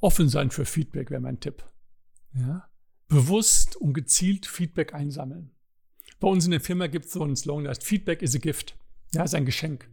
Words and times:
Offen 0.00 0.28
sein 0.28 0.50
für 0.50 0.64
Feedback 0.64 1.10
wäre 1.10 1.20
mein 1.20 1.40
Tipp. 1.40 1.64
Ja? 2.34 2.68
Bewusst 3.08 3.76
und 3.76 3.94
gezielt 3.94 4.46
Feedback 4.46 4.94
einsammeln. 4.94 5.50
Bei 6.20 6.28
uns 6.28 6.44
in 6.44 6.50
der 6.50 6.60
Firma 6.60 6.86
gibt 6.86 7.06
es 7.06 7.12
so 7.12 7.22
einen 7.22 7.36
Slogan, 7.36 7.64
der 7.64 7.70
heißt 7.70 7.84
Feedback 7.84 8.22
is 8.22 8.34
a 8.34 8.38
gift. 8.38 8.76
Ja, 9.12 9.22
ist 9.22 9.34
ein 9.34 9.46
Geschenk. 9.46 9.88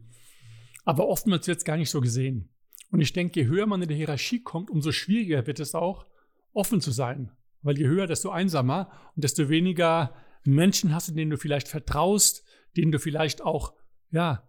Aber 0.83 1.07
oftmals 1.07 1.47
wird 1.47 1.59
es 1.59 1.65
gar 1.65 1.77
nicht 1.77 1.89
so 1.89 2.01
gesehen. 2.01 2.49
Und 2.91 3.01
ich 3.01 3.13
denke, 3.13 3.41
je 3.41 3.47
höher 3.47 3.65
man 3.65 3.81
in 3.81 3.87
der 3.87 3.97
Hierarchie 3.97 4.41
kommt, 4.41 4.69
umso 4.69 4.91
schwieriger 4.91 5.47
wird 5.47 5.59
es 5.59 5.75
auch, 5.75 6.05
offen 6.53 6.81
zu 6.81 6.91
sein. 6.91 7.31
Weil 7.61 7.77
je 7.77 7.87
höher, 7.87 8.07
desto 8.07 8.29
einsamer 8.29 8.91
und 9.15 9.23
desto 9.23 9.49
weniger 9.49 10.15
Menschen 10.43 10.93
hast 10.93 11.09
du, 11.09 11.13
denen 11.13 11.31
du 11.31 11.37
vielleicht 11.37 11.67
vertraust, 11.67 12.43
denen 12.77 12.91
du 12.91 12.99
vielleicht 12.99 13.41
auch, 13.41 13.73
ja, 14.11 14.47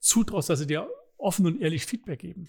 zutraust, 0.00 0.50
dass 0.50 0.58
sie 0.58 0.66
dir 0.66 0.88
offen 1.18 1.46
und 1.46 1.60
ehrlich 1.60 1.86
Feedback 1.86 2.20
geben. 2.20 2.48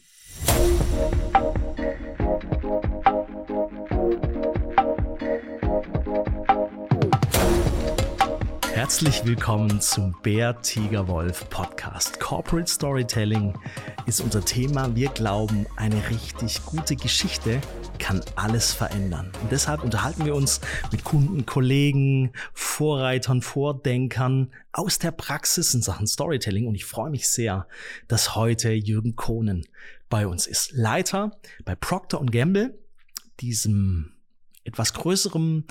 Herzlich 8.75 9.23
willkommen 9.23 9.79
zum 9.79 10.13
Bär 10.21 10.61
Tiger 10.61 11.07
Wolf 11.07 11.49
Podcast. 11.49 12.19
Corporate 12.19 12.69
Storytelling 12.69 13.57
ist 14.05 14.19
unser 14.19 14.43
Thema. 14.43 14.93
Wir 14.93 15.07
glauben, 15.07 15.65
eine 15.77 16.09
richtig 16.09 16.61
gute 16.65 16.97
Geschichte 16.97 17.61
kann 17.99 18.19
alles 18.35 18.73
verändern. 18.73 19.31
Und 19.41 19.49
deshalb 19.53 19.81
unterhalten 19.81 20.25
wir 20.25 20.35
uns 20.35 20.59
mit 20.91 21.05
Kunden, 21.05 21.45
Kollegen, 21.45 22.33
Vorreitern, 22.51 23.41
Vordenkern 23.41 24.51
aus 24.73 24.99
der 24.99 25.11
Praxis 25.11 25.73
in 25.73 25.81
Sachen 25.81 26.05
Storytelling. 26.05 26.67
Und 26.67 26.75
ich 26.75 26.83
freue 26.83 27.11
mich 27.11 27.29
sehr, 27.29 27.69
dass 28.09 28.35
heute 28.35 28.73
Jürgen 28.73 29.15
Kohnen 29.15 29.65
bei 30.09 30.27
uns 30.27 30.47
ist. 30.47 30.73
Leiter 30.73 31.31
bei 31.63 31.75
Procter 31.75 32.21
Gamble, 32.25 32.77
diesem 33.39 34.14
etwas 34.65 34.93
größerem, 34.93 35.63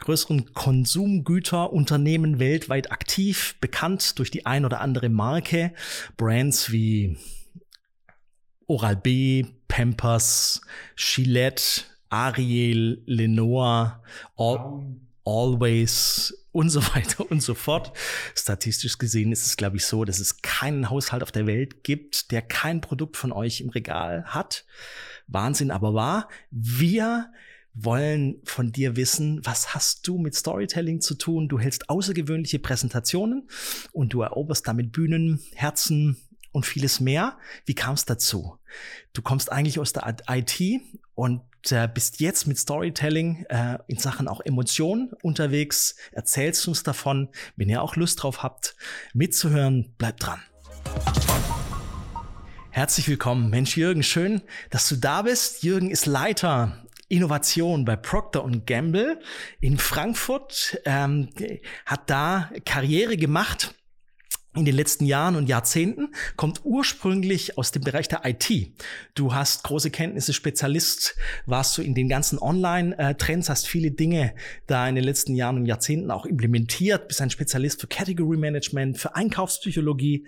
größeren 0.00 0.52
Konsumgüterunternehmen 0.52 2.38
weltweit 2.40 2.90
aktiv, 2.90 3.54
bekannt 3.60 4.18
durch 4.18 4.30
die 4.30 4.46
ein 4.46 4.64
oder 4.64 4.80
andere 4.80 5.08
Marke. 5.08 5.72
Brands 6.16 6.72
wie 6.72 7.16
Oral-B, 8.66 9.46
Pampers, 9.68 10.62
Gillette, 10.96 11.82
Ariel, 12.08 13.02
Lenoir, 13.06 14.02
All, 14.36 14.82
Always 15.24 16.34
und 16.52 16.70
so 16.70 16.82
weiter 16.94 17.30
und 17.30 17.42
so 17.42 17.54
fort. 17.54 17.92
Statistisch 18.34 18.96
gesehen 18.98 19.30
ist 19.30 19.46
es, 19.46 19.56
glaube 19.56 19.76
ich, 19.76 19.84
so, 19.84 20.04
dass 20.04 20.18
es 20.18 20.40
keinen 20.40 20.88
Haushalt 20.88 21.22
auf 21.22 21.32
der 21.32 21.46
Welt 21.46 21.84
gibt, 21.84 22.30
der 22.30 22.42
kein 22.42 22.80
Produkt 22.80 23.16
von 23.16 23.30
euch 23.30 23.60
im 23.60 23.68
Regal 23.68 24.24
hat. 24.24 24.64
Wahnsinn 25.26 25.70
aber 25.70 25.92
wahr. 25.92 26.28
Wir 26.50 27.30
wollen 27.84 28.40
von 28.44 28.72
dir 28.72 28.96
wissen, 28.96 29.40
was 29.44 29.74
hast 29.74 30.06
du 30.06 30.18
mit 30.18 30.34
Storytelling 30.34 31.00
zu 31.00 31.14
tun? 31.14 31.48
Du 31.48 31.58
hältst 31.58 31.88
außergewöhnliche 31.88 32.58
Präsentationen 32.58 33.48
und 33.92 34.12
du 34.12 34.22
eroberst 34.22 34.66
damit 34.66 34.92
Bühnen, 34.92 35.40
Herzen 35.54 36.16
und 36.52 36.66
vieles 36.66 37.00
mehr. 37.00 37.38
Wie 37.66 37.74
kam 37.74 37.94
es 37.94 38.04
dazu? 38.04 38.58
Du 39.12 39.22
kommst 39.22 39.52
eigentlich 39.52 39.78
aus 39.78 39.92
der 39.92 40.16
IT 40.28 40.60
und 41.14 41.42
äh, 41.70 41.88
bist 41.92 42.20
jetzt 42.20 42.46
mit 42.46 42.58
Storytelling 42.58 43.44
äh, 43.48 43.78
in 43.86 43.98
Sachen 43.98 44.28
auch 44.28 44.40
Emotionen 44.44 45.12
unterwegs. 45.22 45.96
Erzählst 46.12 46.66
uns 46.68 46.82
davon. 46.82 47.28
Wenn 47.56 47.68
ihr 47.68 47.82
auch 47.82 47.96
Lust 47.96 48.22
drauf 48.22 48.42
habt, 48.42 48.76
mitzuhören, 49.12 49.94
bleibt 49.98 50.24
dran. 50.24 50.40
Herzlich 52.70 53.08
willkommen, 53.08 53.50
Mensch 53.50 53.76
Jürgen, 53.76 54.04
schön, 54.04 54.42
dass 54.70 54.88
du 54.88 54.96
da 54.96 55.22
bist. 55.22 55.64
Jürgen 55.64 55.90
ist 55.90 56.06
Leiter 56.06 56.84
Innovation 57.08 57.84
bei 57.84 57.96
Procter 57.96 58.44
Gamble 58.66 59.20
in 59.60 59.78
Frankfurt, 59.78 60.80
ähm, 60.84 61.30
hat 61.86 62.10
da 62.10 62.50
Karriere 62.64 63.16
gemacht 63.16 63.74
in 64.58 64.64
den 64.64 64.74
letzten 64.74 65.06
Jahren 65.06 65.36
und 65.36 65.48
Jahrzehnten, 65.48 66.08
kommt 66.36 66.60
ursprünglich 66.64 67.56
aus 67.58 67.72
dem 67.72 67.82
Bereich 67.82 68.08
der 68.08 68.22
IT. 68.24 68.50
Du 69.14 69.34
hast 69.34 69.64
große 69.64 69.90
Kenntnisse, 69.90 70.32
Spezialist, 70.32 71.16
warst 71.46 71.76
du 71.78 71.82
in 71.82 71.94
den 71.94 72.08
ganzen 72.08 72.38
Online-Trends, 72.38 73.48
hast 73.48 73.68
viele 73.68 73.90
Dinge 73.90 74.34
da 74.66 74.88
in 74.88 74.94
den 74.94 75.04
letzten 75.04 75.34
Jahren 75.34 75.56
und 75.56 75.66
Jahrzehnten 75.66 76.10
auch 76.10 76.26
implementiert, 76.26 77.08
bist 77.08 77.20
ein 77.20 77.30
Spezialist 77.30 77.80
für 77.80 77.86
Category 77.86 78.36
Management, 78.36 78.98
für 78.98 79.14
Einkaufspsychologie 79.14 80.26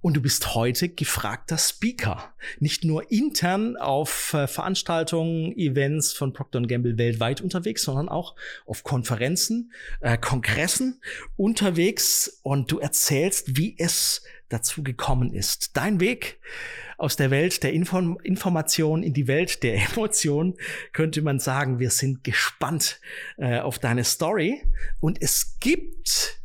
und 0.00 0.16
du 0.16 0.20
bist 0.20 0.54
heute 0.54 0.88
gefragter 0.88 1.58
Speaker. 1.58 2.32
Nicht 2.60 2.84
nur 2.84 3.10
intern 3.10 3.76
auf 3.76 4.32
äh, 4.34 4.46
Veranstaltungen, 4.46 5.56
Events 5.56 6.12
von 6.12 6.32
Procter 6.32 6.60
Gamble 6.62 6.98
weltweit 6.98 7.40
unterwegs, 7.40 7.82
sondern 7.82 8.08
auch 8.08 8.36
auf 8.66 8.84
Konferenzen, 8.84 9.72
äh, 10.00 10.16
Kongressen 10.16 11.00
unterwegs 11.36 12.40
und 12.42 12.70
du 12.70 12.78
erzählst, 12.78 13.56
wie 13.56 13.67
es 13.78 14.22
dazu 14.48 14.82
gekommen 14.82 15.32
ist. 15.32 15.76
Dein 15.76 16.00
Weg 16.00 16.38
aus 16.96 17.16
der 17.16 17.30
Welt 17.30 17.62
der 17.62 17.72
Inform 17.72 18.18
Information 18.22 19.02
in 19.02 19.14
die 19.14 19.26
Welt 19.26 19.62
der 19.62 19.74
Emotion, 19.92 20.54
könnte 20.92 21.22
man 21.22 21.38
sagen, 21.38 21.78
wir 21.78 21.90
sind 21.90 22.24
gespannt 22.24 23.00
äh, 23.36 23.60
auf 23.60 23.78
deine 23.78 24.04
Story. 24.04 24.62
Und 25.00 25.20
es 25.20 25.58
gibt 25.60 26.40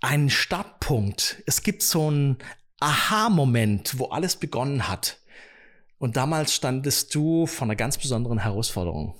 einen 0.00 0.30
Startpunkt. 0.30 1.42
Es 1.46 1.62
gibt 1.62 1.82
so 1.82 2.08
einen 2.08 2.38
Aha-Moment, 2.80 3.98
wo 3.98 4.06
alles 4.06 4.36
begonnen 4.36 4.88
hat. 4.88 5.20
Und 5.98 6.16
damals 6.16 6.54
standest 6.54 7.14
du 7.14 7.46
vor 7.46 7.66
einer 7.66 7.76
ganz 7.76 7.96
besonderen 7.96 8.38
Herausforderung. 8.38 9.14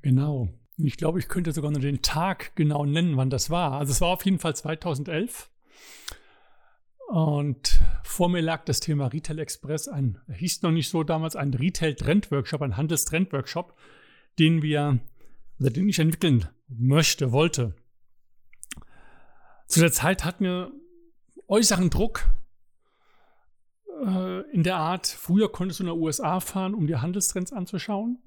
Genau. 0.00 0.48
Ich 0.78 0.96
glaube, 0.96 1.18
ich 1.18 1.28
könnte 1.28 1.52
sogar 1.52 1.70
nur 1.70 1.80
den 1.80 2.00
Tag 2.00 2.52
genau 2.54 2.86
nennen, 2.86 3.18
wann 3.18 3.28
das 3.28 3.50
war. 3.50 3.72
Also 3.72 3.92
es 3.92 4.00
war 4.00 4.08
auf 4.08 4.24
jeden 4.24 4.38
Fall 4.38 4.56
2011. 4.56 5.50
Und 7.08 7.80
vor 8.02 8.28
mir 8.28 8.42
lag 8.42 8.66
das 8.66 8.80
Thema 8.80 9.06
Retail 9.06 9.38
Express, 9.38 9.88
ein, 9.88 10.20
hieß 10.30 10.60
noch 10.60 10.72
nicht 10.72 10.90
so 10.90 11.04
damals, 11.04 11.36
ein 11.36 11.54
Retail 11.54 11.94
Trend 11.94 12.30
Workshop, 12.30 12.60
ein 12.60 12.76
Handelstrend 12.76 13.32
Workshop, 13.32 13.74
den 14.38 14.60
wir, 14.60 15.00
also 15.58 15.70
den 15.70 15.88
ich 15.88 15.98
entwickeln 16.00 16.46
möchte, 16.68 17.32
wollte. 17.32 17.74
Zu 19.68 19.80
der 19.80 19.90
Zeit 19.90 20.26
hatten 20.26 20.44
wir 20.44 20.70
äußeren 21.46 21.88
Druck 21.88 22.28
äh, 24.04 24.42
in 24.50 24.62
der 24.62 24.76
Art, 24.76 25.06
früher 25.06 25.50
konntest 25.50 25.80
du 25.80 25.84
in 25.84 25.88
den 25.88 25.98
USA 25.98 26.40
fahren, 26.40 26.74
um 26.74 26.86
dir 26.86 27.00
Handelstrends 27.00 27.54
anzuschauen. 27.54 28.18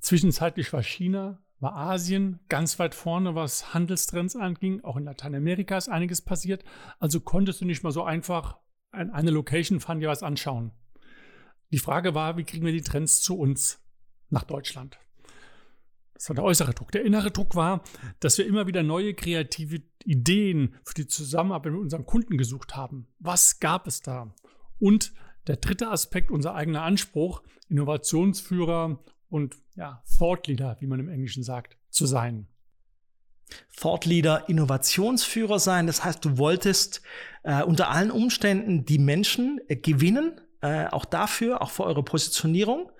Zwischenzeitlich 0.00 0.72
war 0.72 0.82
China 0.82 1.40
war 1.62 1.76
Asien 1.76 2.40
ganz 2.48 2.80
weit 2.80 2.94
vorne, 2.94 3.36
was 3.36 3.72
Handelstrends 3.72 4.34
anging. 4.34 4.82
Auch 4.82 4.96
in 4.96 5.04
Lateinamerika 5.04 5.78
ist 5.78 5.88
einiges 5.88 6.20
passiert. 6.20 6.64
Also 6.98 7.20
konntest 7.20 7.60
du 7.60 7.64
nicht 7.64 7.84
mal 7.84 7.92
so 7.92 8.02
einfach 8.02 8.58
an 8.90 9.10
eine 9.10 9.30
Location 9.30 9.78
fahren, 9.78 10.00
dir 10.00 10.08
was 10.08 10.24
anschauen. 10.24 10.72
Die 11.70 11.78
Frage 11.78 12.16
war, 12.16 12.36
wie 12.36 12.42
kriegen 12.42 12.66
wir 12.66 12.72
die 12.72 12.82
Trends 12.82 13.22
zu 13.22 13.38
uns 13.38 13.80
nach 14.28 14.42
Deutschland? 14.42 14.98
Das 16.14 16.28
war 16.28 16.34
der 16.34 16.44
äußere 16.44 16.74
Druck. 16.74 16.90
Der 16.90 17.04
innere 17.04 17.30
Druck 17.30 17.54
war, 17.54 17.84
dass 18.18 18.38
wir 18.38 18.46
immer 18.46 18.66
wieder 18.66 18.82
neue 18.82 19.14
kreative 19.14 19.82
Ideen 20.04 20.74
für 20.84 20.94
die 20.94 21.06
Zusammenarbeit 21.06 21.72
mit 21.72 21.80
unseren 21.80 22.06
Kunden 22.06 22.38
gesucht 22.38 22.74
haben. 22.74 23.06
Was 23.20 23.60
gab 23.60 23.86
es 23.86 24.00
da? 24.00 24.34
Und 24.80 25.12
der 25.46 25.56
dritte 25.56 25.90
Aspekt, 25.90 26.32
unser 26.32 26.56
eigener 26.56 26.82
Anspruch, 26.82 27.42
Innovationsführer 27.68 28.98
und 29.32 29.56
ja, 29.76 30.02
Thought 30.18 30.46
Leader, 30.46 30.76
wie 30.80 30.86
man 30.86 31.00
im 31.00 31.08
Englischen 31.08 31.42
sagt, 31.42 31.78
zu 31.88 32.04
sein. 32.04 32.46
Thought 33.74 34.04
Leader, 34.04 34.48
Innovationsführer 34.48 35.58
sein. 35.58 35.86
Das 35.86 36.04
heißt, 36.04 36.22
du 36.24 36.36
wolltest 36.36 37.00
äh, 37.42 37.62
unter 37.62 37.88
allen 37.90 38.10
Umständen 38.10 38.84
die 38.84 38.98
Menschen 38.98 39.60
äh, 39.68 39.76
gewinnen, 39.76 40.40
äh, 40.60 40.86
auch 40.86 41.06
dafür, 41.06 41.62
auch 41.62 41.70
für 41.70 41.84
eure 41.84 42.02
Positionierung. 42.02 42.92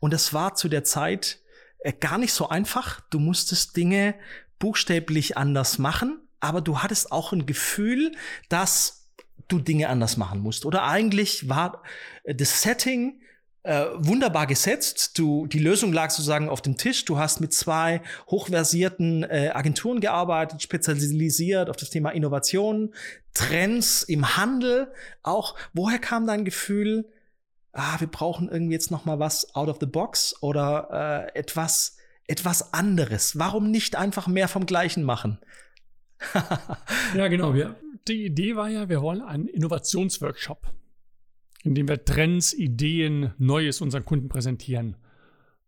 Und 0.00 0.14
es 0.14 0.32
war 0.32 0.54
zu 0.54 0.68
der 0.68 0.84
Zeit 0.84 1.40
äh, 1.80 1.92
gar 1.92 2.18
nicht 2.18 2.32
so 2.32 2.48
einfach. 2.48 3.00
Du 3.10 3.18
musstest 3.18 3.76
Dinge 3.76 4.14
buchstäblich 4.60 5.36
anders 5.36 5.78
machen, 5.78 6.20
aber 6.38 6.60
du 6.60 6.78
hattest 6.78 7.10
auch 7.10 7.32
ein 7.32 7.46
Gefühl, 7.46 8.12
dass 8.48 9.10
du 9.48 9.58
Dinge 9.58 9.88
anders 9.88 10.16
machen 10.16 10.40
musst. 10.40 10.64
Oder 10.64 10.84
eigentlich 10.84 11.48
war 11.48 11.82
äh, 12.22 12.34
das 12.34 12.62
Setting 12.62 13.20
äh, 13.62 13.86
wunderbar 13.94 14.46
gesetzt. 14.46 15.18
Du, 15.18 15.46
die 15.46 15.58
Lösung 15.58 15.92
lag 15.92 16.10
sozusagen 16.10 16.48
auf 16.48 16.62
dem 16.62 16.76
Tisch. 16.76 17.04
Du 17.04 17.18
hast 17.18 17.40
mit 17.40 17.52
zwei 17.52 18.00
hochversierten 18.28 19.24
äh, 19.24 19.50
Agenturen 19.52 20.00
gearbeitet, 20.00 20.62
spezialisiert 20.62 21.68
auf 21.68 21.76
das 21.76 21.90
Thema 21.90 22.10
Innovation, 22.10 22.94
Trends 23.34 24.02
im 24.02 24.36
Handel. 24.36 24.92
Auch 25.22 25.56
woher 25.74 25.98
kam 25.98 26.26
dein 26.26 26.44
Gefühl, 26.44 27.08
ah, 27.72 28.00
wir 28.00 28.08
brauchen 28.08 28.48
irgendwie 28.48 28.74
jetzt 28.74 28.90
noch 28.90 29.04
mal 29.04 29.18
was 29.18 29.54
out 29.54 29.68
of 29.68 29.76
the 29.80 29.86
box 29.86 30.34
oder 30.42 31.28
äh, 31.34 31.38
etwas 31.38 31.96
etwas 32.30 32.72
anderes? 32.72 33.38
Warum 33.38 33.70
nicht 33.70 33.96
einfach 33.96 34.28
mehr 34.28 34.46
vom 34.46 34.64
Gleichen 34.64 35.02
machen? 35.02 35.38
ja, 37.14 37.26
genau. 37.26 37.54
Wir, 37.54 37.74
die 38.06 38.24
Idee 38.24 38.54
war 38.54 38.68
ja, 38.68 38.88
wir 38.88 39.02
wollen 39.02 39.20
einen 39.20 39.48
Innovationsworkshop 39.48 40.72
indem 41.64 41.88
wir 41.88 42.04
Trends, 42.04 42.52
Ideen, 42.52 43.32
Neues 43.38 43.80
unseren 43.80 44.04
Kunden 44.04 44.28
präsentieren. 44.28 44.96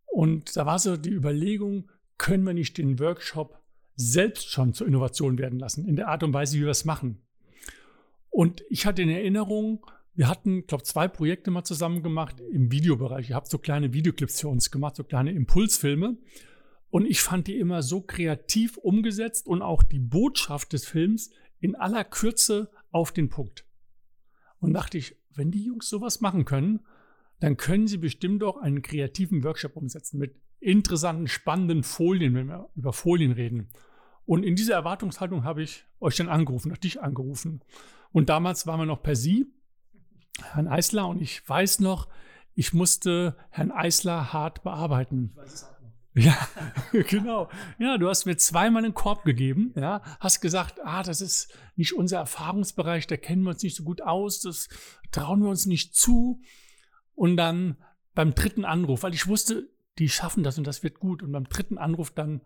Und 0.06 0.56
da 0.56 0.66
war 0.66 0.78
so 0.78 0.96
die 0.96 1.10
Überlegung, 1.10 1.90
können 2.18 2.44
wir 2.44 2.54
nicht 2.54 2.78
den 2.78 2.98
Workshop 2.98 3.58
selbst 3.96 4.50
schon 4.50 4.74
zur 4.74 4.86
Innovation 4.86 5.38
werden 5.38 5.58
lassen, 5.58 5.86
in 5.86 5.96
der 5.96 6.08
Art 6.08 6.22
und 6.22 6.32
Weise, 6.32 6.56
wie 6.56 6.62
wir 6.62 6.68
es 6.68 6.84
machen. 6.84 7.20
Und 8.30 8.62
ich 8.70 8.86
hatte 8.86 9.02
in 9.02 9.10
Erinnerung, 9.10 9.86
wir 10.14 10.28
hatten, 10.28 10.66
glaube 10.66 10.84
zwei 10.84 11.08
Projekte 11.08 11.50
mal 11.50 11.64
zusammen 11.64 12.02
gemacht 12.02 12.40
im 12.40 12.70
Videobereich. 12.70 13.30
Ihr 13.30 13.36
habt 13.36 13.48
so 13.48 13.58
kleine 13.58 13.92
Videoclips 13.92 14.40
für 14.40 14.48
uns 14.48 14.70
gemacht, 14.70 14.96
so 14.96 15.04
kleine 15.04 15.32
Impulsfilme. 15.32 16.16
Und 16.90 17.06
ich 17.06 17.20
fand 17.20 17.46
die 17.46 17.58
immer 17.58 17.82
so 17.82 18.02
kreativ 18.02 18.76
umgesetzt 18.76 19.46
und 19.46 19.62
auch 19.62 19.82
die 19.82 19.98
Botschaft 19.98 20.72
des 20.72 20.84
Films 20.84 21.30
in 21.60 21.74
aller 21.74 22.04
Kürze 22.04 22.70
auf 22.90 23.12
den 23.12 23.30
Punkt. 23.30 23.64
Und 24.60 24.74
dachte 24.74 24.98
ich, 24.98 25.16
wenn 25.34 25.50
die 25.50 25.64
Jungs 25.64 25.88
sowas 25.88 26.20
machen 26.20 26.44
können, 26.44 26.80
dann 27.40 27.56
können 27.56 27.86
sie 27.86 27.98
bestimmt 27.98 28.42
auch 28.44 28.56
einen 28.56 28.82
kreativen 28.82 29.42
Workshop 29.42 29.76
umsetzen 29.76 30.18
mit 30.18 30.36
interessanten, 30.60 31.26
spannenden 31.26 31.82
Folien, 31.82 32.34
wenn 32.34 32.46
wir 32.46 32.68
über 32.76 32.92
Folien 32.92 33.32
reden. 33.32 33.68
Und 34.24 34.44
in 34.44 34.54
dieser 34.54 34.74
Erwartungshaltung 34.74 35.44
habe 35.44 35.62
ich 35.62 35.84
euch 35.98 36.16
dann 36.16 36.28
angerufen, 36.28 36.72
dich 36.82 37.02
angerufen. 37.02 37.62
Und 38.12 38.28
damals 38.28 38.66
waren 38.66 38.80
wir 38.80 38.86
noch 38.86 39.02
per 39.02 39.16
Sie, 39.16 39.46
Herrn 40.40 40.68
Eisler, 40.68 41.08
und 41.08 41.20
ich 41.20 41.46
weiß 41.48 41.80
noch, 41.80 42.08
ich 42.54 42.72
musste 42.72 43.36
Herrn 43.50 43.72
Eisler 43.72 44.32
hart 44.32 44.62
bearbeiten. 44.62 45.32
Ich 45.32 45.36
weiß 45.36 45.52
es 45.54 45.64
auch. 45.64 45.71
Ja, 46.14 46.36
genau. 46.92 47.48
Ja, 47.78 47.96
du 47.96 48.08
hast 48.08 48.26
mir 48.26 48.36
zweimal 48.36 48.84
einen 48.84 48.94
Korb 48.94 49.24
gegeben, 49.24 49.72
ja, 49.76 50.02
hast 50.20 50.40
gesagt, 50.40 50.80
ah, 50.84 51.02
das 51.02 51.20
ist 51.20 51.56
nicht 51.76 51.94
unser 51.94 52.18
Erfahrungsbereich, 52.18 53.06
da 53.06 53.16
kennen 53.16 53.42
wir 53.42 53.50
uns 53.50 53.62
nicht 53.62 53.76
so 53.76 53.82
gut 53.82 54.02
aus, 54.02 54.40
das 54.40 54.68
trauen 55.10 55.42
wir 55.42 55.48
uns 55.48 55.66
nicht 55.66 55.94
zu. 55.94 56.40
Und 57.14 57.36
dann 57.36 57.76
beim 58.14 58.34
dritten 58.34 58.64
Anruf, 58.64 59.02
weil 59.02 59.14
ich 59.14 59.26
wusste, 59.26 59.70
die 59.98 60.08
schaffen 60.08 60.42
das 60.42 60.58
und 60.58 60.66
das 60.66 60.82
wird 60.82 60.98
gut. 60.98 61.22
Und 61.22 61.32
beim 61.32 61.44
dritten 61.44 61.78
Anruf 61.78 62.10
dann 62.10 62.42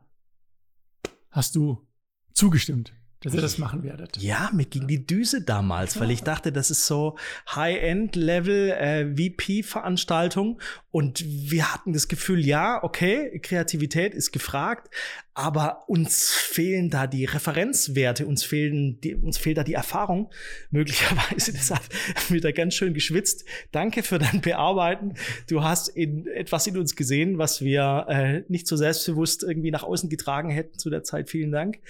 hast 1.30 1.56
du 1.56 1.86
zugestimmt 2.32 2.92
dass 3.22 3.34
ihr 3.34 3.40
das 3.40 3.58
machen 3.58 3.82
werdet. 3.82 4.18
Ja, 4.18 4.50
mir 4.52 4.66
ging 4.66 4.86
die 4.86 5.06
Düse 5.06 5.42
damals, 5.42 5.94
ja. 5.94 6.02
weil 6.02 6.10
ich 6.10 6.22
dachte, 6.22 6.52
das 6.52 6.70
ist 6.70 6.86
so 6.86 7.16
High-End-Level 7.54 8.70
äh, 8.70 9.14
VP-Veranstaltung 9.16 10.60
und 10.90 11.24
wir 11.26 11.72
hatten 11.72 11.92
das 11.92 12.08
Gefühl, 12.08 12.44
ja, 12.44 12.82
okay, 12.82 13.38
Kreativität 13.40 14.14
ist 14.14 14.32
gefragt, 14.32 14.88
aber 15.34 15.88
uns 15.88 16.32
fehlen 16.32 16.88
da 16.88 17.06
die 17.06 17.26
Referenzwerte, 17.26 18.26
uns 18.26 18.44
fehlen, 18.44 19.00
die, 19.02 19.14
uns 19.14 19.36
fehlt 19.36 19.58
da 19.58 19.64
die 19.64 19.74
Erfahrung, 19.74 20.30
möglicherweise. 20.70 21.52
Deshalb 21.52 21.82
wieder 22.30 22.52
ganz 22.52 22.74
schön 22.74 22.94
geschwitzt. 22.94 23.44
Danke 23.72 24.02
für 24.02 24.18
dein 24.18 24.40
Bearbeiten. 24.40 25.14
Du 25.48 25.62
hast 25.62 25.88
in, 25.88 26.26
etwas 26.28 26.66
in 26.66 26.78
uns 26.78 26.96
gesehen, 26.96 27.36
was 27.36 27.60
wir 27.60 28.06
äh, 28.08 28.42
nicht 28.48 28.66
so 28.66 28.76
selbstbewusst 28.76 29.42
irgendwie 29.42 29.70
nach 29.70 29.82
außen 29.82 30.08
getragen 30.08 30.48
hätten 30.48 30.78
zu 30.78 30.88
der 30.88 31.02
Zeit. 31.02 31.28
Vielen 31.28 31.52
Dank. 31.52 31.80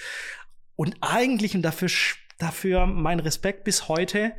Und 0.76 0.96
eigentlich, 1.00 1.54
und 1.54 1.62
dafür, 1.62 1.88
dafür 2.38 2.86
mein 2.86 3.20
Respekt 3.20 3.64
bis 3.64 3.88
heute, 3.88 4.34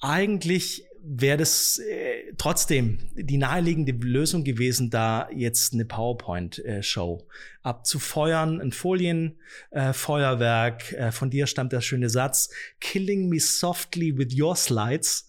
eigentlich 0.00 0.84
wäre 1.04 1.36
das 1.36 1.78
äh, 1.78 2.32
trotzdem 2.38 2.98
die 3.14 3.36
naheliegende 3.36 3.92
Lösung 3.92 4.44
gewesen, 4.44 4.88
da 4.88 5.28
jetzt 5.34 5.74
eine 5.74 5.84
PowerPoint-Show 5.84 7.18
äh, 7.20 7.24
abzufeuern, 7.62 8.60
ein 8.60 8.70
Folienfeuerwerk. 8.70 10.92
Äh, 10.92 10.96
äh, 10.96 11.10
von 11.12 11.28
dir 11.30 11.48
stammt 11.48 11.72
der 11.72 11.80
schöne 11.80 12.08
Satz: 12.08 12.50
"Killing 12.80 13.28
me 13.28 13.40
softly 13.40 14.16
with 14.16 14.38
your 14.38 14.54
slides." 14.54 15.26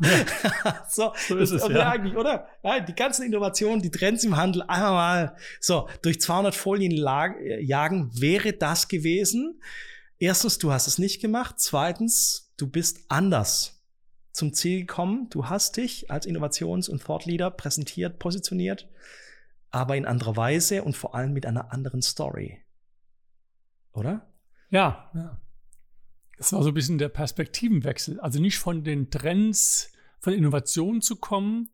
so, 0.88 1.12
so 1.28 1.36
ist 1.36 1.50
es 1.50 1.66
ja. 1.68 1.90
eigentlich, 1.90 2.16
oder? 2.16 2.46
Ja, 2.62 2.78
die 2.80 2.94
ganzen 2.94 3.26
Innovationen, 3.26 3.82
die 3.82 3.90
Trends 3.90 4.22
im 4.24 4.36
Handel, 4.36 4.62
einmal 4.62 4.92
mal 4.92 5.36
so 5.60 5.88
durch 6.02 6.20
200 6.20 6.54
Folien 6.54 6.92
jagen, 6.92 8.10
wäre 8.14 8.52
das 8.52 8.86
gewesen. 8.88 9.60
Erstens, 10.18 10.58
du 10.58 10.72
hast 10.72 10.86
es 10.86 10.98
nicht 10.98 11.20
gemacht. 11.20 11.56
Zweitens, 11.58 12.52
du 12.56 12.68
bist 12.68 13.00
anders 13.08 13.75
zum 14.36 14.52
Ziel 14.52 14.80
gekommen. 14.80 15.28
Du 15.30 15.48
hast 15.48 15.76
dich 15.76 16.10
als 16.10 16.26
Innovations- 16.26 16.88
und 16.88 17.02
Thought 17.02 17.24
Leader 17.24 17.50
präsentiert, 17.50 18.18
positioniert, 18.18 18.88
aber 19.70 19.96
in 19.96 20.04
anderer 20.04 20.36
Weise 20.36 20.84
und 20.84 20.96
vor 20.96 21.14
allem 21.14 21.32
mit 21.32 21.46
einer 21.46 21.72
anderen 21.72 22.02
Story. 22.02 22.58
Oder? 23.92 24.30
Ja, 24.70 25.10
ja. 25.14 25.40
Das 26.36 26.52
war 26.52 26.62
so 26.62 26.68
ein 26.68 26.74
bisschen 26.74 26.98
der 26.98 27.08
Perspektivenwechsel. 27.08 28.20
Also 28.20 28.38
nicht 28.40 28.58
von 28.58 28.84
den 28.84 29.10
Trends 29.10 29.90
von 30.18 30.34
Innovationen 30.34 31.00
zu 31.00 31.16
kommen, 31.16 31.70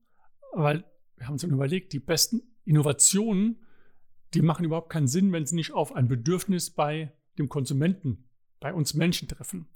weil 0.53 0.85
wir 1.17 1.27
haben 1.27 1.33
uns 1.33 1.43
dann 1.43 1.51
überlegt, 1.51 1.93
die 1.93 1.99
besten 1.99 2.43
Innovationen, 2.65 3.61
die 4.35 4.43
machen 4.43 4.65
überhaupt 4.65 4.91
keinen 4.91 5.09
Sinn, 5.09 5.33
wenn 5.33 5.47
sie 5.47 5.57
nicht 5.57 5.73
auf 5.73 5.93
ein 5.97 6.07
Bedürfnis 6.07 6.71
bei 6.71 7.13
dem 7.39 7.49
Konsumenten, 7.49 8.29
bei 8.61 8.73
uns 8.73 8.95
Menschen 8.95 9.27
treffen. 9.27 9.69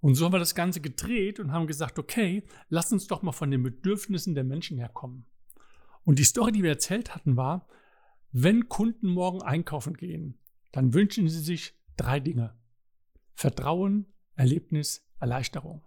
Und 0.00 0.14
so 0.14 0.24
haben 0.24 0.32
wir 0.32 0.38
das 0.38 0.54
Ganze 0.54 0.80
gedreht 0.80 1.40
und 1.40 1.52
haben 1.52 1.66
gesagt, 1.66 1.98
okay, 1.98 2.44
lass 2.68 2.92
uns 2.92 3.06
doch 3.06 3.22
mal 3.22 3.32
von 3.32 3.50
den 3.50 3.62
Bedürfnissen 3.62 4.34
der 4.34 4.44
Menschen 4.44 4.78
herkommen. 4.78 5.26
Und 6.04 6.18
die 6.18 6.24
Story, 6.24 6.52
die 6.52 6.62
wir 6.62 6.70
erzählt 6.70 7.14
hatten, 7.14 7.36
war, 7.36 7.68
wenn 8.32 8.68
Kunden 8.68 9.08
morgen 9.08 9.42
einkaufen 9.42 9.94
gehen, 9.94 10.38
dann 10.72 10.94
wünschen 10.94 11.28
sie 11.28 11.40
sich 11.40 11.74
drei 11.96 12.20
Dinge. 12.20 12.54
Vertrauen, 13.34 14.06
Erlebnis, 14.36 15.06
Erleichterung. 15.18 15.82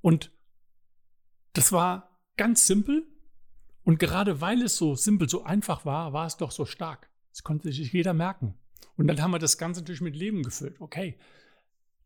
Und 0.00 0.32
das 1.52 1.72
war 1.72 2.18
ganz 2.36 2.66
simpel. 2.66 3.06
Und 3.84 3.98
gerade 3.98 4.40
weil 4.40 4.62
es 4.62 4.76
so 4.76 4.94
simpel, 4.94 5.28
so 5.28 5.44
einfach 5.44 5.84
war, 5.84 6.12
war 6.12 6.26
es 6.26 6.36
doch 6.36 6.50
so 6.50 6.64
stark. 6.64 7.10
Das 7.30 7.42
konnte 7.42 7.72
sich 7.72 7.92
jeder 7.92 8.14
merken. 8.14 8.54
Und 8.96 9.08
dann 9.08 9.20
haben 9.20 9.30
wir 9.32 9.38
das 9.38 9.58
Ganze 9.58 9.80
natürlich 9.80 10.00
mit 10.00 10.16
Leben 10.16 10.42
gefüllt. 10.42 10.80
Okay, 10.80 11.18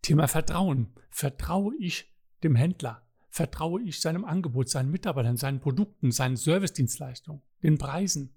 Thema 0.03 0.29
Vertrauen. 0.29 0.93
Vertraue 1.11 1.75
ich 1.77 2.13
dem 2.43 2.57
Händler? 2.57 3.03
Vertraue 3.31 3.81
ich 3.83 4.01
seinem 4.01 4.25
Angebot, 4.25 4.69
seinen 4.69 4.91
Mitarbeitern, 4.91 5.37
seinen 5.37 5.61
Produkten, 5.61 6.11
seinen 6.11 6.37
Servicedienstleistungen, 6.37 7.41
den 7.63 7.79
Preisen? 7.79 8.35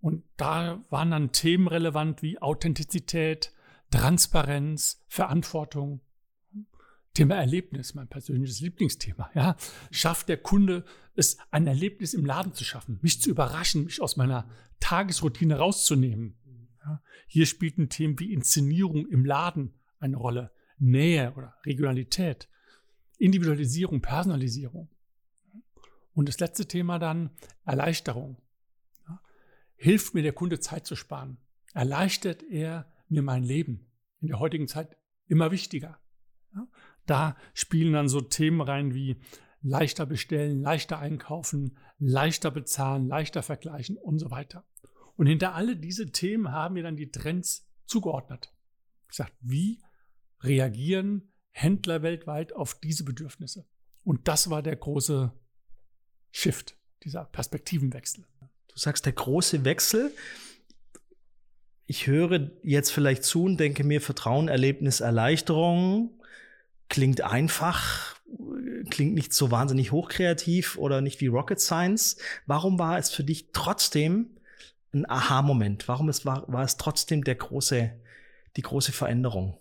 Und 0.00 0.22
da 0.36 0.84
waren 0.90 1.10
dann 1.10 1.32
Themen 1.32 1.66
relevant 1.66 2.22
wie 2.22 2.40
Authentizität, 2.40 3.52
Transparenz, 3.90 5.02
Verantwortung. 5.08 6.00
Thema 7.14 7.36
Erlebnis, 7.36 7.94
mein 7.94 8.08
persönliches 8.08 8.60
Lieblingsthema. 8.60 9.30
Ja, 9.34 9.56
schafft 9.92 10.28
der 10.28 10.36
Kunde 10.36 10.84
es, 11.14 11.38
ein 11.52 11.66
Erlebnis 11.66 12.12
im 12.12 12.26
Laden 12.26 12.54
zu 12.54 12.64
schaffen, 12.64 12.98
mich 13.02 13.22
zu 13.22 13.30
überraschen, 13.30 13.84
mich 13.84 14.02
aus 14.02 14.16
meiner 14.16 14.48
Tagesroutine 14.80 15.58
rauszunehmen. 15.58 16.36
Ja, 16.84 17.02
hier 17.26 17.46
spielten 17.46 17.88
Themen 17.88 18.18
wie 18.18 18.32
Inszenierung 18.32 19.06
im 19.06 19.24
Laden 19.24 19.74
eine 20.04 20.16
Rolle. 20.16 20.52
Nähe 20.78 21.32
oder 21.34 21.54
Regionalität, 21.64 22.48
Individualisierung, 23.18 24.00
Personalisierung. 24.00 24.90
Und 26.12 26.28
das 26.28 26.38
letzte 26.40 26.66
Thema 26.66 26.98
dann 26.98 27.30
Erleichterung. 27.64 28.40
Hilft 29.76 30.14
mir 30.14 30.22
der 30.22 30.32
Kunde 30.32 30.60
Zeit 30.60 30.86
zu 30.86 30.94
sparen? 30.94 31.38
Erleichtert 31.72 32.42
er 32.42 32.92
mir 33.08 33.22
mein 33.22 33.42
Leben? 33.42 33.90
In 34.20 34.28
der 34.28 34.38
heutigen 34.38 34.68
Zeit 34.68 34.96
immer 35.26 35.50
wichtiger. 35.50 35.98
Da 37.06 37.36
spielen 37.52 37.92
dann 37.92 38.08
so 38.08 38.20
Themen 38.20 38.60
rein 38.60 38.94
wie 38.94 39.20
leichter 39.60 40.06
bestellen, 40.06 40.60
leichter 40.60 40.98
einkaufen, 40.98 41.76
leichter 41.98 42.50
bezahlen, 42.50 43.08
leichter 43.08 43.42
vergleichen 43.42 43.96
und 43.96 44.18
so 44.18 44.30
weiter. 44.30 44.64
Und 45.16 45.26
hinter 45.26 45.54
alle 45.54 45.76
diese 45.76 46.12
Themen 46.12 46.52
haben 46.52 46.74
wir 46.74 46.82
dann 46.82 46.96
die 46.96 47.10
Trends 47.10 47.68
zugeordnet. 47.86 48.52
Ich 49.10 49.16
sage, 49.16 49.32
wie 49.40 49.80
reagieren 50.44 51.32
Händler 51.50 52.02
weltweit 52.02 52.52
auf 52.52 52.74
diese 52.80 53.04
Bedürfnisse. 53.04 53.64
Und 54.02 54.28
das 54.28 54.50
war 54.50 54.62
der 54.62 54.76
große 54.76 55.32
Shift, 56.32 56.76
dieser 57.04 57.24
Perspektivenwechsel. 57.24 58.24
Du 58.68 58.78
sagst 58.78 59.06
der 59.06 59.12
große 59.12 59.64
Wechsel. 59.64 60.10
Ich 61.86 62.06
höre 62.06 62.50
jetzt 62.62 62.90
vielleicht 62.90 63.22
zu 63.22 63.44
und 63.44 63.58
denke 63.58 63.84
mir, 63.84 64.00
Vertrauen, 64.00 64.48
Erlebnis, 64.48 65.00
Erleichterung 65.00 66.20
klingt 66.88 67.20
einfach, 67.20 68.16
klingt 68.90 69.14
nicht 69.14 69.32
so 69.32 69.50
wahnsinnig 69.50 69.92
hochkreativ 69.92 70.76
oder 70.76 71.00
nicht 71.00 71.20
wie 71.20 71.28
Rocket 71.28 71.60
Science. 71.60 72.16
Warum 72.46 72.78
war 72.78 72.98
es 72.98 73.10
für 73.10 73.24
dich 73.24 73.52
trotzdem 73.52 74.36
ein 74.92 75.08
Aha-Moment? 75.08 75.86
Warum 75.86 76.08
es 76.08 76.26
war, 76.26 76.44
war 76.52 76.64
es 76.64 76.76
trotzdem 76.76 77.22
der 77.22 77.36
große, 77.36 77.92
die 78.56 78.62
große 78.62 78.92
Veränderung? 78.92 79.56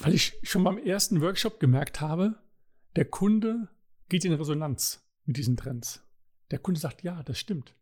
Weil 0.00 0.14
ich 0.14 0.38
schon 0.42 0.64
beim 0.64 0.78
ersten 0.78 1.20
Workshop 1.20 1.60
gemerkt 1.60 2.00
habe, 2.00 2.38
der 2.96 3.06
Kunde 3.06 3.68
geht 4.08 4.24
in 4.24 4.32
Resonanz 4.32 5.06
mit 5.24 5.36
diesen 5.36 5.56
Trends. 5.56 6.02
Der 6.50 6.58
Kunde 6.58 6.80
sagt, 6.80 7.02
ja, 7.02 7.22
das 7.22 7.38
stimmt. 7.38 7.74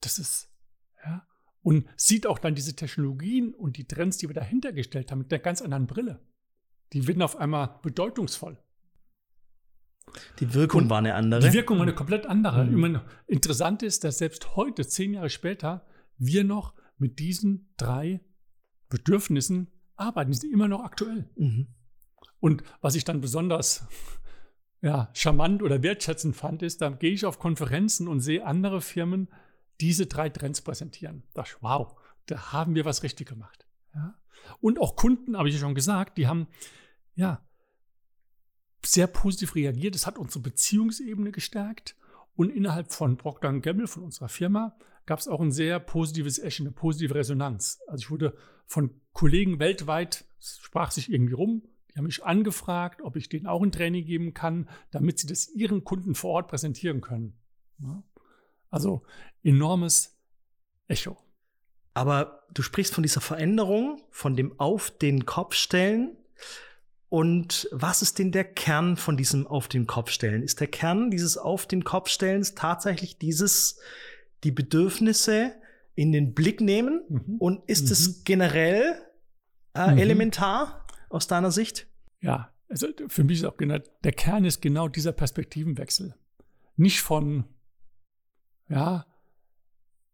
Das 0.00 0.18
ist, 0.18 0.50
ja, 1.04 1.26
und 1.62 1.88
sieht 1.96 2.26
auch 2.26 2.38
dann 2.38 2.54
diese 2.54 2.76
Technologien 2.76 3.54
und 3.54 3.76
die 3.76 3.86
Trends, 3.86 4.18
die 4.18 4.28
wir 4.28 4.34
dahinter 4.34 4.72
gestellt 4.72 5.10
haben, 5.10 5.20
mit 5.20 5.32
einer 5.32 5.42
ganz 5.42 5.62
anderen 5.62 5.86
Brille. 5.86 6.20
Die 6.92 7.06
werden 7.06 7.22
auf 7.22 7.36
einmal 7.36 7.78
bedeutungsvoll. 7.82 8.58
Die 10.40 10.52
Wirkung 10.52 10.82
Und 10.82 10.90
war 10.90 10.98
eine 10.98 11.14
andere. 11.14 11.40
Die 11.40 11.52
Wirkung 11.54 11.78
war 11.78 11.84
eine 11.84 11.94
komplett 11.94 12.26
andere. 12.26 12.64
Mhm. 12.64 12.80
Meine, 12.80 13.04
interessant 13.26 13.82
ist, 13.82 14.04
dass 14.04 14.18
selbst 14.18 14.56
heute, 14.56 14.86
zehn 14.86 15.14
Jahre 15.14 15.30
später, 15.30 15.86
wir 16.18 16.44
noch 16.44 16.74
mit 16.98 17.18
diesen 17.18 17.72
drei 17.76 18.20
Bedürfnissen 18.90 19.68
arbeiten. 19.96 20.30
Die 20.30 20.38
sind 20.38 20.52
immer 20.52 20.68
noch 20.68 20.84
aktuell. 20.84 21.28
Mhm. 21.36 21.68
Und 22.40 22.62
was 22.80 22.94
ich 22.94 23.04
dann 23.04 23.20
besonders 23.20 23.86
ja, 24.80 25.10
charmant 25.14 25.62
oder 25.62 25.82
wertschätzend 25.82 26.36
fand, 26.36 26.62
ist, 26.62 26.80
da 26.80 26.90
gehe 26.90 27.12
ich 27.12 27.26
auf 27.26 27.38
Konferenzen 27.38 28.08
und 28.08 28.20
sehe 28.20 28.44
andere 28.44 28.80
Firmen 28.80 29.28
diese 29.80 30.06
drei 30.06 30.28
Trends 30.28 30.60
präsentieren. 30.60 31.24
Da 31.34 31.42
ich, 31.42 31.56
wow, 31.60 31.98
da 32.26 32.52
haben 32.52 32.74
wir 32.74 32.84
was 32.84 33.02
richtig 33.02 33.28
gemacht. 33.28 33.66
Ja? 33.94 34.14
Und 34.60 34.80
auch 34.80 34.96
Kunden, 34.96 35.36
habe 35.36 35.48
ich 35.48 35.54
ja 35.54 35.60
schon 35.60 35.74
gesagt, 35.74 36.18
die 36.18 36.26
haben 36.26 36.48
ja 37.14 37.46
sehr 38.84 39.06
positiv 39.06 39.54
reagiert. 39.54 39.94
Es 39.94 40.06
hat 40.06 40.18
unsere 40.18 40.40
Beziehungsebene 40.40 41.32
gestärkt. 41.32 41.96
Und 42.36 42.50
innerhalb 42.50 42.92
von 42.92 43.16
Procter 43.16 43.52
Gamble, 43.60 43.86
von 43.86 44.02
unserer 44.02 44.28
Firma, 44.28 44.76
gab 45.06 45.18
es 45.18 45.28
auch 45.28 45.40
ein 45.40 45.52
sehr 45.52 45.78
positives 45.78 46.38
Echo, 46.38 46.64
eine 46.64 46.72
positive 46.72 47.14
Resonanz. 47.14 47.80
Also 47.86 48.02
ich 48.02 48.10
wurde 48.10 48.36
von 48.66 49.00
Kollegen 49.12 49.58
weltweit, 49.58 50.24
sprach 50.40 50.90
sich 50.90 51.12
irgendwie 51.12 51.34
rum, 51.34 51.62
die 51.94 51.98
haben 51.98 52.06
mich 52.06 52.24
angefragt, 52.24 53.02
ob 53.02 53.14
ich 53.14 53.28
denen 53.28 53.46
auch 53.46 53.62
ein 53.62 53.70
Training 53.70 54.04
geben 54.04 54.34
kann, 54.34 54.68
damit 54.90 55.20
sie 55.20 55.28
das 55.28 55.48
ihren 55.48 55.84
Kunden 55.84 56.16
vor 56.16 56.32
Ort 56.32 56.48
präsentieren 56.48 57.00
können. 57.00 57.34
Also 58.70 59.04
enormes 59.44 60.18
Echo. 60.88 61.16
Aber 61.94 62.44
du 62.52 62.62
sprichst 62.62 62.92
von 62.92 63.02
dieser 63.02 63.20
Veränderung, 63.20 64.02
von 64.10 64.34
dem 64.34 64.58
Auf 64.58 64.90
den 64.90 65.24
Kopf 65.24 65.54
stellen. 65.54 66.16
Und 67.08 67.68
was 67.70 68.02
ist 68.02 68.18
denn 68.18 68.32
der 68.32 68.42
Kern 68.42 68.96
von 68.96 69.16
diesem 69.16 69.46
Auf 69.46 69.68
den 69.68 69.86
Kopf 69.86 70.10
stellen? 70.10 70.42
Ist 70.42 70.58
der 70.58 70.66
Kern 70.66 71.12
dieses 71.12 71.38
Auf 71.38 71.66
den 71.66 71.84
Kopf 71.84 72.08
stellens 72.08 72.56
tatsächlich 72.56 73.18
dieses, 73.18 73.78
die 74.42 74.50
Bedürfnisse 74.50 75.54
in 75.94 76.12
den 76.12 76.34
Blick 76.34 76.60
nehmen? 76.60 77.02
Mhm. 77.08 77.36
Und 77.38 77.68
ist 77.68 77.86
mhm. 77.86 77.92
es 77.92 78.24
generell 78.24 78.94
äh, 79.74 79.92
mhm. 79.92 79.98
elementar 79.98 80.86
aus 81.08 81.26
deiner 81.26 81.50
Sicht? 81.50 81.86
Ja, 82.20 82.52
also 82.68 82.88
für 83.08 83.24
mich 83.24 83.38
ist 83.38 83.44
auch 83.44 83.56
genau, 83.56 83.78
der 84.02 84.12
Kern 84.12 84.44
ist 84.44 84.60
genau 84.60 84.88
dieser 84.88 85.12
Perspektivenwechsel. 85.12 86.14
Nicht 86.76 87.00
von, 87.00 87.44
ja, 88.68 89.06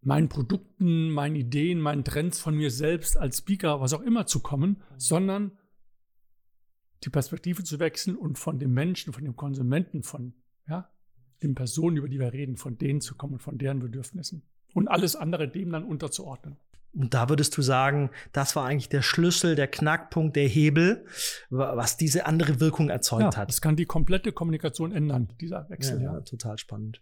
meinen 0.02 0.28
Produkten, 0.28 1.10
meinen 1.10 1.36
Ideen, 1.36 1.80
meinen 1.80 2.04
Trends 2.04 2.38
von 2.38 2.54
mir 2.54 2.70
selbst 2.70 3.16
als 3.16 3.38
Speaker, 3.38 3.80
was 3.80 3.92
auch 3.92 4.00
immer 4.00 4.26
zu 4.26 4.40
kommen, 4.40 4.82
sondern 4.96 5.58
die 7.04 7.10
Perspektive 7.10 7.64
zu 7.64 7.78
wechseln 7.78 8.16
und 8.16 8.38
von 8.38 8.58
dem 8.58 8.74
Menschen, 8.74 9.12
von 9.12 9.24
dem 9.24 9.36
Konsumenten, 9.36 10.02
von 10.02 10.34
ja, 10.68 10.90
den 11.42 11.54
Personen, 11.54 11.96
über 11.96 12.08
die 12.08 12.18
wir 12.18 12.32
reden, 12.32 12.56
von 12.56 12.76
denen 12.76 13.00
zu 13.00 13.14
kommen, 13.14 13.38
von 13.38 13.56
deren 13.56 13.78
Bedürfnissen 13.78 14.42
und 14.74 14.88
alles 14.88 15.16
andere 15.16 15.48
dem 15.48 15.72
dann 15.72 15.84
unterzuordnen. 15.84 16.56
Und 16.92 17.14
da 17.14 17.28
würdest 17.28 17.56
du 17.56 17.62
sagen, 17.62 18.10
das 18.32 18.56
war 18.56 18.66
eigentlich 18.66 18.88
der 18.88 19.02
Schlüssel, 19.02 19.54
der 19.54 19.68
Knackpunkt, 19.68 20.34
der 20.34 20.48
Hebel, 20.48 21.04
was 21.48 21.96
diese 21.96 22.26
andere 22.26 22.58
Wirkung 22.58 22.90
erzeugt 22.90 23.34
ja, 23.34 23.36
hat. 23.36 23.48
Das 23.48 23.60
kann 23.60 23.76
die 23.76 23.86
komplette 23.86 24.32
Kommunikation 24.32 24.92
ändern, 24.92 25.28
dieser 25.40 25.70
Wechsel. 25.70 26.02
Ja, 26.02 26.14
ja. 26.14 26.20
total 26.22 26.58
spannend. 26.58 27.00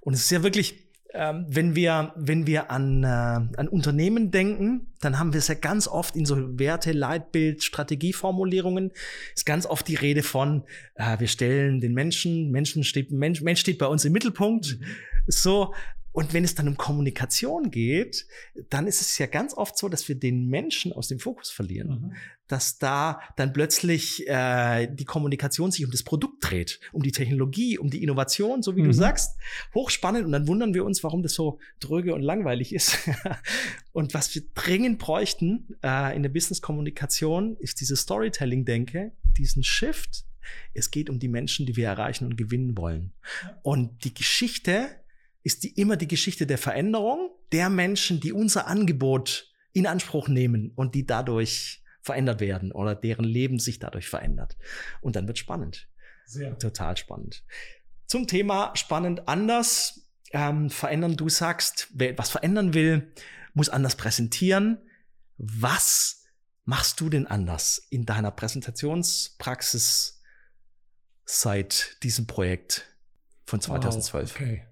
Und 0.00 0.12
es 0.12 0.24
ist 0.24 0.30
ja 0.30 0.42
wirklich, 0.42 0.86
ähm, 1.14 1.46
wenn 1.48 1.74
wir, 1.74 2.12
wenn 2.16 2.46
wir 2.46 2.70
an, 2.70 3.04
äh, 3.04 3.06
an 3.06 3.68
Unternehmen 3.68 4.30
denken, 4.30 4.92
dann 5.00 5.18
haben 5.18 5.32
wir 5.32 5.38
es 5.38 5.48
ja 5.48 5.54
ganz 5.54 5.88
oft 5.88 6.14
in 6.14 6.26
so 6.26 6.58
Werte, 6.58 6.92
Leitbild, 6.92 7.62
Strategieformulierungen, 7.62 8.92
ist 9.34 9.46
ganz 9.46 9.64
oft 9.64 9.88
die 9.88 9.94
Rede 9.94 10.22
von, 10.22 10.64
äh, 10.94 11.18
wir 11.18 11.28
stellen 11.28 11.80
den 11.80 11.94
Menschen, 11.94 12.50
Menschen 12.50 12.84
steht, 12.84 13.10
Mensch, 13.10 13.40
Mensch 13.40 13.60
steht 13.60 13.78
bei 13.78 13.86
uns 13.86 14.04
im 14.04 14.12
Mittelpunkt. 14.12 14.78
Mhm. 14.78 14.84
So, 15.26 15.74
und 16.12 16.34
wenn 16.34 16.44
es 16.44 16.54
dann 16.54 16.68
um 16.68 16.76
Kommunikation 16.76 17.70
geht, 17.70 18.26
dann 18.68 18.86
ist 18.86 19.00
es 19.00 19.16
ja 19.16 19.26
ganz 19.26 19.54
oft 19.54 19.78
so, 19.78 19.88
dass 19.88 20.06
wir 20.08 20.14
den 20.14 20.46
Menschen 20.46 20.92
aus 20.92 21.08
dem 21.08 21.18
Fokus 21.18 21.50
verlieren. 21.50 21.88
Mhm. 21.88 22.12
Dass 22.48 22.78
da 22.78 23.20
dann 23.36 23.54
plötzlich 23.54 24.28
äh, 24.28 24.86
die 24.88 25.06
Kommunikation 25.06 25.70
sich 25.70 25.86
um 25.86 25.90
das 25.90 26.02
Produkt 26.02 26.36
dreht, 26.40 26.80
um 26.92 27.02
die 27.02 27.12
Technologie, 27.12 27.78
um 27.78 27.88
die 27.88 28.02
Innovation, 28.02 28.62
so 28.62 28.76
wie 28.76 28.82
mhm. 28.82 28.88
du 28.88 28.92
sagst. 28.92 29.38
Hochspannend. 29.74 30.26
Und 30.26 30.32
dann 30.32 30.46
wundern 30.46 30.74
wir 30.74 30.84
uns, 30.84 31.02
warum 31.02 31.22
das 31.22 31.32
so 31.32 31.58
dröge 31.80 32.14
und 32.14 32.20
langweilig 32.20 32.74
ist. 32.74 32.98
und 33.92 34.12
was 34.12 34.34
wir 34.34 34.42
dringend 34.54 34.98
bräuchten 34.98 35.76
äh, 35.82 36.14
in 36.14 36.22
der 36.22 36.30
Business-Kommunikation, 36.30 37.56
ist 37.56 37.80
diese 37.80 37.96
Storytelling-Denke, 37.96 39.12
diesen 39.38 39.62
Shift. 39.62 40.26
Es 40.74 40.90
geht 40.90 41.08
um 41.08 41.18
die 41.18 41.28
Menschen, 41.28 41.64
die 41.64 41.76
wir 41.76 41.86
erreichen 41.86 42.26
und 42.26 42.36
gewinnen 42.36 42.76
wollen. 42.76 43.12
Und 43.62 44.04
die 44.04 44.12
Geschichte 44.12 44.90
ist 45.42 45.64
die 45.64 45.72
immer 45.80 45.96
die 45.96 46.08
Geschichte 46.08 46.46
der 46.46 46.58
Veränderung 46.58 47.30
der 47.50 47.68
Menschen, 47.68 48.20
die 48.20 48.32
unser 48.32 48.66
Angebot 48.66 49.50
in 49.72 49.86
Anspruch 49.86 50.28
nehmen 50.28 50.72
und 50.74 50.94
die 50.94 51.06
dadurch 51.06 51.82
verändert 52.00 52.40
werden 52.40 52.72
oder 52.72 52.94
deren 52.94 53.24
Leben 53.24 53.58
sich 53.58 53.78
dadurch 53.78 54.08
verändert. 54.08 54.56
Und 55.00 55.16
dann 55.16 55.26
wird 55.26 55.38
spannend. 55.38 55.88
Sehr. 56.26 56.58
Total 56.58 56.96
spannend. 56.96 57.44
Zum 58.06 58.26
Thema 58.26 58.72
spannend 58.74 59.28
anders 59.28 60.08
ähm, 60.32 60.70
verändern. 60.70 61.16
Du 61.16 61.28
sagst, 61.28 61.88
wer 61.94 62.10
etwas 62.10 62.30
verändern 62.30 62.74
will, 62.74 63.12
muss 63.54 63.68
anders 63.68 63.96
präsentieren. 63.96 64.78
Was 65.38 66.24
machst 66.64 67.00
du 67.00 67.08
denn 67.08 67.26
anders 67.26 67.86
in 67.90 68.04
deiner 68.04 68.30
Präsentationspraxis 68.30 70.22
seit 71.24 72.02
diesem 72.02 72.26
Projekt? 72.26 72.91
Von 73.44 73.60
2012. 73.60 74.34
Wow, 74.34 74.40
okay. 74.40 74.62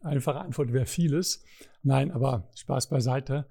Die 0.00 0.04
einfache 0.04 0.40
Antwort 0.40 0.72
wäre 0.72 0.86
vieles. 0.86 1.44
Nein, 1.82 2.10
aber 2.10 2.48
Spaß 2.54 2.88
beiseite. 2.88 3.48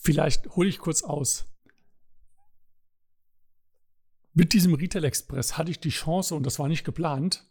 Vielleicht 0.00 0.48
hole 0.56 0.68
ich 0.68 0.78
kurz 0.78 1.02
aus. 1.02 1.46
Mit 4.32 4.52
diesem 4.52 4.74
Retail 4.74 5.04
Express 5.04 5.56
hatte 5.56 5.70
ich 5.70 5.78
die 5.78 5.90
Chance, 5.90 6.34
und 6.34 6.44
das 6.44 6.58
war 6.58 6.66
nicht 6.66 6.84
geplant, 6.84 7.46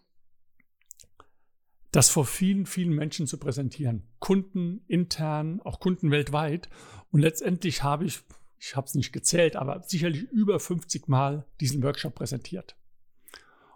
das 1.92 2.10
vor 2.10 2.26
vielen, 2.26 2.66
vielen 2.66 2.94
Menschen 2.94 3.28
zu 3.28 3.38
präsentieren. 3.38 4.04
Kunden 4.20 4.84
intern, 4.88 5.62
auch 5.62 5.80
Kunden 5.80 6.12
weltweit. 6.12 6.70
Und 7.12 7.22
letztendlich 7.22 7.84
habe 7.84 8.06
ich, 8.06 8.20
ich 8.60 8.76
habe 8.76 8.88
es 8.88 8.96
nicht 8.96 9.14
gezählt, 9.14 9.56
aber 9.56 9.84
sicherlich 9.84 10.24
über 10.24 10.60
50 10.60 11.08
Mal 11.08 11.46
diesen 11.62 11.84
Workshop 11.84 12.16
präsentiert. 12.16 12.76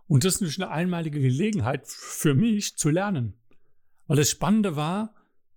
Und 0.07 0.23
das 0.23 0.41
ist 0.41 0.59
eine 0.59 0.71
einmalige 0.71 1.19
Gelegenheit 1.19 1.87
für 1.87 2.33
mich 2.33 2.77
zu 2.77 2.89
lernen. 2.89 3.33
Weil 4.07 4.17
das 4.17 4.29
Spannende 4.29 4.75
war, 4.75 5.13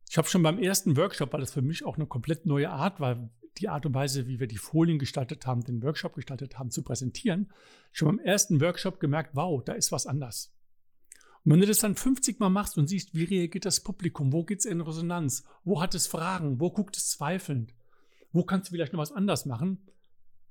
ich 0.08 0.18
habe 0.18 0.28
schon 0.28 0.42
beim 0.42 0.58
ersten 0.58 0.96
Workshop, 0.96 1.32
weil 1.32 1.40
das 1.40 1.52
für 1.52 1.62
mich 1.62 1.84
auch 1.84 1.96
eine 1.96 2.06
komplett 2.06 2.46
neue 2.46 2.70
Art 2.70 2.98
war, 2.98 3.30
die 3.58 3.68
Art 3.68 3.86
und 3.86 3.94
Weise, 3.94 4.26
wie 4.26 4.40
wir 4.40 4.48
die 4.48 4.58
Folien 4.58 4.98
gestaltet 4.98 5.46
haben, 5.46 5.62
den 5.62 5.82
Workshop 5.82 6.14
gestaltet 6.14 6.58
haben, 6.58 6.70
zu 6.70 6.82
präsentieren, 6.82 7.52
schon 7.92 8.08
beim 8.08 8.18
ersten 8.18 8.60
Workshop 8.60 8.98
gemerkt, 8.98 9.30
wow, 9.34 9.62
da 9.62 9.72
ist 9.72 9.92
was 9.92 10.06
anders. 10.06 10.52
Und 11.44 11.52
wenn 11.52 11.60
du 11.60 11.66
das 11.66 11.78
dann 11.78 11.94
50 11.94 12.40
Mal 12.40 12.50
machst 12.50 12.76
und 12.76 12.86
siehst, 12.86 13.14
wie 13.14 13.24
reagiert 13.24 13.64
das 13.64 13.80
Publikum, 13.80 14.32
wo 14.32 14.44
geht 14.44 14.60
es 14.60 14.64
in 14.64 14.80
Resonanz, 14.80 15.44
wo 15.64 15.80
hat 15.80 15.94
es 15.94 16.06
Fragen, 16.06 16.60
wo 16.60 16.70
guckt 16.70 16.96
es 16.96 17.08
zweifelnd, 17.10 17.74
wo 18.32 18.44
kannst 18.44 18.68
du 18.68 18.72
vielleicht 18.72 18.92
noch 18.92 19.00
was 19.00 19.12
anders 19.12 19.46
machen, 19.46 19.86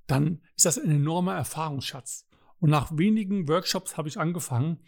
dann 0.08 0.41
ist 0.56 0.65
das 0.65 0.79
ein 0.79 0.89
enormer 0.89 1.36
Erfahrungsschatz. 1.36 2.28
Und 2.60 2.70
nach 2.70 2.98
wenigen 2.98 3.48
Workshops 3.48 3.98
habe 3.98 4.10
ich 4.10 4.20
angefangen, 4.20 4.80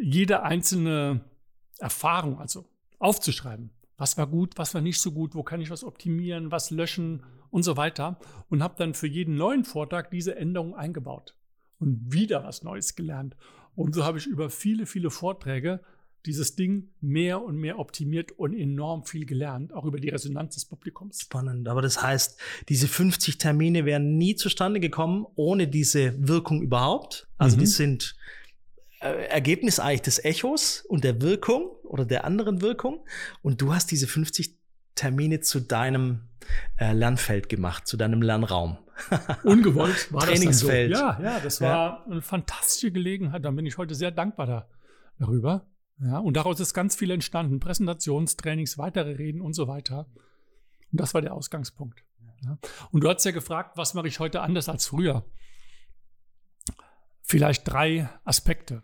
jede 0.00 0.42
einzelne 0.42 1.24
Erfahrung 1.78 2.38
also 2.38 2.68
aufzuschreiben. 2.98 3.70
Was 3.96 4.16
war 4.16 4.26
gut, 4.26 4.56
was 4.56 4.74
war 4.74 4.80
nicht 4.80 5.00
so 5.00 5.12
gut, 5.12 5.34
wo 5.34 5.42
kann 5.42 5.60
ich 5.60 5.70
was 5.70 5.82
optimieren, 5.82 6.52
was 6.52 6.70
löschen 6.70 7.24
und 7.50 7.62
so 7.62 7.76
weiter. 7.76 8.18
Und 8.48 8.62
habe 8.62 8.76
dann 8.76 8.94
für 8.94 9.06
jeden 9.06 9.36
neuen 9.36 9.64
Vortrag 9.64 10.10
diese 10.10 10.36
Änderung 10.36 10.74
eingebaut 10.74 11.34
und 11.78 12.12
wieder 12.12 12.44
was 12.44 12.62
Neues 12.62 12.94
gelernt. 12.94 13.36
Und 13.74 13.94
so 13.94 14.04
habe 14.04 14.18
ich 14.18 14.26
über 14.26 14.50
viele, 14.50 14.86
viele 14.86 15.10
Vorträge 15.10 15.80
dieses 16.26 16.56
Ding 16.56 16.90
mehr 17.00 17.42
und 17.42 17.56
mehr 17.56 17.78
optimiert 17.78 18.32
und 18.32 18.52
enorm 18.54 19.04
viel 19.04 19.24
gelernt, 19.24 19.72
auch 19.72 19.84
über 19.84 20.00
die 20.00 20.08
Resonanz 20.08 20.54
des 20.54 20.64
Publikums. 20.64 21.20
Spannend. 21.20 21.68
Aber 21.68 21.82
das 21.82 22.02
heißt, 22.02 22.38
diese 22.68 22.88
50 22.88 23.38
Termine 23.38 23.84
wären 23.84 24.18
nie 24.18 24.34
zustande 24.34 24.80
gekommen 24.80 25.26
ohne 25.36 25.68
diese 25.68 26.14
Wirkung 26.26 26.62
überhaupt. 26.62 27.28
Also 27.38 27.56
mhm. 27.56 27.60
die 27.60 27.66
sind 27.66 28.16
äh, 29.00 29.26
Ergebnis 29.28 29.78
eigentlich 29.78 30.02
des 30.02 30.24
Echos 30.24 30.84
und 30.88 31.04
der 31.04 31.22
Wirkung 31.22 31.68
oder 31.84 32.04
der 32.04 32.24
anderen 32.24 32.60
Wirkung. 32.60 33.04
Und 33.42 33.60
du 33.60 33.72
hast 33.72 33.90
diese 33.90 34.06
50 34.06 34.56
Termine 34.94 35.40
zu 35.40 35.60
deinem 35.60 36.22
äh, 36.76 36.92
Lernfeld 36.92 37.48
gemacht, 37.48 37.86
zu 37.86 37.96
deinem 37.96 38.22
Lernraum. 38.22 38.78
Ungewollt 39.44 40.12
war 40.12 40.22
Trainingsfeld. 40.22 40.92
Das 40.92 40.98
so. 40.98 41.04
Ja, 41.04 41.20
ja, 41.22 41.40
das 41.40 41.60
war 41.60 41.70
ja. 41.70 42.04
eine 42.10 42.22
fantastische 42.22 42.90
Gelegenheit. 42.90 43.44
Da 43.44 43.50
bin 43.52 43.64
ich 43.64 43.78
heute 43.78 43.94
sehr 43.94 44.10
dankbar 44.10 44.46
da, 44.46 44.68
darüber. 45.18 45.66
Ja, 46.00 46.18
und 46.18 46.34
daraus 46.34 46.60
ist 46.60 46.74
ganz 46.74 46.94
viel 46.94 47.10
entstanden. 47.10 47.60
Präsentationstrainings, 47.60 48.78
weitere 48.78 49.12
Reden 49.12 49.40
und 49.40 49.54
so 49.54 49.66
weiter. 49.66 50.06
Und 50.92 51.00
das 51.00 51.14
war 51.14 51.22
der 51.22 51.34
Ausgangspunkt. 51.34 52.04
Ja. 52.44 52.58
Und 52.92 53.02
du 53.02 53.08
hast 53.08 53.24
ja 53.24 53.32
gefragt, 53.32 53.76
was 53.76 53.94
mache 53.94 54.08
ich 54.08 54.20
heute 54.20 54.42
anders 54.42 54.68
als 54.68 54.86
früher? 54.86 55.24
Vielleicht 57.22 57.66
drei 57.68 58.08
Aspekte. 58.24 58.82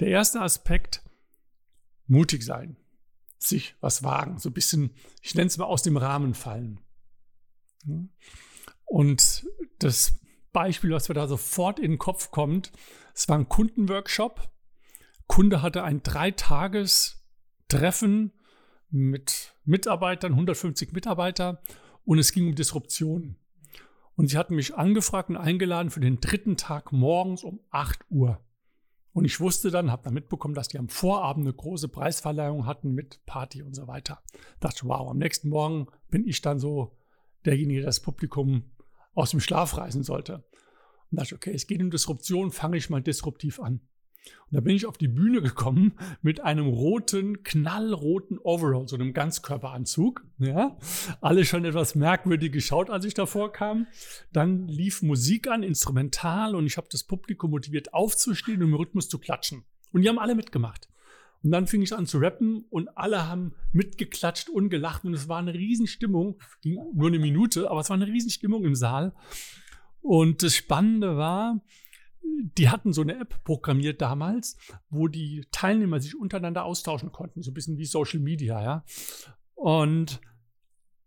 Der 0.00 0.08
erste 0.08 0.40
Aspekt, 0.40 1.02
mutig 2.06 2.44
sein, 2.44 2.76
sich 3.38 3.76
was 3.80 4.02
wagen, 4.02 4.38
so 4.38 4.50
ein 4.50 4.52
bisschen, 4.54 4.94
ich 5.22 5.34
nenne 5.34 5.46
es 5.46 5.56
mal 5.56 5.64
aus 5.64 5.82
dem 5.82 5.96
Rahmen 5.96 6.34
fallen. 6.34 6.80
Und 8.84 9.46
das 9.78 10.18
Beispiel, 10.52 10.92
was 10.92 11.08
mir 11.08 11.14
da 11.14 11.26
sofort 11.26 11.78
in 11.78 11.92
den 11.92 11.98
Kopf 11.98 12.30
kommt, 12.30 12.72
es 13.14 13.28
war 13.28 13.38
ein 13.38 13.48
Kundenworkshop. 13.48 14.50
Kunde 15.26 15.62
hatte 15.62 15.84
ein 15.84 16.02
Dreitages-Treffen 16.02 18.32
mit 18.90 19.54
Mitarbeitern, 19.64 20.32
150 20.32 20.92
Mitarbeiter, 20.92 21.62
und 22.04 22.18
es 22.18 22.32
ging 22.32 22.48
um 22.48 22.54
Disruption. 22.54 23.36
Und 24.16 24.28
sie 24.28 24.38
hatten 24.38 24.54
mich 24.54 24.76
angefragt 24.76 25.30
und 25.30 25.36
eingeladen 25.36 25.90
für 25.90 26.00
den 26.00 26.20
dritten 26.20 26.56
Tag 26.56 26.92
morgens 26.92 27.42
um 27.42 27.60
8 27.70 28.04
Uhr. 28.10 28.40
Und 29.12 29.24
ich 29.24 29.40
wusste 29.40 29.70
dann, 29.70 29.90
habe 29.90 30.02
dann 30.02 30.14
mitbekommen, 30.14 30.54
dass 30.54 30.68
die 30.68 30.78
am 30.78 30.88
Vorabend 30.88 31.46
eine 31.46 31.54
große 31.54 31.88
Preisverleihung 31.88 32.66
hatten 32.66 32.92
mit 32.92 33.24
Party 33.26 33.62
und 33.62 33.74
so 33.74 33.86
weiter. 33.86 34.22
Dachte, 34.60 34.86
wow, 34.86 35.08
am 35.08 35.18
nächsten 35.18 35.48
Morgen 35.48 35.86
bin 36.10 36.26
ich 36.26 36.42
dann 36.42 36.58
so 36.58 36.96
derjenige, 37.44 37.80
der 37.80 37.88
das 37.88 38.00
Publikum 38.00 38.72
aus 39.14 39.30
dem 39.30 39.40
Schlaf 39.40 39.76
reißen 39.76 40.02
sollte. 40.02 40.44
Und 41.10 41.20
dachte, 41.20 41.36
okay, 41.36 41.52
es 41.54 41.66
geht 41.66 41.80
um 41.80 41.90
Disruption, 41.90 42.50
fange 42.50 42.76
ich 42.76 42.90
mal 42.90 43.02
disruptiv 43.02 43.60
an. 43.60 43.80
Und 44.50 44.56
da 44.56 44.60
bin 44.60 44.76
ich 44.76 44.86
auf 44.86 44.98
die 44.98 45.08
Bühne 45.08 45.42
gekommen 45.42 45.94
mit 46.22 46.40
einem 46.40 46.66
roten, 46.66 47.42
knallroten 47.42 48.38
Overall, 48.38 48.86
so 48.88 48.96
einem 48.96 49.12
Ganzkörperanzug. 49.12 50.24
Ja, 50.38 50.76
alle 51.20 51.44
schon 51.44 51.64
etwas 51.64 51.94
merkwürdig 51.94 52.52
geschaut, 52.52 52.90
als 52.90 53.04
ich 53.04 53.14
davor 53.14 53.52
kam. 53.52 53.86
Dann 54.32 54.68
lief 54.68 55.02
Musik 55.02 55.48
an, 55.48 55.62
instrumental, 55.62 56.54
und 56.54 56.66
ich 56.66 56.76
habe 56.76 56.88
das 56.90 57.04
Publikum 57.04 57.50
motiviert, 57.50 57.94
aufzustehen 57.94 58.62
und 58.62 58.68
im 58.68 58.74
Rhythmus 58.74 59.08
zu 59.08 59.18
klatschen. 59.18 59.64
Und 59.92 60.02
die 60.02 60.08
haben 60.08 60.18
alle 60.18 60.34
mitgemacht. 60.34 60.88
Und 61.44 61.50
dann 61.50 61.66
fing 61.66 61.82
ich 61.82 61.94
an 61.94 62.06
zu 62.06 62.18
rappen 62.18 62.64
und 62.70 62.96
alle 62.96 63.28
haben 63.28 63.52
mitgeklatscht 63.72 64.48
und 64.48 64.70
gelacht 64.70 65.04
und 65.04 65.12
es 65.12 65.28
war 65.28 65.38
eine 65.38 65.52
Riesenstimmung. 65.52 66.38
Ging 66.62 66.78
nur 66.94 67.08
eine 67.08 67.18
Minute, 67.18 67.70
aber 67.70 67.80
es 67.80 67.90
war 67.90 67.96
eine 67.96 68.06
Riesenstimmung 68.06 68.64
im 68.64 68.74
Saal. 68.74 69.14
Und 70.00 70.42
das 70.42 70.54
Spannende 70.54 71.18
war, 71.18 71.60
die 72.56 72.68
hatten 72.68 72.92
so 72.92 73.02
eine 73.02 73.18
App 73.20 73.42
programmiert 73.44 74.00
damals, 74.00 74.56
wo 74.90 75.08
die 75.08 75.46
Teilnehmer 75.50 76.00
sich 76.00 76.16
untereinander 76.16 76.64
austauschen 76.64 77.12
konnten, 77.12 77.42
so 77.42 77.50
ein 77.50 77.54
bisschen 77.54 77.78
wie 77.78 77.86
Social 77.86 78.20
Media, 78.20 78.62
ja. 78.62 78.84
Und 79.54 80.20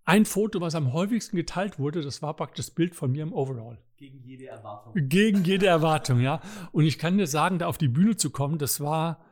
ein 0.05 0.25
Foto, 0.25 0.61
was 0.61 0.75
am 0.75 0.93
häufigsten 0.93 1.35
geteilt 1.35 1.79
wurde, 1.79 2.01
das 2.01 2.21
war 2.21 2.35
praktisch 2.35 2.67
das 2.67 2.73
Bild 2.73 2.95
von 2.95 3.11
mir 3.11 3.23
im 3.23 3.33
Overall. 3.33 3.77
Gegen 3.97 4.21
jede 4.23 4.45
Erwartung. 4.45 4.93
Gegen 4.95 5.43
jede 5.43 5.67
Erwartung, 5.67 6.19
ja. 6.19 6.41
Und 6.71 6.85
ich 6.85 6.97
kann 6.97 7.17
dir 7.17 7.27
sagen, 7.27 7.59
da 7.59 7.67
auf 7.67 7.77
die 7.77 7.87
Bühne 7.87 8.15
zu 8.15 8.29
kommen, 8.29 8.57
das 8.57 8.79
war 8.79 9.25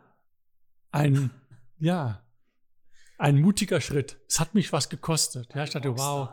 ein, 0.91 1.29
ja, 1.77 2.25
ein 3.17 3.39
mutiger 3.39 3.79
Schritt. 3.79 4.19
Es 4.27 4.39
hat 4.39 4.53
mich 4.53 4.73
was 4.73 4.89
gekostet. 4.89 5.53
Ja, 5.55 5.63
ich 5.63 5.69
dachte, 5.69 5.97
wow. 5.97 6.29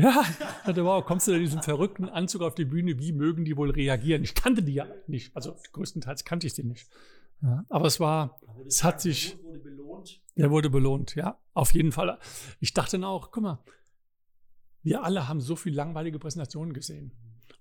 Ja, 0.02 0.22
ich 0.22 0.66
dachte, 0.66 0.84
wow, 0.84 1.04
kommst 1.04 1.28
du 1.28 1.32
in 1.32 1.40
diesem 1.40 1.62
verrückten 1.62 2.08
Anzug 2.08 2.42
auf 2.42 2.54
die 2.54 2.64
Bühne? 2.64 2.98
Wie 2.98 3.12
mögen 3.12 3.44
die 3.44 3.56
wohl 3.56 3.70
reagieren? 3.70 4.22
Ich 4.22 4.34
kannte 4.34 4.62
die 4.62 4.74
ja 4.74 4.86
nicht. 5.06 5.34
Also 5.36 5.56
größtenteils 5.72 6.24
kannte 6.24 6.46
ich 6.46 6.54
sie 6.54 6.64
nicht. 6.64 6.88
Ja, 7.42 7.64
aber 7.68 7.86
es 7.86 8.00
war, 8.00 8.40
es 8.66 8.84
hat 8.84 9.00
sich. 9.00 9.36
Wurde 9.42 9.58
belohnt? 9.58 10.22
Der 10.36 10.50
wurde 10.50 10.70
belohnt, 10.70 11.14
ja, 11.16 11.38
auf 11.54 11.74
jeden 11.74 11.92
Fall. 11.92 12.18
Ich 12.60 12.72
dachte 12.72 12.92
dann 12.92 13.04
auch, 13.04 13.30
guck 13.30 13.42
mal, 13.42 13.64
wir 14.82 15.02
alle 15.04 15.28
haben 15.28 15.40
so 15.40 15.56
viele 15.56 15.76
langweilige 15.76 16.18
Präsentationen 16.18 16.72
gesehen. 16.72 17.12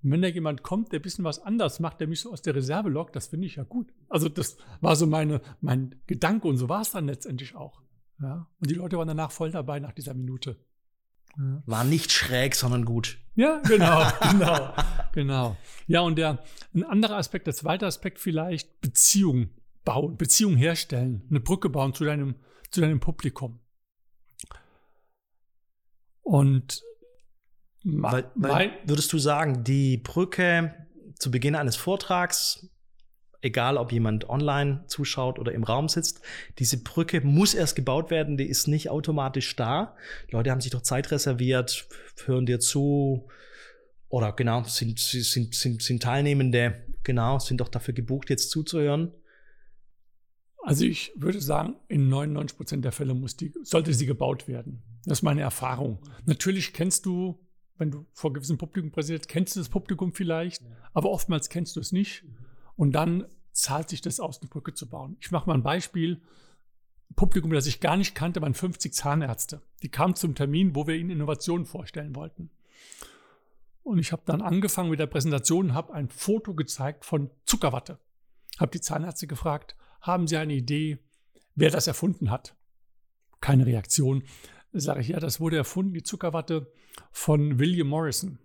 Und 0.01 0.11
wenn 0.11 0.21
da 0.21 0.29
jemand 0.29 0.63
kommt, 0.63 0.93
der 0.93 0.99
ein 0.99 1.01
bisschen 1.01 1.25
was 1.25 1.39
anders 1.39 1.79
macht, 1.81 1.99
der 1.99 2.07
mich 2.07 2.21
so 2.21 2.31
aus 2.31 2.41
der 2.41 2.55
Reserve 2.55 2.89
lockt, 2.89 3.15
das 3.15 3.27
finde 3.27 3.47
ich 3.47 3.57
ja 3.57 3.63
gut. 3.63 3.91
Also 4.07 4.29
das 4.29 4.57
war 4.79 4.95
so 4.95 5.07
meine, 5.07 5.41
mein 5.59 5.95
Gedanke 6.07 6.47
und 6.47 6.57
so 6.57 6.69
war 6.69 6.81
es 6.81 6.91
dann 6.91 7.07
letztendlich 7.07 7.55
auch. 7.55 7.81
Ja, 8.21 8.47
und 8.59 8.69
die 8.69 8.75
Leute 8.75 8.97
waren 8.97 9.07
danach 9.07 9.31
voll 9.31 9.51
dabei 9.51 9.79
nach 9.79 9.93
dieser 9.93 10.13
Minute. 10.13 10.57
War 11.35 11.83
nicht 11.83 12.11
schräg, 12.11 12.55
sondern 12.55 12.85
gut. 12.85 13.17
Ja, 13.35 13.61
genau, 13.65 14.05
genau, 14.31 14.75
genau. 15.13 15.57
Ja, 15.87 16.01
und 16.01 16.17
der, 16.17 16.43
ein 16.73 16.83
anderer 16.83 17.15
Aspekt, 17.17 17.47
der 17.47 17.53
zweite 17.53 17.85
Aspekt 17.85 18.19
vielleicht, 18.19 18.81
Beziehung 18.81 19.49
bauen, 19.85 20.17
Beziehung 20.17 20.57
herstellen, 20.57 21.25
eine 21.29 21.39
Brücke 21.39 21.69
bauen 21.69 21.93
zu 21.93 22.03
deinem, 22.03 22.35
zu 22.69 22.81
deinem 22.81 22.99
Publikum. 22.99 23.59
Und 26.21 26.83
weil, 27.83 28.29
weil, 28.35 28.71
würdest 28.83 29.11
du 29.13 29.17
sagen, 29.17 29.63
die 29.63 29.97
Brücke 29.97 30.75
zu 31.17 31.31
Beginn 31.31 31.55
eines 31.55 31.75
Vortrags 31.75 32.69
egal 33.41 33.77
ob 33.77 33.91
jemand 33.91 34.29
online 34.29 34.83
zuschaut 34.87 35.39
oder 35.39 35.53
im 35.53 35.63
Raum 35.63 35.87
sitzt, 35.87 36.21
diese 36.57 36.81
Brücke 36.81 37.21
muss 37.21 37.53
erst 37.53 37.75
gebaut 37.75 38.11
werden, 38.11 38.37
die 38.37 38.45
ist 38.45 38.67
nicht 38.67 38.89
automatisch 38.89 39.55
da. 39.55 39.95
Die 40.29 40.35
Leute 40.35 40.51
haben 40.51 40.61
sich 40.61 40.71
doch 40.71 40.81
Zeit 40.81 41.11
reserviert, 41.11 41.87
hören 42.25 42.45
dir 42.45 42.59
zu 42.59 43.27
oder 44.09 44.33
genau, 44.33 44.63
sind, 44.63 44.99
sind, 44.99 45.53
sind, 45.53 45.81
sind 45.81 46.03
Teilnehmende, 46.03 46.83
genau, 47.03 47.39
sind 47.39 47.61
doch 47.61 47.69
dafür 47.69 47.93
gebucht, 47.93 48.29
jetzt 48.29 48.49
zuzuhören. 48.49 49.13
Also 50.63 50.83
ich 50.85 51.13
würde 51.15 51.39
sagen, 51.39 51.75
in 51.87 52.09
99 52.09 52.57
Prozent 52.57 52.85
der 52.85 52.91
Fälle 52.91 53.13
muss 53.13 53.37
die, 53.37 53.53
sollte 53.63 53.93
sie 53.93 54.05
gebaut 54.05 54.47
werden. 54.47 54.81
Das 55.05 55.19
ist 55.19 55.23
meine 55.23 55.41
Erfahrung. 55.41 55.99
Natürlich 56.25 56.73
kennst 56.73 57.05
du, 57.05 57.39
wenn 57.77 57.91
du 57.91 58.05
vor 58.13 58.33
gewissem 58.33 58.57
Publikum 58.57 58.91
präsentierst, 58.91 59.29
kennst 59.29 59.55
du 59.55 59.61
das 59.61 59.69
Publikum 59.69 60.13
vielleicht, 60.13 60.61
aber 60.93 61.11
oftmals 61.11 61.49
kennst 61.49 61.75
du 61.75 61.79
es 61.79 61.91
nicht. 61.91 62.25
Und 62.79 62.93
dann 62.93 63.25
zahlt 63.51 63.89
sich 63.89 63.99
das 63.99 64.21
aus, 64.21 64.39
eine 64.39 64.47
Brücke 64.47 64.73
zu 64.73 64.87
bauen. 64.87 65.17
Ich 65.19 65.31
mache 65.31 65.49
mal 65.49 65.53
ein 65.53 65.63
Beispiel. 65.63 66.21
Publikum, 67.17 67.51
das 67.51 67.65
ich 67.65 67.81
gar 67.81 67.97
nicht 67.97 68.15
kannte, 68.15 68.41
waren 68.41 68.53
50 68.53 68.93
Zahnärzte. 68.93 69.61
Die 69.83 69.89
kamen 69.89 70.15
zum 70.15 70.33
Termin, 70.33 70.75
wo 70.75 70.87
wir 70.87 70.95
ihnen 70.95 71.09
Innovationen 71.09 71.65
vorstellen 71.65 72.15
wollten. 72.15 72.51
Und 73.83 73.99
ich 73.99 74.13
habe 74.13 74.21
dann 74.25 74.41
angefangen 74.41 74.91
mit 74.91 74.99
der 75.01 75.07
Präsentation, 75.07 75.73
habe 75.73 75.93
ein 75.93 76.07
Foto 76.07 76.55
gezeigt 76.55 77.03
von 77.03 77.29
Zuckerwatte. 77.43 77.99
Habe 78.57 78.71
die 78.71 78.79
Zahnärzte 78.79 79.27
gefragt, 79.27 79.75
haben 79.99 80.25
Sie 80.25 80.37
eine 80.37 80.53
Idee, 80.53 80.99
wer 81.55 81.71
das 81.71 81.85
erfunden 81.85 82.31
hat? 82.31 82.55
Keine 83.41 83.65
Reaktion. 83.65 84.23
Sage 84.71 85.01
ich, 85.01 85.09
ja, 85.09 85.19
das 85.19 85.41
wurde 85.41 85.57
erfunden, 85.57 85.95
die 85.95 86.03
Zuckerwatte, 86.03 86.71
von 87.11 87.59
William 87.59 87.89
Morrison 87.89 88.39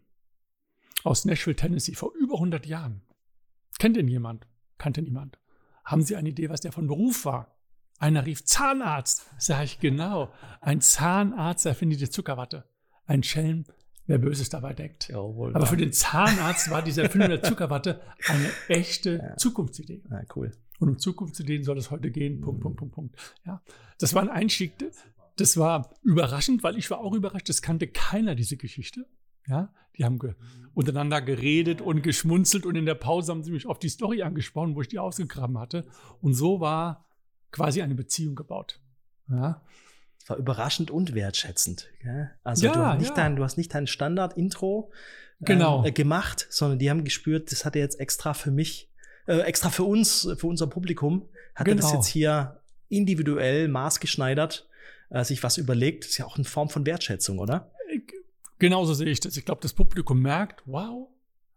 aus 1.04 1.24
Nashville, 1.24 1.54
Tennessee, 1.54 1.94
vor 1.94 2.12
über 2.16 2.34
100 2.34 2.66
Jahren. 2.66 3.02
Kennt 3.78 3.96
ihn 3.96 4.08
jemand? 4.08 4.46
Kannte 4.78 5.02
niemand. 5.02 5.38
Haben 5.84 6.02
Sie 6.02 6.16
eine 6.16 6.30
Idee, 6.30 6.48
was 6.48 6.60
der 6.60 6.72
von 6.72 6.86
Beruf 6.86 7.24
war? 7.24 7.54
Einer 7.98 8.26
rief 8.26 8.44
Zahnarzt. 8.44 9.26
Sag 9.38 9.64
ich 9.64 9.80
genau. 9.80 10.32
Ein 10.60 10.80
Zahnarzt 10.80 11.66
erfindet 11.66 12.00
die 12.00 12.10
Zuckerwatte. 12.10 12.64
Ein 13.06 13.22
Schelm, 13.22 13.64
wer 14.06 14.18
Böses 14.18 14.48
dabei 14.48 14.72
denkt. 14.72 15.08
Jawohl, 15.08 15.54
Aber 15.54 15.66
für 15.66 15.76
den 15.76 15.92
Zahnarzt 15.92 16.70
war 16.70 16.82
diese 16.82 17.02
Erfindung 17.02 17.30
der 17.30 17.42
Zuckerwatte 17.42 18.00
eine 18.26 18.50
echte 18.68 19.16
ja. 19.22 19.36
Zukunftsidee. 19.36 20.02
Ja, 20.10 20.22
cool. 20.34 20.52
Und 20.80 20.88
um 20.88 20.98
Zukunftsideen 20.98 21.62
soll 21.62 21.78
es 21.78 21.90
heute 21.90 22.10
gehen. 22.10 22.40
Punkt, 22.40 22.58
mhm. 22.58 22.62
Punkt, 22.62 22.78
Punkt, 22.78 22.94
Punkt. 22.94 23.34
Ja, 23.46 23.62
das 23.98 24.14
war 24.14 24.22
ein 24.22 24.30
Einstieg. 24.30 24.72
Das 25.36 25.56
war 25.56 25.94
überraschend, 26.02 26.62
weil 26.62 26.76
ich 26.78 26.90
war 26.90 26.98
auch 26.98 27.12
überrascht. 27.12 27.48
Das 27.48 27.62
kannte 27.62 27.86
keiner 27.88 28.34
diese 28.34 28.56
Geschichte. 28.56 29.06
Ja, 29.46 29.72
die 29.96 30.04
haben 30.04 30.18
ge 30.18 30.34
untereinander 30.74 31.22
geredet 31.22 31.80
und 31.80 32.02
geschmunzelt 32.02 32.66
und 32.66 32.74
in 32.74 32.84
der 32.84 32.96
Pause 32.96 33.30
haben 33.30 33.44
sie 33.44 33.52
mich 33.52 33.66
auf 33.66 33.78
die 33.78 33.88
Story 33.88 34.22
angesprochen, 34.22 34.74
wo 34.74 34.80
ich 34.80 34.88
die 34.88 34.98
ausgegraben 34.98 35.58
hatte. 35.58 35.86
Und 36.20 36.34
so 36.34 36.58
war 36.60 37.04
quasi 37.52 37.80
eine 37.80 37.94
Beziehung 37.94 38.34
gebaut. 38.34 38.80
Ja. 39.30 39.62
War 40.26 40.36
überraschend 40.36 40.90
und 40.90 41.14
wertschätzend. 41.14 41.90
Gell? 42.02 42.30
Also 42.42 42.66
ja, 42.66 42.72
du, 42.72 42.80
hast 42.80 42.98
nicht 42.98 43.10
ja. 43.10 43.14
dein, 43.14 43.36
du 43.36 43.44
hast 43.44 43.56
nicht 43.56 43.72
dein 43.72 43.86
Standard-Intro 43.86 44.90
genau. 45.40 45.84
äh, 45.84 45.92
gemacht, 45.92 46.46
sondern 46.50 46.78
die 46.78 46.90
haben 46.90 47.04
gespürt, 47.04 47.52
das 47.52 47.64
hat 47.64 47.76
er 47.76 47.82
jetzt 47.82 48.00
extra 48.00 48.34
für 48.34 48.50
mich, 48.50 48.90
äh, 49.26 49.38
extra 49.40 49.70
für 49.70 49.84
uns, 49.84 50.28
für 50.36 50.46
unser 50.46 50.66
Publikum, 50.66 51.28
hat 51.54 51.66
genau. 51.66 51.76
er 51.76 51.82
das 51.82 51.90
genau. 51.90 52.00
jetzt 52.00 52.08
hier 52.08 52.60
individuell 52.88 53.68
maßgeschneidert, 53.68 54.68
äh, 55.10 55.24
sich 55.24 55.42
was 55.42 55.56
überlegt. 55.56 56.04
Das 56.04 56.10
ist 56.10 56.18
ja 56.18 56.26
auch 56.26 56.36
eine 56.36 56.44
Form 56.44 56.68
von 56.68 56.84
Wertschätzung, 56.86 57.38
oder? 57.38 57.70
Genauso 58.64 58.94
sehe 58.94 59.10
ich 59.10 59.20
das. 59.20 59.36
Ich 59.36 59.44
glaube, 59.44 59.60
das 59.60 59.74
Publikum 59.74 60.22
merkt, 60.22 60.62
wow, 60.64 61.10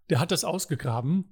der 0.10 0.20
hat 0.20 0.32
das 0.32 0.44
ausgegraben 0.44 1.24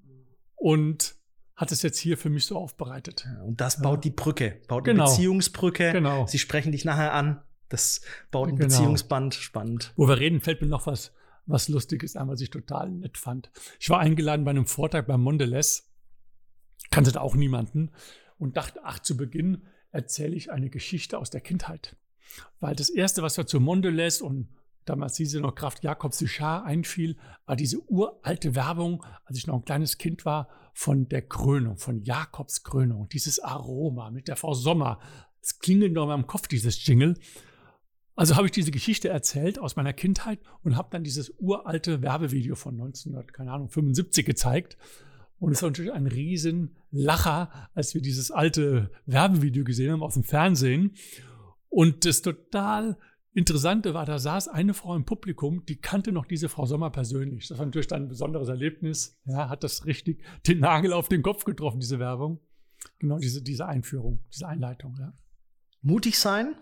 und 0.56 1.16
hat 1.54 1.74
es 1.74 1.82
jetzt 1.82 1.98
hier 2.00 2.18
für 2.18 2.30
mich 2.30 2.46
so 2.46 2.58
aufbereitet. 2.58 3.28
und 3.46 3.60
das 3.60 3.82
baut 3.82 4.06
die 4.06 4.10
Brücke, 4.10 4.62
baut 4.70 4.86
genau. 4.86 5.04
eine 5.04 5.12
Beziehungsbrücke. 5.12 5.92
Genau. 5.92 6.28
Sie 6.28 6.40
sprechen 6.40 6.72
dich 6.72 6.86
nachher 6.86 7.14
an. 7.14 7.42
Das 7.68 8.00
baut 8.32 8.48
ein 8.48 8.56
genau. 8.56 8.70
Beziehungsband. 8.70 9.34
Spannend. 9.34 9.92
Wo 9.98 10.08
wir 10.08 10.18
reden, 10.18 10.40
fällt 10.40 10.62
mir 10.62 10.68
noch 10.68 10.88
was, 10.88 11.12
was 11.46 11.68
Lustiges 11.68 12.16
ein, 12.16 12.30
was 12.30 12.40
ich 12.40 12.52
total 12.52 12.90
nett 12.90 13.18
fand. 13.18 13.52
Ich 13.78 13.90
war 13.90 14.00
eingeladen 14.00 14.46
bei 14.46 14.52
einem 14.52 14.68
Vortrag 14.68 15.08
beim 15.08 15.22
Mondelez, 15.22 15.92
kannte 16.90 17.12
da 17.12 17.20
auch 17.20 17.36
niemanden 17.36 17.92
und 18.38 18.56
dachte, 18.56 18.80
ach, 18.86 19.00
zu 19.00 19.18
Beginn 19.18 19.68
erzähle 19.92 20.38
ich 20.38 20.54
eine 20.54 20.70
Geschichte 20.70 21.18
aus 21.18 21.32
der 21.32 21.42
Kindheit. 21.42 21.98
Weil 22.62 22.78
das 22.78 22.90
Erste, 22.90 23.24
was 23.24 23.36
wir 23.36 23.46
zu 23.46 23.60
Mondelez 23.60 24.22
und 24.22 24.48
damals 24.86 25.14
diese 25.14 25.40
noch 25.40 25.56
Kraft 25.56 25.84
Jakob 25.84 26.14
Sichar 26.14 26.64
einfiel, 26.64 27.18
war 27.46 27.56
diese 27.56 27.80
uralte 27.90 28.56
Werbung, 28.56 29.04
als 29.26 29.38
ich 29.38 29.48
noch 29.48 29.56
ein 29.56 29.66
kleines 29.66 29.98
Kind 29.98 30.26
war, 30.26 30.48
von 30.74 31.08
der 31.08 31.22
Krönung, 31.22 31.78
von 31.78 32.04
Jakobs 32.04 32.64
Krönung. 32.64 33.08
Dieses 33.10 33.40
Aroma 33.40 34.12
mit 34.12 34.28
der 34.28 34.36
Frau 34.36 34.54
Sommer. 34.54 35.00
Es 35.42 35.60
klingelt 35.60 35.94
noch 35.94 36.04
in 36.04 36.10
meinem 36.10 36.28
Kopf, 36.28 36.48
dieses 36.48 36.86
Jingle. 36.86 37.18
Also 38.16 38.36
habe 38.36 38.48
ich 38.48 38.52
diese 38.52 38.72
Geschichte 38.72 39.10
erzählt 39.10 39.60
aus 39.60 39.76
meiner 39.76 39.94
Kindheit 39.94 40.40
und 40.64 40.78
habe 40.78 40.90
dann 40.92 41.04
dieses 41.04 41.34
uralte 41.38 42.02
Werbevideo 42.02 42.56
von 42.56 42.76
1975 42.76 44.26
gezeigt. 44.26 44.78
Und 45.38 45.52
es 45.52 45.62
war 45.62 45.70
natürlich 45.70 45.94
ein 45.94 46.08
riesen 46.08 46.76
Lacher, 46.92 47.70
als 47.74 47.94
wir 47.94 48.02
dieses 48.02 48.32
alte 48.32 48.92
Werbevideo 49.06 49.64
gesehen 49.64 49.92
haben 49.92 50.04
aus 50.04 50.14
dem 50.14 50.24
Fernsehen. 50.24 50.96
Und 51.70 52.06
das 52.06 52.22
total 52.22 52.98
Interessante 53.36 53.94
war, 53.94 54.06
da 54.06 54.18
saß 54.18 54.48
eine 54.48 54.74
Frau 54.74 54.96
im 54.96 55.04
Publikum, 55.04 55.66
die 55.66 55.76
kannte 55.76 56.14
noch 56.14 56.26
diese 56.26 56.48
Frau 56.48 56.66
Sommer 56.66 56.90
persönlich. 56.90 57.50
Das 57.50 57.58
war 57.58 57.66
natürlich 57.66 57.88
dann 57.88 58.04
ein 58.04 58.08
besonderes 58.08 58.48
Erlebnis. 58.48 59.20
Ja, 59.26 59.50
hat 59.50 59.66
das 59.66 59.86
richtig 59.86 60.24
den 60.48 60.62
Nagel 60.62 60.94
auf 60.94 61.10
den 61.10 61.22
Kopf 61.22 61.44
getroffen, 61.44 61.82
diese 61.82 62.00
Werbung. 62.00 62.40
Genau 62.98 63.18
diese, 63.18 63.42
diese 63.42 63.66
Einführung, 63.66 64.24
diese 64.34 64.48
Einleitung. 64.48 64.96
Ja. 64.98 65.12
Mutig 65.82 66.18
sein, 66.18 66.56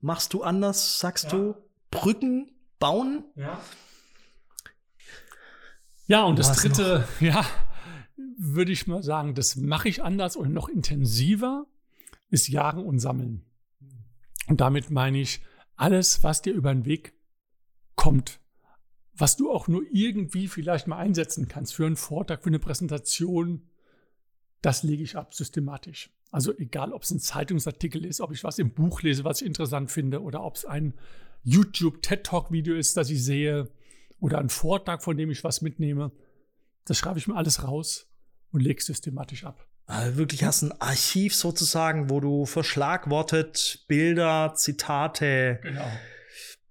machst 0.00 0.34
du 0.34 0.44
anders, 0.44 1.00
sagst 1.00 1.24
ja. 1.24 1.30
du, 1.30 1.54
Brücken 1.90 2.52
bauen. 2.78 3.24
Ja. 3.34 3.60
Ja, 6.06 6.22
und 6.22 6.38
das 6.38 6.52
dritte, 6.52 7.06
noch? 7.08 7.20
ja, 7.20 7.44
würde 8.38 8.70
ich 8.70 8.86
mal 8.86 9.02
sagen, 9.02 9.34
das 9.34 9.56
mache 9.56 9.88
ich 9.88 10.04
anders 10.04 10.36
und 10.36 10.52
noch 10.52 10.68
intensiver, 10.68 11.66
ist 12.30 12.46
Jagen 12.46 12.86
und 12.86 13.00
Sammeln. 13.00 13.44
Und 14.46 14.60
damit 14.60 14.90
meine 14.92 15.18
ich 15.18 15.42
alles, 15.78 16.22
was 16.22 16.42
dir 16.42 16.52
über 16.52 16.74
den 16.74 16.84
Weg 16.84 17.14
kommt, 17.94 18.40
was 19.14 19.36
du 19.36 19.50
auch 19.50 19.68
nur 19.68 19.82
irgendwie 19.90 20.48
vielleicht 20.48 20.86
mal 20.86 20.98
einsetzen 20.98 21.48
kannst 21.48 21.74
für 21.74 21.86
einen 21.86 21.96
Vortrag, 21.96 22.42
für 22.42 22.50
eine 22.50 22.58
Präsentation, 22.58 23.62
das 24.60 24.82
lege 24.82 25.02
ich 25.02 25.16
ab 25.16 25.34
systematisch. 25.34 26.10
Also 26.30 26.56
egal, 26.56 26.92
ob 26.92 27.02
es 27.02 27.10
ein 27.10 27.20
Zeitungsartikel 27.20 28.04
ist, 28.04 28.20
ob 28.20 28.32
ich 28.32 28.44
was 28.44 28.58
im 28.58 28.74
Buch 28.74 29.02
lese, 29.02 29.24
was 29.24 29.40
ich 29.40 29.46
interessant 29.46 29.90
finde, 29.90 30.22
oder 30.22 30.42
ob 30.42 30.56
es 30.56 30.64
ein 30.64 30.94
YouTube 31.42 32.02
TED 32.02 32.24
Talk 32.24 32.52
Video 32.52 32.74
ist, 32.74 32.96
das 32.96 33.10
ich 33.10 33.24
sehe, 33.24 33.70
oder 34.20 34.38
ein 34.38 34.48
Vortrag, 34.48 35.02
von 35.02 35.16
dem 35.16 35.30
ich 35.30 35.44
was 35.44 35.62
mitnehme, 35.62 36.12
das 36.84 36.98
schreibe 36.98 37.18
ich 37.18 37.28
mir 37.28 37.36
alles 37.36 37.62
raus 37.62 38.10
und 38.50 38.60
lege 38.60 38.82
systematisch 38.82 39.44
ab. 39.44 39.67
Also 39.88 40.18
wirklich 40.18 40.44
hast 40.44 40.62
ein 40.62 40.80
Archiv 40.80 41.34
sozusagen, 41.34 42.10
wo 42.10 42.20
du 42.20 42.44
verschlagwortet 42.44 43.86
Bilder, 43.88 44.52
Zitate, 44.54 45.60
genau. 45.62 45.90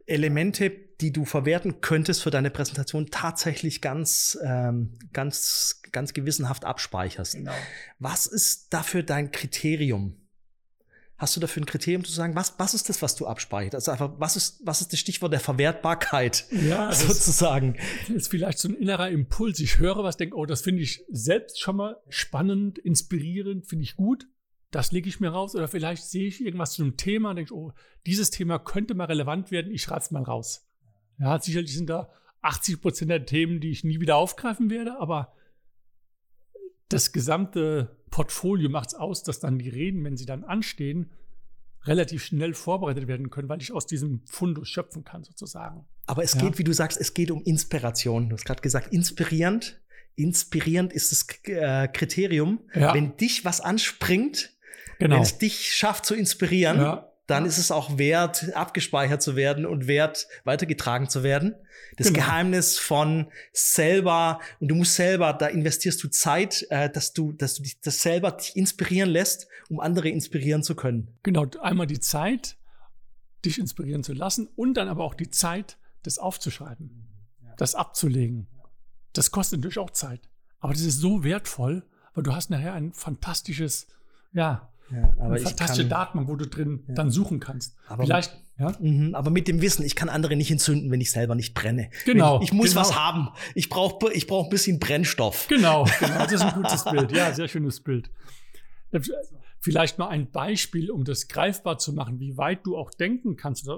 Elemente, 0.06 0.70
die 0.70 1.12
du 1.12 1.26
verwerten 1.26 1.82
könntest 1.82 2.22
für 2.22 2.30
deine 2.30 2.52
Präsentation, 2.52 3.08
tatsächlich 3.08 3.82
ganz, 3.82 4.38
ähm, 4.46 5.00
ganz, 5.14 5.82
ganz 5.92 6.14
gewissenhaft 6.14 6.64
abspeicherst. 6.64 7.34
Genau. 7.34 7.54
Was 7.98 8.28
ist 8.28 8.72
dafür 8.72 9.02
dein 9.02 9.32
Kriterium? 9.32 10.27
Hast 11.18 11.36
du 11.36 11.40
dafür 11.40 11.64
ein 11.64 11.66
Kriterium 11.66 12.04
zu 12.04 12.12
sagen, 12.12 12.36
was, 12.36 12.54
was 12.60 12.76
ist 12.76 12.90
das, 12.90 13.02
was 13.02 13.16
du 13.16 13.26
abspeicherst? 13.26 13.74
Also 13.74 13.92
einfach, 13.92 14.20
was 14.20 14.36
ist, 14.36 14.62
was 14.64 14.82
ist 14.82 14.94
das 14.94 15.00
Stichwort 15.00 15.34
der 15.34 15.40
Verwertbarkeit 15.40 16.46
ja, 16.52 16.92
sozusagen? 16.94 17.76
Das 18.08 18.16
ist 18.18 18.28
vielleicht 18.28 18.60
so 18.60 18.70
ein 18.70 18.76
innerer 18.76 19.10
Impuls. 19.10 19.60
Ich 19.60 19.80
höre 19.80 20.04
was, 20.04 20.18
denke, 20.18 20.36
oh, 20.36 20.46
das 20.46 20.62
finde 20.62 20.84
ich 20.84 21.04
selbst 21.10 21.60
schon 21.60 21.78
mal 21.78 21.98
spannend, 22.08 22.78
inspirierend, 22.78 23.66
finde 23.66 23.84
ich 23.84 23.96
gut. 23.96 24.28
Das 24.70 24.92
lege 24.92 25.10
ich 25.10 25.20
mir 25.20 25.30
raus. 25.30 25.56
Oder 25.56 25.68
vielleicht 25.68 26.04
sehe 26.04 26.28
ich 26.28 26.40
irgendwas 26.40 26.74
zu 26.74 26.84
einem 26.84 26.98
Thema 26.98 27.32
und 27.32 27.38
denke, 27.38 27.56
oh, 27.56 27.74
dieses 28.06 28.30
Thema 28.30 28.60
könnte 28.60 28.94
mal 28.94 29.06
relevant 29.06 29.50
werden, 29.50 29.72
ich 29.72 29.82
schreibe 29.82 30.02
es 30.02 30.12
mal 30.12 30.24
raus. 30.24 30.68
Ja, 31.20 31.40
sicherlich 31.42 31.74
sind 31.74 31.90
da 31.90 32.12
80 32.42 32.80
Prozent 32.80 33.10
der 33.10 33.26
Themen, 33.26 33.60
die 33.60 33.72
ich 33.72 33.84
nie 33.84 34.00
wieder 34.00 34.18
aufgreifen 34.18 34.70
werde, 34.70 35.00
aber 35.00 35.34
das 36.90 37.12
gesamte 37.12 37.97
Portfolio 38.10 38.70
macht 38.70 38.90
es 38.90 38.96
aus, 38.96 39.24
dass 39.24 39.40
dann 39.40 39.60
die 39.60 39.70
Reden, 39.70 40.04
wenn 40.04 40.18
sie 40.18 40.26
dann 40.26 40.44
anstehen, 40.44 41.12
relativ 41.84 42.24
schnell 42.24 42.54
vorbereitet 42.54 43.08
werden 43.08 43.30
können, 43.30 43.50
weil 43.50 43.62
ich 43.62 43.72
aus 43.72 43.86
diesem 43.86 44.22
Fundus 44.26 44.68
schöpfen 44.68 45.04
kann, 45.04 45.24
sozusagen. 45.24 45.86
Aber 46.06 46.24
es 46.24 46.34
ja. 46.34 46.42
geht, 46.42 46.58
wie 46.58 46.64
du 46.64 46.74
sagst, 46.74 47.00
es 47.00 47.14
geht 47.14 47.32
um 47.32 47.42
Inspiration. 47.44 48.30
Du 48.30 48.36
hast 48.36 48.46
gerade 48.46 48.62
gesagt, 48.62 48.94
inspirierend. 48.94 49.80
Inspirierend 50.16 50.94
ist 50.94 51.12
das 51.12 51.28
äh, 51.46 51.88
Kriterium. 51.88 52.60
Ja. 52.74 52.94
Wenn 52.94 53.16
dich 53.18 53.46
was 53.46 53.62
anspringt, 53.62 54.58
genau. 55.00 55.16
wenn 55.16 55.22
es 55.22 55.38
dich 55.38 55.74
schafft 55.74 56.06
zu 56.06 56.16
inspirieren, 56.16 56.78
ja 56.78 57.07
dann 57.28 57.46
ist 57.46 57.58
es 57.58 57.72
auch 57.72 57.98
wert, 57.98 58.54
abgespeichert 58.56 59.22
zu 59.22 59.36
werden 59.36 59.66
und 59.66 59.88
wert, 59.88 60.28
weitergetragen 60.46 61.10
zu 61.10 61.24
werden. 61.24 61.56
Das 61.98 62.08
genau. 62.08 62.20
Geheimnis 62.20 62.78
von 62.78 63.28
selber, 63.52 64.40
und 64.60 64.70
du 64.70 64.76
musst 64.76 64.96
selber, 64.96 65.34
da 65.34 65.48
investierst 65.48 66.02
du 66.04 66.08
Zeit, 66.08 66.66
äh, 66.70 66.90
dass 66.90 67.14
du, 67.14 67.34
dass 67.34 67.56
du 67.56 67.64
dich 67.64 67.80
das 67.82 68.02
selber 68.02 68.32
dich 68.32 68.56
inspirieren 68.56 69.10
lässt, 69.10 69.48
um 69.70 69.82
andere 69.82 70.10
inspirieren 70.10 70.64
zu 70.64 70.76
können. 70.76 71.10
Genau, 71.24 71.46
einmal 71.62 71.86
die 71.86 72.00
Zeit, 72.00 72.58
dich 73.44 73.60
inspirieren 73.60 74.04
zu 74.04 74.14
lassen 74.14 74.48
und 74.56 74.76
dann 74.76 74.88
aber 74.88 75.04
auch 75.04 75.14
die 75.14 75.30
Zeit, 75.30 75.78
das 76.04 76.20
aufzuschreiben, 76.20 77.08
das 77.58 77.76
abzulegen. 77.76 78.48
Das 79.12 79.32
kostet 79.32 79.60
natürlich 79.60 79.80
auch 79.80 79.92
Zeit. 79.92 80.22
Aber 80.60 80.74
das 80.74 80.84
ist 80.84 81.00
so 81.00 81.24
wertvoll, 81.24 81.84
weil 82.14 82.24
du 82.24 82.34
hast 82.34 82.50
nachher 82.50 82.74
ein 82.74 82.94
fantastisches, 82.94 83.88
ja, 84.32 84.72
ja, 84.92 85.14
aber 85.18 85.36
eine 85.36 85.40
fantastische 85.40 85.84
kann, 85.84 85.90
Datenbank, 85.90 86.30
wo 86.30 86.36
du 86.36 86.48
drin 86.48 86.84
ja. 86.88 86.94
dann 86.94 87.12
suchen 87.12 87.40
kannst. 87.40 87.76
Aber 87.88 88.04
Vielleicht, 88.04 88.42
ja? 88.58 88.74
Mhm, 88.80 89.16
aber 89.16 89.30
mit 89.30 89.48
dem 89.48 89.62
Wissen, 89.62 89.86
ich 89.86 89.96
kann 89.96 90.10
andere 90.10 90.36
nicht 90.36 90.50
entzünden, 90.50 90.90
wenn 90.92 91.02
ich 91.02 91.12
selber 91.12 91.36
nicht 91.36 91.54
brenne. 91.54 91.90
Genau. 92.06 92.38
Ich, 92.38 92.46
ich 92.46 92.54
muss 92.54 92.70
genau. 92.70 92.82
was 92.82 92.96
haben. 92.96 93.30
Ich 93.54 93.70
brauche 93.70 94.12
ich 94.14 94.28
brauch 94.28 94.46
ein 94.46 94.50
bisschen 94.50 94.80
Brennstoff. 94.80 95.48
Genau, 95.48 95.86
genau. 96.00 96.18
Das 96.20 96.32
ist 96.32 96.42
ein 96.42 96.54
gutes 96.54 96.86
Bild. 96.86 97.12
Ja, 97.12 97.34
sehr 97.34 97.48
schönes 97.48 97.82
Bild. 97.82 98.10
Vielleicht 99.60 99.98
mal 99.98 100.08
ein 100.08 100.32
Beispiel, 100.32 100.90
um 100.90 101.04
das 101.04 101.28
greifbar 101.28 101.78
zu 101.78 101.92
machen, 101.92 102.20
wie 102.20 102.38
weit 102.38 102.66
du 102.66 102.78
auch 102.78 102.92
denken 102.92 103.36
kannst. 103.36 103.70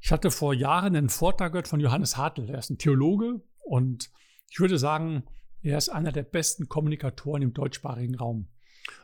Ich 0.00 0.12
hatte 0.12 0.30
vor 0.30 0.54
Jahren 0.54 0.96
einen 0.96 1.10
Vortrag 1.10 1.52
gehört 1.52 1.68
von 1.68 1.80
Johannes 1.80 2.16
Hartl. 2.16 2.48
Er 2.48 2.58
ist 2.58 2.70
ein 2.70 2.78
Theologe 2.78 3.42
und 3.64 4.10
ich 4.50 4.60
würde 4.60 4.78
sagen, 4.78 5.24
er 5.62 5.76
ist 5.76 5.88
einer 5.88 6.12
der 6.12 6.22
besten 6.22 6.68
Kommunikatoren 6.68 7.42
im 7.42 7.52
deutschsprachigen 7.52 8.14
Raum. 8.14 8.48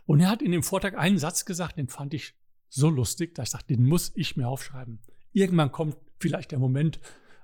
Und 0.04 0.20
er 0.20 0.30
hat 0.30 0.42
in 0.42 0.52
dem 0.52 0.62
Vortrag 0.62 0.96
einen 0.96 1.18
Satz 1.18 1.44
gesagt, 1.44 1.78
den 1.78 1.88
fand 1.88 2.14
ich 2.14 2.34
so 2.68 2.88
lustig, 2.88 3.34
dass 3.34 3.48
ich 3.48 3.52
dachte, 3.52 3.74
den 3.74 3.84
muss 3.84 4.12
ich 4.14 4.36
mir 4.36 4.48
aufschreiben. 4.48 5.00
Irgendwann 5.32 5.72
kommt 5.72 5.96
vielleicht 6.18 6.50
der 6.50 6.58
Moment, 6.58 7.00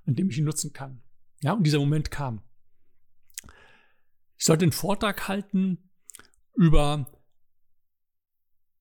an 0.06 0.14
dem 0.14 0.30
ich 0.30 0.38
ihn 0.38 0.44
nutzen 0.44 0.72
kann. 0.72 1.02
Ja, 1.42 1.52
und 1.52 1.64
dieser 1.64 1.78
Moment 1.78 2.10
kam. 2.10 2.42
Ich 4.36 4.44
sollte 4.44 4.64
einen 4.64 4.72
Vortrag 4.72 5.28
halten 5.28 5.90
über 6.54 7.06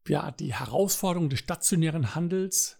ja, 0.07 0.31
die 0.31 0.53
Herausforderung 0.53 1.29
des 1.29 1.39
stationären 1.39 2.15
Handels 2.15 2.79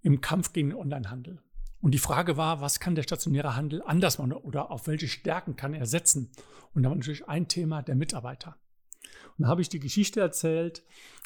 im 0.00 0.20
Kampf 0.20 0.52
gegen 0.52 0.70
den 0.70 0.78
Onlinehandel. 0.78 1.42
Und 1.80 1.92
die 1.92 1.98
Frage 1.98 2.36
war, 2.36 2.60
was 2.60 2.78
kann 2.78 2.94
der 2.94 3.02
stationäre 3.02 3.56
Handel 3.56 3.82
anders 3.82 4.18
machen 4.18 4.32
oder 4.32 4.70
auf 4.70 4.86
welche 4.86 5.08
Stärken 5.08 5.56
kann 5.56 5.74
er 5.74 5.86
setzen? 5.86 6.30
Und 6.72 6.84
da 6.84 6.90
war 6.90 6.96
natürlich 6.96 7.28
ein 7.28 7.48
Thema 7.48 7.82
der 7.82 7.96
Mitarbeiter. 7.96 8.56
Und 9.36 9.44
da 9.44 9.48
habe 9.48 9.62
ich 9.62 9.68
die 9.68 9.80
Geschichte 9.80 10.20
erzählt, 10.20 10.82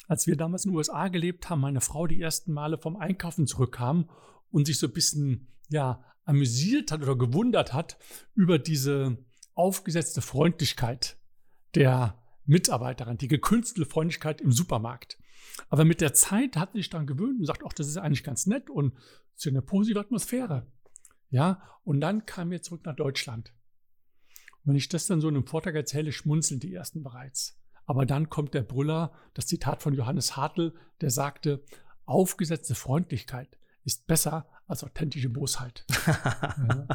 als 0.07 0.27
wir 0.27 0.35
damals 0.35 0.65
in 0.65 0.71
den 0.71 0.77
USA 0.77 1.07
gelebt 1.09 1.49
haben, 1.49 1.61
meine 1.61 1.81
Frau 1.81 2.07
die 2.07 2.21
ersten 2.21 2.53
Male 2.53 2.77
vom 2.77 2.95
Einkaufen 2.95 3.47
zurückkam 3.47 4.09
und 4.51 4.65
sich 4.65 4.79
so 4.79 4.87
ein 4.87 4.93
bisschen, 4.93 5.47
ja, 5.69 6.03
amüsiert 6.23 6.91
hat 6.91 7.01
oder 7.01 7.15
gewundert 7.15 7.73
hat 7.73 7.97
über 8.35 8.59
diese 8.59 9.17
aufgesetzte 9.53 10.21
Freundlichkeit 10.21 11.17
der 11.73 12.21
Mitarbeiterin, 12.45 13.17
die 13.17 13.27
gekünstelte 13.27 13.89
Freundlichkeit 13.89 14.41
im 14.41 14.51
Supermarkt. 14.51 15.17
Aber 15.69 15.85
mit 15.85 16.01
der 16.01 16.13
Zeit 16.13 16.57
hat 16.57 16.73
sie 16.73 16.79
sich 16.79 16.89
dann 16.89 17.07
gewöhnt 17.07 17.39
und 17.39 17.45
sagt, 17.45 17.63
ach, 17.65 17.73
das 17.73 17.87
ist 17.87 17.97
eigentlich 17.97 18.23
ganz 18.23 18.45
nett 18.45 18.69
und 18.69 18.93
es 19.35 19.45
ist 19.45 19.47
eine 19.47 19.61
positive 19.61 19.99
Atmosphäre. 19.99 20.67
Ja, 21.29 21.61
und 21.83 21.99
dann 22.01 22.25
kam 22.25 22.51
wir 22.51 22.61
zurück 22.61 22.85
nach 22.85 22.95
Deutschland. 22.95 23.53
Und 24.63 24.71
wenn 24.71 24.75
ich 24.75 24.89
das 24.89 25.07
dann 25.07 25.21
so 25.21 25.29
in 25.29 25.35
einem 25.35 25.45
Vortrag 25.45 25.75
erzähle, 25.75 26.11
schmunzeln 26.11 26.59
die 26.59 26.73
ersten 26.73 27.03
bereits. 27.03 27.59
Aber 27.87 28.05
dann 28.05 28.29
kommt 28.29 28.53
der 28.53 28.63
Brüller, 28.63 29.13
das 29.33 29.47
Zitat 29.47 29.81
von 29.81 29.93
Johannes 29.93 30.35
Hartl, 30.35 30.75
der 31.01 31.09
sagte, 31.09 31.63
aufgesetzte 32.05 32.75
Freundlichkeit 32.75 33.57
ist 33.83 34.05
besser 34.07 34.45
als 34.67 34.83
authentische 34.83 35.29
Bosheit. 35.29 35.85
ja, 36.05 36.87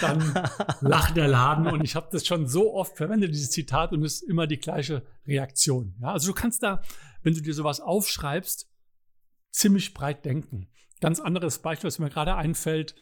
dann 0.00 0.48
lacht 0.80 1.16
der 1.16 1.28
Laden 1.28 1.68
und 1.68 1.84
ich 1.84 1.94
habe 1.94 2.08
das 2.10 2.26
schon 2.26 2.48
so 2.48 2.74
oft 2.74 2.96
verwendet, 2.96 3.30
dieses 3.30 3.52
Zitat, 3.52 3.92
und 3.92 4.04
es 4.04 4.14
ist 4.14 4.28
immer 4.28 4.48
die 4.48 4.58
gleiche 4.58 5.06
Reaktion. 5.24 5.94
Ja, 6.00 6.12
also 6.12 6.26
du 6.26 6.34
kannst 6.34 6.64
da, 6.64 6.82
wenn 7.22 7.34
du 7.34 7.40
dir 7.40 7.54
sowas 7.54 7.78
aufschreibst, 7.78 8.68
ziemlich 9.52 9.94
breit 9.94 10.24
denken. 10.24 10.68
Ganz 11.00 11.20
anderes 11.20 11.60
Beispiel, 11.60 11.86
was 11.86 12.00
mir 12.00 12.10
gerade 12.10 12.34
einfällt, 12.34 12.96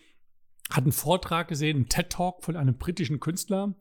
hat 0.71 0.85
einen 0.85 0.93
Vortrag 0.93 1.49
gesehen, 1.49 1.77
einen 1.77 1.89
TED-Talk 1.89 2.45
von 2.45 2.57
einem 2.57 2.77
britischen 2.77 3.21
Künstler, 3.21 3.75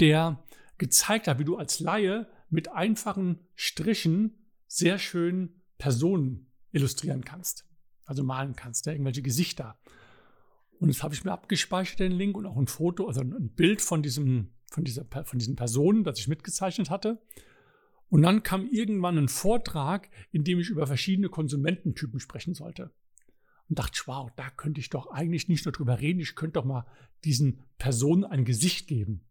der 0.00 0.42
gezeigt 0.78 1.28
hat, 1.28 1.38
wie 1.38 1.44
du 1.44 1.56
als 1.56 1.78
Laie 1.78 2.26
mit 2.48 2.72
einfachen 2.72 3.40
Strichen 3.54 4.46
sehr 4.66 4.98
schön 4.98 5.60
Personen 5.78 6.50
illustrieren 6.72 7.24
kannst. 7.24 7.66
Also 8.04 8.22
malen 8.22 8.54
kannst, 8.54 8.86
ja, 8.86 8.92
irgendwelche 8.92 9.22
Gesichter. 9.22 9.78
Und 10.78 10.88
das 10.88 11.02
habe 11.02 11.14
ich 11.14 11.24
mir 11.24 11.32
abgespeichert, 11.32 12.00
den 12.00 12.12
Link 12.12 12.36
und 12.36 12.46
auch 12.46 12.56
ein 12.56 12.66
Foto, 12.66 13.06
also 13.06 13.20
ein 13.20 13.50
Bild 13.54 13.80
von 13.80 14.02
diesem, 14.02 14.52
von 14.70 14.84
dieser, 14.84 15.06
von 15.24 15.38
diesen 15.38 15.56
Personen, 15.56 16.04
das 16.04 16.18
ich 16.18 16.28
mitgezeichnet 16.28 16.90
hatte. 16.90 17.22
Und 18.08 18.22
dann 18.22 18.42
kam 18.42 18.68
irgendwann 18.68 19.18
ein 19.18 19.28
Vortrag, 19.28 20.10
in 20.30 20.44
dem 20.44 20.58
ich 20.60 20.68
über 20.68 20.86
verschiedene 20.86 21.28
Konsumententypen 21.28 22.20
sprechen 22.20 22.54
sollte. 22.54 22.92
Und 23.68 23.78
dachte, 23.78 24.02
wow, 24.06 24.30
da 24.36 24.50
könnte 24.50 24.80
ich 24.80 24.90
doch 24.90 25.10
eigentlich 25.10 25.48
nicht 25.48 25.64
nur 25.64 25.72
drüber 25.72 26.00
reden, 26.00 26.20
ich 26.20 26.36
könnte 26.36 26.54
doch 26.54 26.64
mal 26.64 26.86
diesen 27.24 27.62
Personen 27.78 28.24
ein 28.24 28.44
Gesicht 28.44 28.86
geben. 28.86 29.24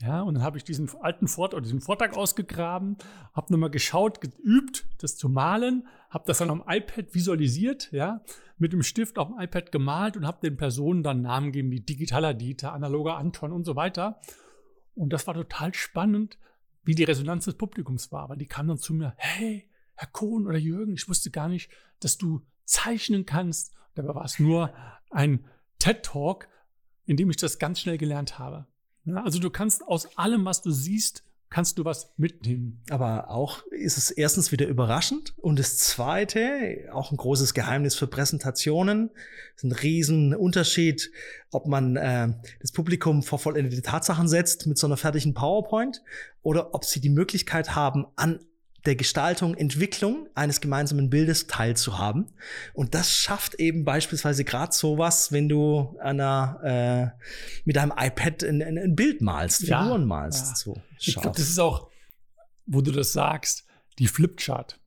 Ja, 0.00 0.20
und 0.20 0.34
dann 0.34 0.42
habe 0.42 0.58
ich 0.58 0.64
diesen 0.64 0.90
alten 1.00 1.26
Vortrag, 1.26 1.62
diesen 1.62 1.80
Vortrag 1.80 2.16
ausgegraben, 2.16 2.98
habe 3.32 3.50
nochmal 3.50 3.70
geschaut, 3.70 4.20
geübt, 4.20 4.86
das 4.98 5.16
zu 5.16 5.30
malen, 5.30 5.86
habe 6.10 6.24
das 6.26 6.38
dann 6.38 6.50
am 6.50 6.62
iPad 6.66 7.14
visualisiert, 7.14 7.90
ja, 7.92 8.20
mit 8.58 8.74
dem 8.74 8.82
Stift 8.82 9.18
auf 9.18 9.28
dem 9.28 9.40
iPad 9.40 9.72
gemalt 9.72 10.16
und 10.18 10.26
habe 10.26 10.40
den 10.42 10.58
Personen 10.58 11.02
dann 11.02 11.22
Namen 11.22 11.46
gegeben 11.46 11.70
wie 11.70 11.80
digitaler 11.80 12.34
Dieter, 12.34 12.74
analoger 12.74 13.16
Anton 13.16 13.52
und 13.52 13.64
so 13.64 13.74
weiter. 13.74 14.20
Und 14.94 15.14
das 15.14 15.26
war 15.26 15.34
total 15.34 15.72
spannend, 15.72 16.38
wie 16.84 16.94
die 16.94 17.04
Resonanz 17.04 17.46
des 17.46 17.56
Publikums 17.56 18.12
war, 18.12 18.28
weil 18.28 18.36
die 18.36 18.46
kamen 18.46 18.68
dann 18.68 18.78
zu 18.78 18.92
mir, 18.92 19.14
hey, 19.16 19.68
Herr 19.94 20.08
Kohn 20.08 20.46
oder 20.46 20.58
Jürgen, 20.58 20.92
ich 20.92 21.08
wusste 21.08 21.30
gar 21.30 21.48
nicht, 21.48 21.70
dass 22.00 22.18
du 22.18 22.42
zeichnen 22.64 23.24
kannst. 23.24 23.74
Dabei 23.94 24.14
war 24.14 24.24
es 24.24 24.38
nur 24.38 24.74
ein 25.10 25.46
TED-Talk, 25.78 26.48
in 27.06 27.16
dem 27.16 27.30
ich 27.30 27.36
das 27.36 27.58
ganz 27.58 27.80
schnell 27.80 27.96
gelernt 27.96 28.38
habe. 28.38 28.66
Ja, 29.06 29.22
also 29.22 29.38
du 29.38 29.50
kannst 29.50 29.86
aus 29.86 30.18
allem, 30.18 30.44
was 30.44 30.62
du 30.62 30.70
siehst, 30.70 31.22
kannst 31.48 31.78
du 31.78 31.84
was 31.84 32.12
mitnehmen. 32.16 32.82
Aber 32.90 33.30
auch 33.30 33.64
ist 33.70 33.96
es 33.96 34.10
erstens 34.10 34.50
wieder 34.50 34.66
überraschend 34.66 35.32
und 35.38 35.58
das 35.58 35.78
zweite, 35.78 36.88
auch 36.92 37.12
ein 37.12 37.16
großes 37.16 37.54
Geheimnis 37.54 37.94
für 37.94 38.08
Präsentationen, 38.08 39.10
ist 39.54 39.64
ein 39.64 39.72
Riesenunterschied, 39.72 41.10
ob 41.50 41.66
man 41.66 41.96
äh, 41.96 42.34
das 42.60 42.72
Publikum 42.72 43.22
vor 43.22 43.38
vollendete 43.38 43.80
Tatsachen 43.80 44.28
setzt 44.28 44.66
mit 44.66 44.76
so 44.76 44.88
einer 44.88 44.96
fertigen 44.96 45.34
PowerPoint 45.34 46.02
oder 46.42 46.74
ob 46.74 46.84
sie 46.84 47.00
die 47.00 47.10
Möglichkeit 47.10 47.76
haben, 47.76 48.06
an 48.16 48.40
der 48.86 48.96
Gestaltung, 48.96 49.54
Entwicklung 49.54 50.28
eines 50.34 50.60
gemeinsamen 50.60 51.10
Bildes 51.10 51.46
teilzuhaben. 51.46 52.26
Und 52.72 52.94
das 52.94 53.12
schafft 53.12 53.54
eben 53.56 53.84
beispielsweise 53.84 54.44
gerade 54.44 54.72
sowas, 54.72 55.32
wenn 55.32 55.48
du 55.48 55.96
einer, 56.00 57.14
äh, 57.16 57.24
mit 57.64 57.78
einem 57.78 57.92
iPad 57.96 58.44
ein, 58.44 58.62
ein, 58.62 58.78
ein 58.78 58.96
Bild 58.96 59.20
malst, 59.20 59.62
ja, 59.62 59.82
Figuren 59.82 60.06
malst. 60.06 60.48
Ja. 60.48 60.56
So, 60.56 60.82
ich 60.98 61.14
glaube, 61.14 61.36
das 61.36 61.48
ist 61.48 61.58
auch, 61.58 61.90
wo 62.66 62.80
du 62.80 62.92
das 62.92 63.12
sagst, 63.12 63.66
die 63.98 64.06
Flipchart. 64.06 64.80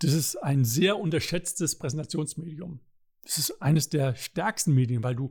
Das 0.00 0.12
ist 0.12 0.36
ein 0.36 0.64
sehr 0.64 0.98
unterschätztes 0.98 1.78
Präsentationsmedium. 1.78 2.80
Das 3.24 3.38
ist 3.38 3.62
eines 3.62 3.88
der 3.88 4.14
stärksten 4.14 4.72
Medien, 4.74 5.02
weil 5.02 5.16
du 5.16 5.30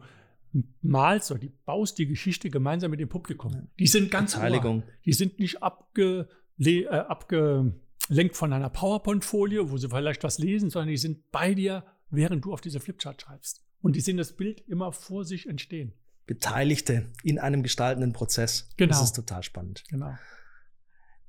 malst 0.82 1.32
oder 1.32 1.40
die 1.40 1.52
baust 1.66 1.98
die 1.98 2.08
Geschichte 2.08 2.50
gemeinsam 2.50 2.92
mit 2.92 3.00
dem 3.00 3.10
Publikum. 3.10 3.70
Die 3.80 3.88
sind 3.88 4.10
ganz 4.10 4.34
Beteiligung. 4.34 4.84
Die 5.06 5.14
sind 5.14 5.40
nicht 5.40 5.62
abge, 5.62 6.28
äh, 6.58 6.88
abge 6.88 7.76
lenkt 8.08 8.36
von 8.36 8.54
einer 8.54 8.70
PowerPoint-Folie, 8.70 9.72
wo 9.72 9.78
sie 9.78 9.90
vielleicht 9.90 10.24
was 10.24 10.38
lesen, 10.38 10.70
sondern 10.70 10.90
die 10.90 10.98
sind 10.98 11.32
bei 11.32 11.54
dir, 11.54 11.84
während 12.10 12.46
du 12.46 12.54
auf 12.54 12.62
diese 12.62 12.80
Flipchart 12.80 13.22
schreibst. 13.22 13.62
Und 13.82 13.96
die 13.96 14.02
sehen 14.02 14.18
das 14.18 14.34
Bild 14.34 14.62
immer 14.68 14.92
vor 14.92 15.26
sich 15.26 15.48
entstehen. 15.48 15.94
Beteiligte 16.26 17.12
in 17.24 17.40
einem 17.40 17.62
gestaltenden 17.62 18.14
Prozess. 18.14 18.70
Genau. 18.78 18.90
Das 18.90 19.04
ist 19.04 19.16
total 19.16 19.44
spannend. 19.44 19.84
Genau. 19.90 20.16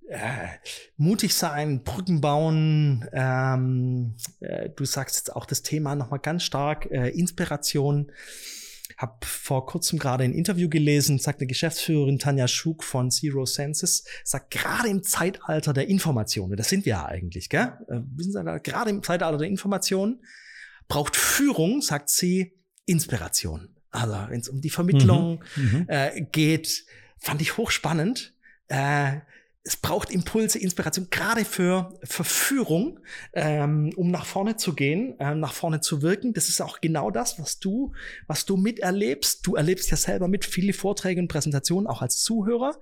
Äh, 0.08 0.48
mutig 0.96 1.34
sein, 1.34 1.82
Brücken 1.82 2.20
bauen. 2.20 3.06
Ähm, 3.12 4.14
äh, 4.40 4.70
du 4.70 4.84
sagst 4.84 5.16
jetzt 5.16 5.34
auch 5.34 5.46
das 5.46 5.62
Thema 5.62 5.96
nochmal 5.96 6.20
ganz 6.20 6.44
stark, 6.44 6.90
äh, 6.90 7.08
Inspiration 7.10 8.12
habe 8.96 9.14
vor 9.24 9.66
kurzem 9.66 9.98
gerade 9.98 10.24
ein 10.24 10.32
Interview 10.32 10.68
gelesen, 10.68 11.18
sagt 11.18 11.40
eine 11.40 11.46
Geschäftsführerin 11.46 12.18
Tanja 12.18 12.48
Schug 12.48 12.82
von 12.82 13.10
Zero 13.10 13.44
Senses, 13.44 14.04
sagt 14.24 14.50
gerade 14.50 14.88
im 14.88 15.02
Zeitalter 15.02 15.72
der 15.72 15.88
Informationen, 15.88 16.56
das 16.56 16.68
sind 16.68 16.84
wir 16.86 16.90
ja 16.90 17.06
eigentlich, 17.06 17.48
gell? 17.48 17.72
Äh, 17.88 18.00
wissen 18.14 18.32
Sie, 18.32 18.60
gerade 18.62 18.90
im 18.90 19.02
Zeitalter 19.02 19.38
der 19.38 19.48
Informationen 19.48 20.20
braucht 20.88 21.16
Führung, 21.16 21.82
sagt 21.82 22.10
sie, 22.10 22.52
Inspiration. 22.84 23.68
Also 23.90 24.16
wenn 24.28 24.40
es 24.40 24.48
um 24.48 24.60
die 24.60 24.70
Vermittlung 24.70 25.42
mhm, 25.56 25.62
mhm. 25.62 25.84
äh, 25.88 26.20
geht, 26.32 26.84
fand 27.18 27.40
ich 27.40 27.56
hochspannend. 27.56 28.34
Äh, 28.68 29.20
es 29.66 29.76
braucht 29.76 30.10
Impulse, 30.10 30.60
Inspiration, 30.60 31.08
gerade 31.10 31.44
für 31.44 31.92
Verführung, 32.04 33.00
ähm, 33.32 33.92
um 33.96 34.12
nach 34.12 34.24
vorne 34.24 34.56
zu 34.56 34.74
gehen, 34.74 35.16
ähm, 35.18 35.40
nach 35.40 35.52
vorne 35.52 35.80
zu 35.80 36.02
wirken. 36.02 36.32
Das 36.32 36.48
ist 36.48 36.60
auch 36.60 36.80
genau 36.80 37.10
das, 37.10 37.40
was 37.40 37.58
du, 37.58 37.92
was 38.28 38.46
du 38.46 38.56
miterlebst. 38.56 39.44
Du 39.44 39.56
erlebst 39.56 39.90
ja 39.90 39.96
selber 39.96 40.28
mit 40.28 40.44
viele 40.44 40.72
Vorträge 40.72 41.20
und 41.20 41.26
Präsentationen, 41.26 41.88
auch 41.88 42.00
als 42.00 42.18
Zuhörer. 42.22 42.78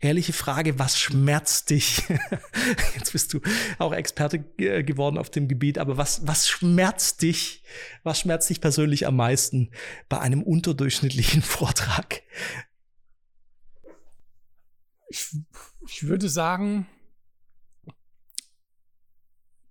Ehrliche 0.00 0.32
Frage, 0.32 0.78
was 0.78 0.98
schmerzt 0.98 1.68
dich? 1.68 2.02
Jetzt 2.96 3.12
bist 3.12 3.34
du 3.34 3.40
auch 3.78 3.92
Experte 3.92 4.38
geworden 4.40 5.18
auf 5.18 5.28
dem 5.28 5.46
Gebiet, 5.46 5.76
aber 5.76 5.98
was, 5.98 6.26
was 6.26 6.48
schmerzt 6.48 7.20
dich? 7.20 7.62
Was 8.02 8.18
schmerzt 8.18 8.48
dich 8.48 8.62
persönlich 8.62 9.06
am 9.06 9.16
meisten 9.16 9.70
bei 10.08 10.18
einem 10.18 10.42
unterdurchschnittlichen 10.42 11.42
Vortrag? 11.42 12.22
Ich, 15.12 15.36
ich 15.86 16.06
würde 16.06 16.30
sagen, 16.30 16.86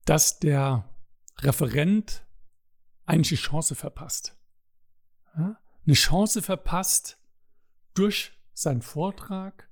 dass 0.06 0.38
der 0.38 0.88
Referent 1.40 2.24
eigentlich 3.08 3.40
die 3.40 3.48
Chance 3.48 3.74
verpasst. 3.74 4.38
Eine 5.34 5.94
Chance 5.94 6.44
verpasst, 6.44 7.18
durch 7.96 8.34
seinen 8.54 8.84
Vortrag 8.84 9.68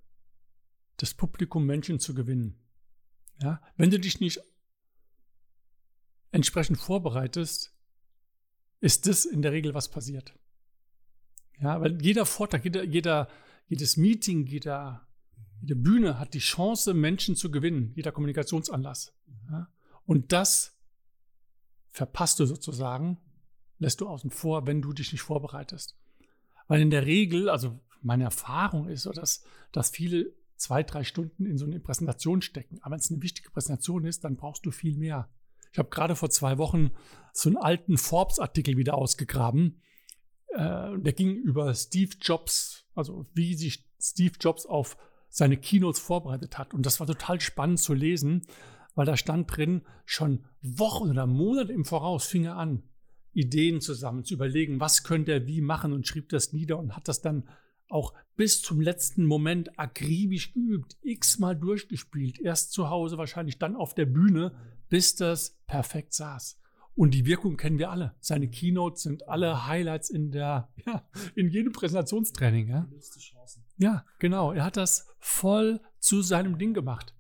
das 0.98 1.14
Publikum 1.14 1.68
Menschen 1.68 2.00
zu 2.00 2.16
gewinnen. 2.16 2.60
Ja? 3.40 3.62
Wenn 3.78 3.92
du 3.92 4.00
dich 4.00 4.20
nicht 4.20 4.42
entsprechend 6.32 6.80
vorbereitest, 6.80 7.78
ist 8.80 9.06
das 9.06 9.24
in 9.24 9.44
der 9.44 9.52
Regel 9.52 9.76
was 9.76 9.92
passiert. 9.92 10.34
Ja, 11.60 11.80
weil 11.80 12.02
jeder 12.02 12.26
Vortrag, 12.26 12.64
jeder, 12.64 12.84
jeder, 12.84 13.30
jedes 13.68 13.98
Meeting, 13.98 14.48
jeder 14.48 15.06
jede 15.62 15.76
Bühne 15.76 16.20
hat 16.20 16.34
die 16.34 16.40
Chance, 16.40 16.94
Menschen 16.94 17.36
zu 17.36 17.52
gewinnen, 17.52 17.92
jeder 17.96 18.12
Kommunikationsanlass. 18.12 19.14
Ja? 19.52 19.68
Und 20.06 20.32
das 20.32 20.78
verpasst 21.90 22.40
du 22.40 22.46
sozusagen, 22.46 23.20
lässt 23.78 24.02
du 24.02 24.08
außen 24.08 24.30
vor, 24.30 24.68
wenn 24.68 24.82
du 24.82 24.94
dich 24.94 25.12
nicht 25.12 25.22
vorbereitest. 25.22 25.96
Weil 26.68 26.82
in 26.82 26.90
der 26.90 27.06
Regel, 27.06 27.50
also 27.50 27.80
meine 28.02 28.26
Erfahrung 28.26 28.88
ist 28.88 29.04
so, 29.04 29.12
dass, 29.12 29.44
dass 29.72 29.90
viele 29.90 30.34
zwei, 30.56 30.84
drei 30.84 31.04
Stunden 31.04 31.46
in 31.46 31.58
so 31.58 31.66
eine 31.66 31.80
Präsentation 31.80 32.42
stecken. 32.42 32.80
Aber 32.82 32.92
wenn 32.92 33.00
es 33.00 33.12
eine 33.12 33.22
wichtige 33.22 33.50
Präsentation 33.50 34.06
ist, 34.06 34.24
dann 34.24 34.36
brauchst 34.36 34.66
du 34.66 34.72
viel 34.72 34.98
mehr. 34.98 35.30
Ich 35.72 35.80
habe 35.80 35.90
gerade 35.90 36.16
vor 36.16 36.30
zwei 36.30 36.58
Wochen 36.58 36.92
so 37.34 37.50
einen 37.50 37.58
alten 37.58 37.98
Forbes-Artikel 37.98 38.78
wieder 38.78 38.96
ausgegraben. 38.96 39.82
Äh, 40.50 40.98
der 40.98 41.14
ging 41.14 41.36
über 41.36 41.74
Steve 41.74 42.16
Jobs, 42.22 42.86
also 42.96 43.26
wie 43.34 43.56
sich 43.56 43.88
Steve 44.00 44.34
Jobs 44.40 44.66
auf 44.66 44.98
seine 45.30 45.58
Keynotes 45.58 46.00
vorbereitet 46.00 46.58
hat. 46.58 46.74
Und 46.74 46.86
das 46.86 47.00
war 47.00 47.08
total 47.08 47.40
spannend 47.40 47.80
zu 47.80 47.94
lesen, 47.94 48.42
weil 48.96 49.06
da 49.06 49.16
stand 49.16 49.56
drin, 49.56 49.84
schon 50.06 50.46
Wochen 50.62 51.10
oder 51.10 51.28
Monate 51.28 51.72
im 51.72 51.86
Voraus 51.86 52.26
fing 52.26 52.46
er 52.46 52.58
an, 52.58 52.84
Ideen 53.34 53.80
zusammen 53.80 54.24
zu 54.24 54.34
überlegen, 54.34 54.80
was 54.80 55.04
könnte 55.04 55.32
er 55.32 55.48
wie 55.48 55.62
machen 55.62 55.94
und 55.94 56.08
schrieb 56.08 56.30
das 56.30 56.52
nieder 56.52 56.80
und 56.80 56.96
hat 56.96 57.08
das 57.08 57.22
dann 57.22 57.48
auch 57.88 58.14
bis 58.36 58.62
zum 58.62 58.82
letzten 58.82 59.26
Moment 59.26 59.80
akribisch 59.80 60.54
geübt, 60.54 60.98
x-mal 61.02 61.56
durchgespielt, 61.56 62.40
erst 62.40 62.72
zu 62.72 62.90
Hause 62.90 63.18
wahrscheinlich, 63.18 63.58
dann 63.58 63.76
auf 63.76 63.94
der 63.94 64.06
Bühne, 64.06 64.54
bis 64.90 65.16
das 65.16 65.58
perfekt 65.68 66.14
saß. 66.14 66.60
Und 66.96 67.14
die 67.14 67.26
Wirkung 67.26 67.56
kennen 67.56 67.80
wir 67.80 67.92
alle. 67.92 68.16
Seine 68.20 68.50
Keynotes 68.50 69.04
sind 69.04 69.28
alle 69.30 69.68
Highlights 69.68 70.10
in 70.10 70.32
der, 70.32 70.70
ja, 70.86 71.08
in 71.36 71.50
jedem 71.50 71.72
Präsentationstraining. 71.72 72.68
Ja. 72.68 72.88
Ja, 73.80 74.06
genau. 74.20 74.52
Er 74.52 74.66
hat 74.66 74.78
das 74.78 75.08
voll 75.20 75.80
zu 76.00 76.22
seinem 76.22 76.60
Ding 76.60 76.74
gemacht. 76.74 77.16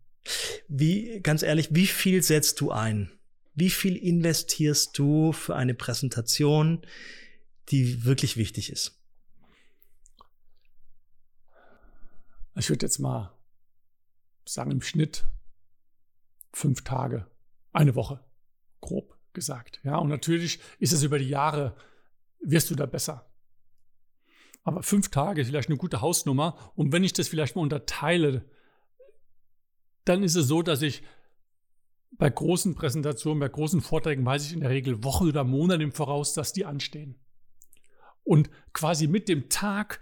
Wie, 0.67 1.21
ganz 1.21 1.41
ehrlich, 1.41 1.69
wie 1.73 1.87
viel 1.87 2.21
setzt 2.21 2.59
du 2.59 2.71
ein? 2.71 3.11
Wie 3.55 3.69
viel 3.69 3.95
investierst 3.95 4.97
du 4.97 5.31
für 5.31 5.55
eine 5.55 5.73
Präsentation, 5.73 6.85
die 7.69 8.03
wirklich 8.03 8.37
wichtig 8.37 8.71
ist? 8.71 9.01
Ich 12.55 12.69
würde 12.69 12.85
jetzt 12.85 12.99
mal 12.99 13.33
sagen, 14.45 14.71
im 14.71 14.81
Schnitt 14.81 15.25
fünf 16.51 16.83
Tage, 16.83 17.25
eine 17.71 17.95
Woche, 17.95 18.19
grob 18.81 19.17
gesagt. 19.31 19.79
Ja, 19.83 19.97
und 19.97 20.09
natürlich 20.09 20.59
ist 20.77 20.91
es 20.91 21.03
über 21.03 21.19
die 21.19 21.29
Jahre, 21.29 21.77
wirst 22.41 22.69
du 22.69 22.75
da 22.75 22.85
besser. 22.85 23.28
Aber 24.63 24.83
fünf 24.83 25.09
Tage 25.09 25.41
ist 25.41 25.47
vielleicht 25.47 25.69
eine 25.69 25.77
gute 25.77 26.01
Hausnummer. 26.01 26.71
Und 26.75 26.91
wenn 26.91 27.03
ich 27.03 27.13
das 27.13 27.27
vielleicht 27.27 27.55
mal 27.55 27.61
unterteile, 27.61 28.45
dann 30.05 30.23
ist 30.23 30.35
es 30.35 30.47
so, 30.47 30.61
dass 30.61 30.81
ich 30.81 31.03
bei 32.11 32.29
großen 32.29 32.75
Präsentationen, 32.75 33.39
bei 33.39 33.49
großen 33.49 33.81
Vorträgen 33.81 34.25
weiß 34.25 34.45
ich 34.45 34.53
in 34.53 34.61
der 34.61 34.69
Regel 34.69 35.03
Wochen 35.03 35.27
oder 35.27 35.43
Monate 35.43 35.83
im 35.83 35.91
Voraus, 35.91 36.33
dass 36.33 36.53
die 36.53 36.65
anstehen. 36.65 37.15
Und 38.23 38.49
quasi 38.73 39.07
mit 39.07 39.29
dem 39.29 39.49
Tag, 39.49 40.01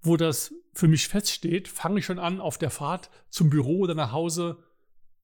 wo 0.00 0.16
das 0.16 0.54
für 0.72 0.88
mich 0.88 1.08
feststeht, 1.08 1.68
fange 1.68 1.98
ich 1.98 2.06
schon 2.06 2.18
an, 2.18 2.40
auf 2.40 2.58
der 2.58 2.70
Fahrt 2.70 3.10
zum 3.30 3.50
Büro 3.50 3.80
oder 3.80 3.94
nach 3.94 4.12
Hause 4.12 4.62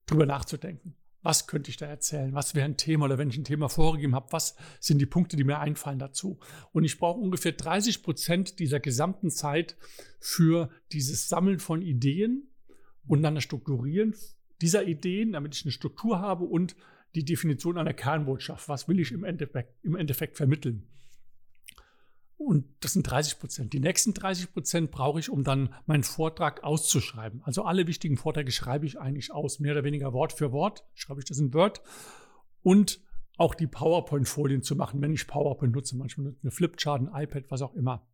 drüber 0.06 0.26
nachzudenken. 0.26 0.96
Was 1.24 1.46
könnte 1.46 1.70
ich 1.70 1.78
da 1.78 1.87
erzählen? 1.87 2.34
Was 2.34 2.54
wäre 2.54 2.66
ein 2.66 2.76
Thema? 2.76 3.06
Oder 3.06 3.16
wenn 3.16 3.30
ich 3.30 3.38
ein 3.38 3.44
Thema 3.44 3.70
vorgegeben 3.70 4.14
habe, 4.14 4.30
was 4.30 4.54
sind 4.78 4.98
die 4.98 5.06
Punkte, 5.06 5.37
die 5.37 5.44
mir 5.44 5.58
einfallen 5.58 5.98
dazu? 5.98 6.38
Und 6.72 6.84
ich 6.84 6.98
brauche 6.98 7.18
ungefähr 7.18 7.52
30 7.52 8.02
Prozent 8.02 8.58
dieser 8.58 8.78
gesamten 8.78 9.30
Zeit 9.30 9.76
für 10.20 10.68
dieses 10.92 11.28
Sammeln 11.28 11.60
von 11.60 11.80
Ideen 11.80 12.50
und 13.06 13.22
dann 13.22 13.34
das 13.34 13.44
Strukturieren 13.44 14.14
dieser 14.60 14.84
Ideen, 14.84 15.32
damit 15.32 15.54
ich 15.54 15.64
eine 15.64 15.72
Struktur 15.72 16.20
habe 16.20 16.44
und 16.44 16.76
die 17.14 17.24
Definition 17.24 17.78
einer 17.78 17.94
Kernbotschaft. 17.94 18.68
Was 18.68 18.87
will 18.87 19.00
ich 19.00 19.10
im 19.10 19.24
Endeffekt, 19.24 19.82
im 19.82 19.96
Endeffekt 19.96 20.37
vermitteln? 20.37 20.87
Und 22.44 22.66
das 22.80 22.92
sind 22.92 23.04
30 23.04 23.38
Prozent. 23.38 23.72
Die 23.72 23.80
nächsten 23.80 24.12
30 24.12 24.52
Prozent 24.52 24.90
brauche 24.90 25.18
ich, 25.18 25.30
um 25.30 25.44
dann 25.44 25.74
meinen 25.87 26.04
Vortrag 26.04 26.62
auszuschreiben. 26.62 27.42
Also 27.44 27.64
alle 27.64 27.87
wichtigen 27.87 28.16
Vorträge 28.16 28.52
schreibe 28.52 28.87
ich 28.87 29.00
eigentlich 29.00 29.33
aus, 29.33 29.61
mehr 29.61 29.72
oder 29.72 29.85
weniger 29.85 30.12
Wort 30.12 30.33
für 30.33 30.52
Wort. 30.52 30.85
Schreibe 30.94 31.20
ich 31.20 31.26
das 31.26 31.38
in 31.38 31.54
Word. 31.54 31.80
Und 32.62 33.00
auch 33.37 33.54
die 33.54 33.66
PowerPoint-Folien 33.66 34.62
zu 34.62 34.76
machen, 34.76 35.00
wenn 35.00 35.12
ich 35.12 35.26
PowerPoint 35.26 35.74
nutze. 35.74 35.96
Manchmal 35.96 36.35
eine 36.42 36.50
Flipchart, 36.50 37.00
ein 37.00 37.22
iPad, 37.22 37.50
was 37.50 37.62
auch 37.62 37.74
immer. 37.74 38.07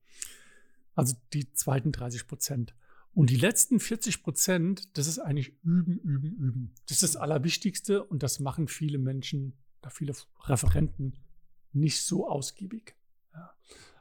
Also 0.95 1.15
die 1.33 1.53
zweiten 1.53 1.93
30 1.93 2.27
Prozent. 2.27 2.75
Und 3.13 3.31
die 3.31 3.37
letzten 3.37 3.81
40 3.81 4.23
Prozent, 4.23 4.97
das 4.97 5.07
ist 5.07 5.19
eigentlich 5.19 5.53
üben, 5.65 5.99
üben, 5.99 6.33
üben. 6.37 6.75
Das 6.87 7.03
ist 7.03 7.03
das 7.03 7.17
Allerwichtigste 7.17 8.05
und 8.05 8.23
das 8.23 8.39
machen 8.39 8.69
viele 8.69 8.99
Menschen, 8.99 9.55
da 9.83 9.91
viele 9.91 10.15
Referenten 10.45 11.19
nicht 11.73 12.03
so 12.03 12.29
ausgiebig. 12.29 12.95
Ja. 13.35 13.51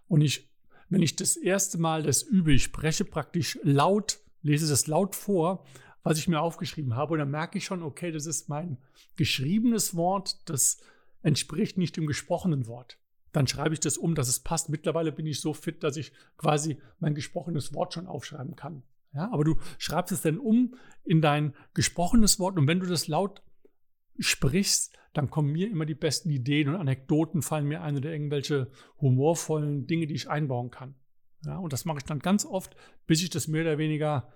Und 0.09 0.19
ich, 0.21 0.49
wenn 0.89 1.01
ich 1.01 1.15
das 1.15 1.37
erste 1.37 1.77
Mal 1.77 2.03
das 2.03 2.23
übe, 2.23 2.51
ich 2.51 2.63
spreche 2.63 3.05
praktisch 3.05 3.57
laut, 3.63 4.19
lese 4.41 4.67
das 4.67 4.87
laut 4.87 5.15
vor, 5.15 5.65
was 6.03 6.17
ich 6.17 6.27
mir 6.27 6.41
aufgeschrieben 6.41 6.95
habe, 6.95 7.13
und 7.13 7.19
dann 7.19 7.31
merke 7.31 7.57
ich 7.57 7.65
schon, 7.65 7.83
okay, 7.83 8.11
das 8.11 8.25
ist 8.25 8.49
mein 8.49 8.77
geschriebenes 9.15 9.95
Wort, 9.95 10.49
das 10.49 10.81
entspricht 11.21 11.77
nicht 11.77 11.95
dem 11.95 12.07
gesprochenen 12.07 12.67
Wort. 12.67 12.97
Dann 13.31 13.47
schreibe 13.47 13.73
ich 13.73 13.79
das 13.79 13.97
um, 13.97 14.15
dass 14.15 14.27
es 14.27 14.39
passt. 14.39 14.69
Mittlerweile 14.69 15.11
bin 15.11 15.27
ich 15.27 15.39
so 15.39 15.53
fit, 15.53 15.83
dass 15.83 15.97
ich 15.97 16.11
quasi 16.37 16.81
mein 16.99 17.13
gesprochenes 17.13 17.73
Wort 17.73 17.93
schon 17.93 18.07
aufschreiben 18.07 18.55
kann. 18.55 18.81
Ja, 19.13 19.31
aber 19.31 19.43
du 19.43 19.57
schreibst 19.77 20.11
es 20.11 20.21
dann 20.21 20.39
um 20.39 20.75
in 21.03 21.21
dein 21.21 21.53
gesprochenes 21.73 22.39
Wort 22.39 22.57
und 22.57 22.67
wenn 22.67 22.79
du 22.79 22.85
das 22.85 23.07
laut 23.07 23.41
sprichst, 24.19 24.97
dann 25.13 25.29
kommen 25.29 25.51
mir 25.51 25.69
immer 25.69 25.85
die 25.85 25.95
besten 25.95 26.29
Ideen 26.29 26.69
und 26.69 26.75
Anekdoten 26.75 27.41
fallen 27.41 27.67
mir 27.67 27.81
ein 27.81 27.97
oder 27.97 28.11
irgendwelche 28.11 28.71
humorvollen 29.01 29.87
Dinge, 29.87 30.07
die 30.07 30.13
ich 30.13 30.29
einbauen 30.29 30.71
kann. 30.71 30.95
Ja, 31.45 31.57
und 31.57 31.73
das 31.73 31.85
mache 31.85 31.99
ich 31.99 32.03
dann 32.03 32.19
ganz 32.19 32.45
oft, 32.45 32.75
bis 33.07 33.23
ich 33.23 33.29
das 33.29 33.47
mehr 33.47 33.61
oder 33.61 33.77
weniger 33.77 34.31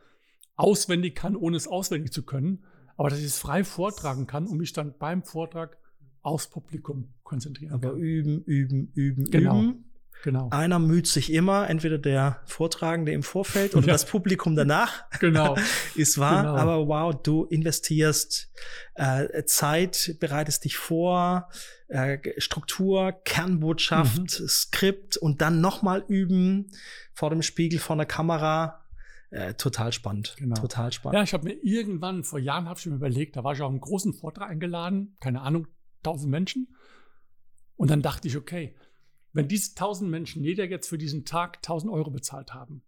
auswendig 0.56 1.16
kann, 1.16 1.36
ohne 1.36 1.58
es 1.58 1.68
auswendig 1.68 2.12
zu 2.12 2.24
können. 2.24 2.64
Aber 2.96 3.10
dass 3.10 3.20
ich 3.20 3.26
es 3.26 3.40
frei 3.40 3.64
vortragen 3.64 4.28
kann 4.28 4.48
und 4.48 4.58
mich 4.58 4.74
dann 4.74 4.98
beim 4.98 5.24
Vortrag 5.24 5.78
aufs 6.22 6.50
Publikum 6.50 7.14
konzentrieren 7.24 7.74
Aber 7.74 7.92
kann. 7.92 8.00
üben, 8.00 8.44
üben, 8.44 8.92
üben, 8.94 9.26
genau. 9.30 9.62
üben. 9.62 9.86
Genau. 10.24 10.50
Einer 10.52 10.80
müht 10.80 11.08
sich 11.08 11.34
immer, 11.34 11.70
entweder 11.70 11.98
der 11.98 12.40
Vortragende 12.46 13.12
im 13.12 13.24
Vorfeld 13.24 13.76
oder 13.76 13.88
ja. 13.88 13.94
das 13.94 14.06
Publikum 14.06 14.56
danach. 14.56 15.04
Genau. 15.20 15.58
ist 15.96 16.18
wahr. 16.18 16.44
Genau. 16.44 16.56
Aber 16.56 16.88
wow, 16.88 17.14
du 17.22 17.44
investierst 17.46 18.50
äh, 18.96 19.44
Zeit, 19.44 20.16
bereitest 20.20 20.64
dich 20.64 20.78
vor, 20.78 21.50
äh, 21.90 22.20
Struktur, 22.38 23.12
Kernbotschaft, 23.26 24.40
mhm. 24.40 24.48
Skript 24.48 25.18
und 25.18 25.42
dann 25.42 25.60
nochmal 25.60 26.06
üben 26.08 26.72
vor 27.14 27.30
dem 27.30 27.42
Spiegel, 27.42 27.80
vor 27.80 27.98
der 27.98 28.06
Kamera. 28.06 28.80
Äh, 29.30 29.56
total 29.56 29.92
spannend. 29.92 30.36
Genau. 30.38 30.56
Total 30.56 30.92
spannend. 30.92 31.18
Ja, 31.18 31.24
ich 31.24 31.34
habe 31.34 31.46
mir 31.46 31.58
irgendwann 31.64 32.24
vor 32.24 32.40
Jahren 32.40 32.70
habe 32.70 32.80
ich 32.80 32.86
mir 32.86 32.96
überlegt, 32.96 33.36
da 33.36 33.44
war 33.44 33.54
ich 33.54 33.62
auch 33.62 33.70
einen 33.70 33.82
großen 33.82 34.14
Vortrag 34.14 34.50
eingeladen, 34.50 35.18
keine 35.20 35.42
Ahnung, 35.42 35.68
tausend 36.04 36.30
Menschen. 36.30 36.68
Und 37.76 37.90
dann 37.90 38.04
dachte 38.04 38.28
ich, 38.28 38.38
okay, 38.38 38.76
wenn 39.34 39.48
diese 39.48 39.72
1000 39.72 40.10
Menschen 40.10 40.44
jeder 40.44 40.66
jetzt 40.66 40.88
für 40.88 40.98
diesen 40.98 41.26
Tag 41.26 41.58
1000 41.58 41.92
Euro 41.92 42.12
bezahlt 42.12 42.54
haben, 42.54 42.84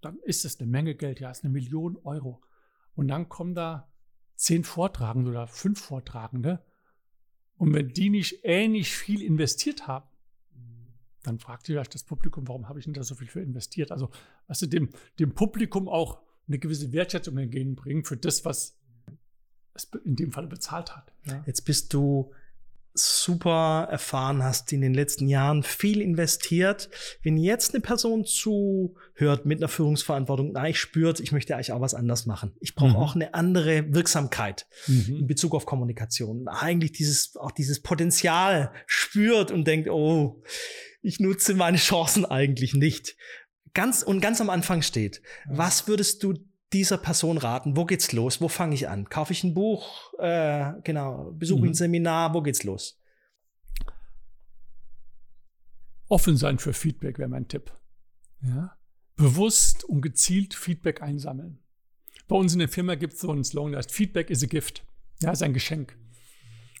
dann 0.00 0.18
ist 0.20 0.44
es 0.44 0.60
eine 0.60 0.70
Menge 0.70 0.94
Geld, 0.94 1.20
ja, 1.20 1.30
ist 1.30 1.44
eine 1.44 1.52
Million 1.52 1.96
Euro. 2.04 2.42
Und 2.94 3.08
dann 3.08 3.28
kommen 3.28 3.54
da 3.54 3.90
zehn 4.36 4.64
Vortragende 4.64 5.30
oder 5.30 5.46
fünf 5.46 5.80
Vortragende. 5.80 6.64
Und 7.56 7.74
wenn 7.74 7.88
die 7.88 8.10
nicht 8.10 8.40
ähnlich 8.44 8.94
viel 8.94 9.22
investiert 9.22 9.88
haben, 9.88 10.08
dann 11.24 11.38
fragt 11.38 11.66
sich 11.66 11.74
vielleicht 11.74 11.94
das 11.94 12.04
Publikum, 12.04 12.46
warum 12.46 12.68
habe 12.68 12.78
ich 12.78 12.84
denn 12.84 12.94
da 12.94 13.02
so 13.02 13.14
viel 13.14 13.26
für 13.26 13.40
investiert? 13.40 13.90
Also, 13.90 14.10
weißt 14.46 14.62
du, 14.62 14.66
dem, 14.66 14.90
dem 15.18 15.34
Publikum 15.34 15.88
auch 15.88 16.20
eine 16.46 16.58
gewisse 16.58 16.92
Wertschätzung 16.92 17.36
entgegenbringen 17.36 18.04
für 18.04 18.16
das, 18.16 18.44
was 18.44 18.78
es 19.74 19.90
in 20.04 20.16
dem 20.16 20.32
Fall 20.32 20.46
bezahlt 20.46 20.96
hat. 20.96 21.12
Ja. 21.26 21.42
Jetzt 21.46 21.62
bist 21.62 21.92
du 21.92 22.32
super 22.94 23.88
erfahren 23.90 24.42
hast 24.42 24.72
in 24.72 24.80
den 24.80 24.94
letzten 24.94 25.28
Jahren, 25.28 25.62
viel 25.62 26.00
investiert. 26.00 26.90
Wenn 27.22 27.36
jetzt 27.36 27.74
eine 27.74 27.80
Person 27.80 28.24
zuhört 28.24 29.46
mit 29.46 29.58
einer 29.58 29.68
Führungsverantwortung, 29.68 30.52
na, 30.52 30.68
ich 30.68 30.78
spürt, 30.78 31.20
ich 31.20 31.32
möchte 31.32 31.54
eigentlich 31.54 31.72
auch 31.72 31.80
was 31.80 31.94
anders 31.94 32.26
machen. 32.26 32.54
Ich 32.60 32.74
brauche 32.74 32.90
mhm. 32.90 32.96
auch 32.96 33.14
eine 33.14 33.34
andere 33.34 33.94
Wirksamkeit 33.94 34.66
mhm. 34.86 35.18
in 35.20 35.26
Bezug 35.26 35.54
auf 35.54 35.66
Kommunikation. 35.66 36.48
Eigentlich 36.48 36.92
dieses, 36.92 37.36
auch 37.36 37.52
dieses 37.52 37.80
Potenzial 37.80 38.72
spürt 38.86 39.50
und 39.50 39.66
denkt, 39.66 39.88
oh, 39.88 40.42
ich 41.02 41.20
nutze 41.20 41.54
meine 41.54 41.78
Chancen 41.78 42.24
eigentlich 42.24 42.74
nicht. 42.74 43.16
Ganz 43.74 44.02
und 44.02 44.20
ganz 44.20 44.40
am 44.40 44.50
Anfang 44.50 44.82
steht. 44.82 45.22
Was 45.48 45.86
würdest 45.86 46.22
du 46.22 46.34
dieser 46.72 46.98
Person 46.98 47.38
raten? 47.38 47.76
Wo 47.76 47.84
geht's 47.84 48.12
los? 48.12 48.40
Wo 48.40 48.48
fange 48.48 48.74
ich 48.74 48.88
an? 48.88 49.08
Kaufe 49.08 49.32
ich 49.32 49.44
ein 49.44 49.54
Buch? 49.54 50.12
Äh, 50.18 50.72
genau, 50.84 51.32
besuche 51.32 51.62
mhm. 51.62 51.68
ein 51.68 51.74
Seminar? 51.74 52.34
Wo 52.34 52.42
geht's 52.42 52.64
los? 52.64 53.00
Offen 56.08 56.36
sein 56.36 56.58
für 56.58 56.72
Feedback 56.72 57.18
wäre 57.18 57.28
mein 57.28 57.48
Tipp. 57.48 57.72
Ja? 58.42 58.76
Bewusst 59.16 59.84
und 59.84 60.00
gezielt 60.00 60.54
Feedback 60.54 61.02
einsammeln. 61.02 61.58
Bei 62.28 62.36
uns 62.36 62.52
in 62.52 62.58
der 62.58 62.68
Firma 62.68 62.94
gibt 62.94 63.14
es 63.14 63.20
so 63.20 63.30
einen 63.30 63.44
Slogan, 63.44 63.72
der 63.72 63.78
heißt 63.78 63.92
Feedback 63.92 64.30
is 64.30 64.42
a 64.42 64.46
gift. 64.46 64.84
Ja, 65.20 65.32
ist 65.32 65.42
ein 65.42 65.54
Geschenk. 65.54 65.98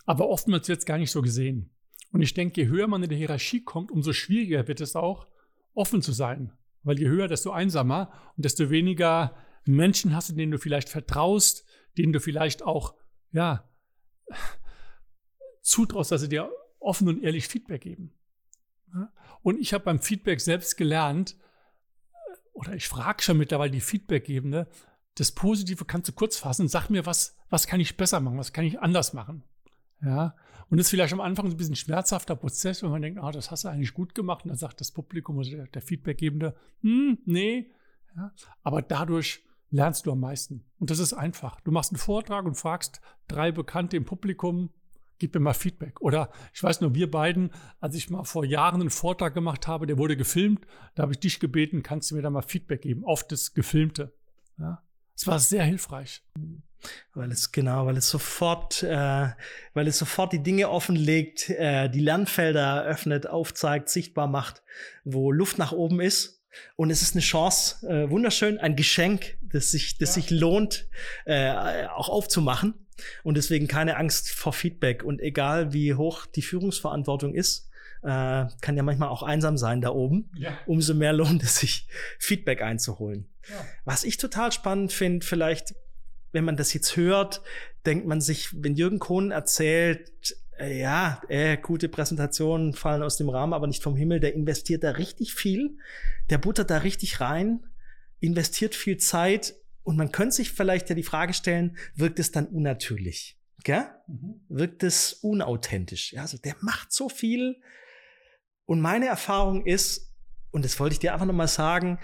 Aber 0.06 0.28
oftmals 0.28 0.68
wird 0.68 0.78
es 0.78 0.86
gar 0.86 0.98
nicht 0.98 1.10
so 1.10 1.20
gesehen. 1.20 1.70
Und 2.12 2.22
ich 2.22 2.32
denke, 2.32 2.62
je 2.62 2.68
höher 2.68 2.86
man 2.86 3.02
in 3.02 3.08
der 3.08 3.18
Hierarchie 3.18 3.62
kommt, 3.62 3.90
umso 3.90 4.12
schwieriger 4.12 4.66
wird 4.68 4.80
es 4.80 4.96
auch, 4.96 5.26
offen 5.74 6.00
zu 6.00 6.12
sein. 6.12 6.52
Weil 6.82 6.98
je 6.98 7.08
höher, 7.08 7.28
desto 7.28 7.50
einsamer 7.50 8.10
und 8.36 8.44
desto 8.44 8.70
weniger 8.70 9.34
Menschen 9.68 10.14
hast, 10.14 10.36
denen 10.36 10.52
du 10.52 10.58
vielleicht 10.58 10.88
vertraust, 10.88 11.64
denen 11.96 12.12
du 12.12 12.20
vielleicht 12.20 12.62
auch, 12.62 12.94
ja, 13.32 13.68
zutraust, 15.62 16.10
dass 16.10 16.22
sie 16.22 16.28
dir 16.28 16.50
offen 16.78 17.08
und 17.08 17.22
ehrlich 17.22 17.48
Feedback 17.48 17.82
geben. 17.82 18.14
Und 19.42 19.60
ich 19.60 19.74
habe 19.74 19.84
beim 19.84 20.00
Feedback 20.00 20.40
selbst 20.40 20.76
gelernt, 20.76 21.36
oder 22.52 22.72
ich 22.72 22.88
frage 22.88 23.22
schon 23.22 23.36
mittlerweile 23.36 23.70
die 23.70 23.80
Feedbackgebende, 23.80 24.68
das 25.14 25.32
Positive 25.32 25.84
kannst 25.84 26.08
du 26.08 26.12
kurz 26.12 26.38
fassen, 26.38 26.68
sag 26.68 26.88
mir, 26.88 27.04
was, 27.06 27.36
was 27.50 27.66
kann 27.66 27.80
ich 27.80 27.96
besser 27.96 28.20
machen, 28.20 28.38
was 28.38 28.52
kann 28.52 28.64
ich 28.64 28.80
anders 28.80 29.12
machen. 29.12 29.44
Ja, 30.00 30.36
und 30.70 30.78
das 30.78 30.86
ist 30.86 30.90
vielleicht 30.90 31.12
am 31.12 31.20
Anfang 31.20 31.46
ein 31.46 31.56
bisschen 31.56 31.76
schmerzhafter 31.76 32.36
Prozess, 32.36 32.82
wenn 32.82 32.90
man 32.90 33.02
denkt, 33.02 33.20
ah, 33.20 33.32
das 33.32 33.50
hast 33.50 33.64
du 33.64 33.68
eigentlich 33.68 33.94
gut 33.94 34.14
gemacht, 34.14 34.44
und 34.44 34.48
dann 34.48 34.58
sagt 34.58 34.80
das 34.80 34.92
Publikum 34.92 35.36
oder 35.36 35.50
der, 35.50 35.66
der 35.66 35.82
Feedbackgebende, 35.82 36.56
hm, 36.80 37.18
nee. 37.26 37.72
Ja, 38.16 38.32
aber 38.62 38.80
dadurch 38.80 39.44
lernst 39.70 40.06
du 40.06 40.12
am 40.12 40.20
meisten. 40.20 40.64
Und 40.78 40.90
das 40.90 40.98
ist 40.98 41.12
einfach. 41.12 41.60
Du 41.60 41.70
machst 41.70 41.92
einen 41.92 41.98
Vortrag 41.98 42.44
und 42.44 42.54
fragst 42.54 43.00
drei 43.26 43.52
Bekannte 43.52 43.96
im 43.96 44.04
Publikum, 44.04 44.70
gib 45.18 45.34
mir 45.34 45.40
mal 45.40 45.54
Feedback. 45.54 46.00
Oder 46.00 46.30
ich 46.54 46.62
weiß 46.62 46.80
nur, 46.80 46.94
wir 46.94 47.10
beiden, 47.10 47.50
als 47.80 47.94
ich 47.94 48.10
mal 48.10 48.24
vor 48.24 48.44
Jahren 48.44 48.80
einen 48.80 48.90
Vortrag 48.90 49.34
gemacht 49.34 49.66
habe, 49.66 49.86
der 49.86 49.98
wurde 49.98 50.16
gefilmt, 50.16 50.66
da 50.94 51.02
habe 51.02 51.12
ich 51.12 51.20
dich 51.20 51.40
gebeten, 51.40 51.82
kannst 51.82 52.10
du 52.10 52.16
mir 52.16 52.22
da 52.22 52.30
mal 52.30 52.42
Feedback 52.42 52.82
geben 52.82 53.04
auf 53.04 53.26
das 53.26 53.54
Gefilmte. 53.54 54.12
Ja, 54.58 54.82
es 55.14 55.26
war 55.26 55.38
sehr 55.38 55.64
hilfreich. 55.64 56.22
Weil 57.12 57.32
es 57.32 57.50
genau, 57.50 57.86
weil 57.86 57.96
es 57.96 58.08
sofort, 58.08 58.84
äh, 58.84 59.30
weil 59.74 59.88
es 59.88 59.98
sofort 59.98 60.32
die 60.32 60.42
Dinge 60.44 60.70
offenlegt, 60.70 61.50
äh, 61.50 61.90
die 61.90 62.00
Lernfelder 62.00 62.84
eröffnet, 62.84 63.26
aufzeigt, 63.26 63.88
sichtbar 63.88 64.28
macht, 64.28 64.62
wo 65.04 65.32
Luft 65.32 65.58
nach 65.58 65.72
oben 65.72 66.00
ist 66.00 66.37
und 66.76 66.90
es 66.90 67.02
ist 67.02 67.14
eine 67.14 67.22
Chance, 67.22 67.86
äh, 67.88 68.10
wunderschön, 68.10 68.58
ein 68.58 68.76
Geschenk, 68.76 69.36
das 69.42 69.70
sich, 69.70 69.98
das 69.98 70.10
ja. 70.10 70.22
sich 70.22 70.30
lohnt, 70.30 70.88
äh, 71.24 71.52
auch 71.86 72.08
aufzumachen. 72.08 72.74
Und 73.22 73.36
deswegen 73.36 73.68
keine 73.68 73.96
Angst 73.96 74.30
vor 74.30 74.52
Feedback. 74.52 75.04
Und 75.04 75.20
egal 75.20 75.72
wie 75.72 75.94
hoch 75.94 76.26
die 76.26 76.42
Führungsverantwortung 76.42 77.34
ist, 77.34 77.68
äh, 78.02 78.46
kann 78.60 78.76
ja 78.76 78.82
manchmal 78.82 79.08
auch 79.08 79.22
einsam 79.22 79.56
sein 79.56 79.80
da 79.80 79.90
oben. 79.90 80.30
Ja. 80.34 80.58
Umso 80.66 80.94
mehr 80.94 81.12
lohnt 81.12 81.42
es 81.42 81.58
sich, 81.58 81.88
Feedback 82.18 82.62
einzuholen. 82.62 83.28
Ja. 83.48 83.64
Was 83.84 84.04
ich 84.04 84.16
total 84.16 84.52
spannend 84.52 84.92
finde, 84.92 85.24
vielleicht, 85.24 85.74
wenn 86.32 86.44
man 86.44 86.56
das 86.56 86.72
jetzt 86.74 86.96
hört, 86.96 87.42
denkt 87.86 88.06
man 88.06 88.20
sich, 88.20 88.50
wenn 88.52 88.74
Jürgen 88.74 88.98
Kohn 88.98 89.30
erzählt, 89.30 90.10
äh, 90.30 90.34
ja, 90.60 91.20
äh, 91.28 91.56
gute 91.56 91.88
Präsentationen 91.88 92.74
fallen 92.74 93.02
aus 93.02 93.16
dem 93.16 93.28
Rahmen, 93.28 93.52
aber 93.52 93.66
nicht 93.66 93.82
vom 93.82 93.96
Himmel. 93.96 94.20
Der 94.20 94.34
investiert 94.34 94.82
da 94.84 94.92
richtig 94.92 95.34
viel, 95.34 95.76
der 96.30 96.38
buttert 96.38 96.70
da 96.70 96.78
richtig 96.78 97.20
rein, 97.20 97.60
investiert 98.20 98.74
viel 98.74 98.96
Zeit 98.96 99.54
und 99.82 99.96
man 99.96 100.12
könnte 100.12 100.36
sich 100.36 100.52
vielleicht 100.52 100.88
ja 100.90 100.94
die 100.94 101.02
Frage 101.02 101.32
stellen, 101.32 101.76
wirkt 101.94 102.18
es 102.18 102.30
dann 102.30 102.46
unnatürlich? 102.46 103.38
Gell? 103.64 103.86
Mhm. 104.06 104.40
Wirkt 104.48 104.82
es 104.82 105.14
unauthentisch? 105.14 106.12
Ja, 106.12 106.22
also 106.22 106.38
der 106.38 106.56
macht 106.60 106.92
so 106.92 107.08
viel. 107.08 107.60
Und 108.66 108.80
meine 108.80 109.06
Erfahrung 109.06 109.64
ist, 109.64 110.14
und 110.50 110.64
das 110.64 110.78
wollte 110.78 110.92
ich 110.92 110.98
dir 110.98 111.12
einfach 111.12 111.26
nochmal 111.26 111.48
sagen, 111.48 111.98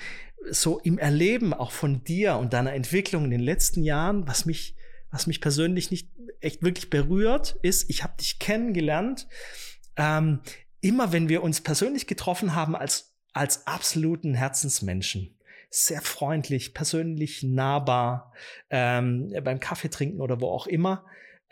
so 0.51 0.79
im 0.79 0.99
Erleben 0.99 1.55
auch 1.55 1.73
von 1.73 2.05
dir 2.05 2.37
und 2.37 2.53
deiner 2.53 2.73
Entwicklung 2.73 3.25
in 3.25 3.31
den 3.31 3.41
letzten 3.41 3.83
Jahren, 3.83 4.27
was 4.27 4.47
mich, 4.47 4.77
was 5.11 5.27
mich 5.27 5.41
persönlich 5.41 5.91
nicht 5.91 6.09
echt 6.41 6.62
wirklich 6.62 6.91
berührt, 6.91 7.57
ist, 7.62 7.89
ich 7.91 8.03
habe 8.03 8.14
dich 8.18 8.39
kennengelernt, 8.39 9.26
ähm, 9.97 10.41
immer 10.80 11.12
wenn 11.12 11.28
wir 11.28 11.43
uns 11.43 11.61
persönlich 11.61 12.07
getroffen 12.07 12.55
haben 12.55 12.76
als, 12.76 13.14
als 13.32 13.66
absoluten 13.66 14.35
Herzensmenschen. 14.35 15.39
Sehr 15.70 16.03
freundlich, 16.03 16.74
persönlich 16.74 17.43
nahbar, 17.43 18.32
ähm, 18.70 19.35
beim 19.43 19.61
Kaffee 19.61 19.89
trinken 19.89 20.20
oder 20.20 20.41
wo 20.41 20.49
auch 20.49 20.66
immer. 20.66 21.05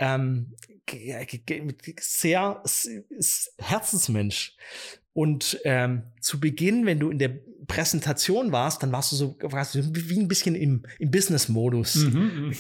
Ähm, 0.03 0.53
sehr 2.01 2.63
Herzensmensch. 3.59 4.57
Und 5.13 5.61
ähm, 5.65 6.03
zu 6.21 6.41
Beginn, 6.41 6.87
wenn 6.87 6.99
du 6.99 7.11
in 7.11 7.19
der 7.19 7.39
Präsentation 7.69 8.51
warst, 8.51 8.83
dann 8.83 8.91
warst 8.91 9.13
du 9.13 9.17
so 9.17 9.37
warst 9.43 9.77
du 9.77 9.95
wie 9.95 10.19
ein 10.19 10.27
bisschen 10.27 10.57
im, 10.57 10.85
im 10.99 11.11
Business-Modus. 11.11 11.97
Mhm, 11.97 12.47
mhm. 12.49 12.53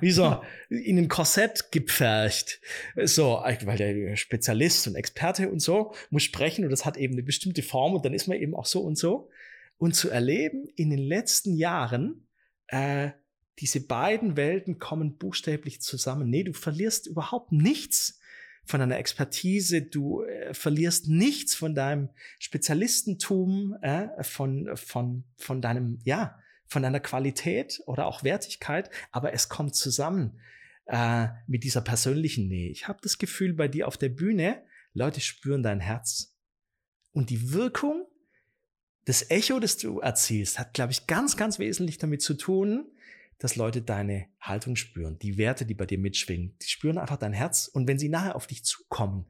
wie 0.00 0.10
so 0.10 0.40
in 0.70 0.96
ein 0.96 1.08
Korsett 1.08 1.70
gepfercht. 1.70 2.60
So, 3.04 3.42
weil 3.64 3.76
der 3.76 4.16
Spezialist 4.16 4.86
und 4.86 4.94
Experte 4.94 5.50
und 5.50 5.60
so 5.60 5.92
muss 6.08 6.22
sprechen 6.22 6.64
und 6.64 6.70
das 6.70 6.86
hat 6.86 6.96
eben 6.96 7.12
eine 7.14 7.24
bestimmte 7.24 7.62
Form 7.62 7.94
und 7.94 8.06
dann 8.06 8.14
ist 8.14 8.26
man 8.26 8.38
eben 8.38 8.54
auch 8.54 8.66
so 8.66 8.80
und 8.80 8.96
so. 8.96 9.28
Und 9.76 9.94
zu 9.94 10.08
erleben, 10.08 10.66
in 10.76 10.88
den 10.88 11.00
letzten 11.00 11.54
Jahren, 11.56 12.26
äh, 12.68 13.10
diese 13.58 13.80
beiden 13.80 14.36
Welten 14.36 14.78
kommen 14.78 15.16
buchstäblich 15.16 15.80
zusammen. 15.80 16.28
Nee, 16.28 16.44
du 16.44 16.52
verlierst 16.52 17.06
überhaupt 17.06 17.52
nichts 17.52 18.20
von 18.64 18.80
deiner 18.80 18.98
Expertise, 18.98 19.82
du 19.82 20.22
äh, 20.22 20.52
verlierst 20.52 21.08
nichts 21.08 21.54
von 21.54 21.74
deinem 21.74 22.10
Spezialistentum, 22.38 23.76
äh, 23.80 24.22
von, 24.22 24.70
von, 24.74 25.24
von 25.36 25.62
deinem, 25.62 26.00
ja, 26.04 26.38
von 26.66 26.82
deiner 26.82 27.00
Qualität 27.00 27.80
oder 27.86 28.06
auch 28.06 28.24
Wertigkeit, 28.24 28.90
aber 29.12 29.32
es 29.32 29.48
kommt 29.48 29.76
zusammen 29.76 30.40
äh, 30.86 31.28
mit 31.46 31.62
dieser 31.62 31.80
persönlichen 31.80 32.48
Nähe. 32.48 32.70
Ich 32.70 32.88
habe 32.88 32.98
das 33.02 33.18
Gefühl, 33.18 33.54
bei 33.54 33.68
dir 33.68 33.86
auf 33.86 33.96
der 33.96 34.08
Bühne, 34.08 34.62
Leute 34.92 35.20
spüren 35.20 35.62
dein 35.62 35.80
Herz. 35.80 36.36
Und 37.12 37.30
die 37.30 37.52
Wirkung, 37.52 38.06
das 39.04 39.30
Echo, 39.30 39.60
das 39.60 39.76
du 39.76 40.00
erzielst, 40.00 40.58
hat, 40.58 40.74
glaube 40.74 40.92
ich, 40.92 41.06
ganz, 41.06 41.36
ganz 41.36 41.58
wesentlich 41.58 41.98
damit 41.98 42.20
zu 42.20 42.34
tun, 42.34 42.90
dass 43.38 43.56
Leute 43.56 43.82
deine 43.82 44.28
Haltung 44.40 44.76
spüren, 44.76 45.18
die 45.18 45.36
Werte, 45.36 45.66
die 45.66 45.74
bei 45.74 45.86
dir 45.86 45.98
mitschwingen. 45.98 46.56
Die 46.62 46.68
spüren 46.68 46.98
einfach 46.98 47.18
dein 47.18 47.32
Herz. 47.32 47.68
Und 47.68 47.86
wenn 47.86 47.98
sie 47.98 48.08
nachher 48.08 48.36
auf 48.36 48.46
dich 48.46 48.64
zukommen, 48.64 49.26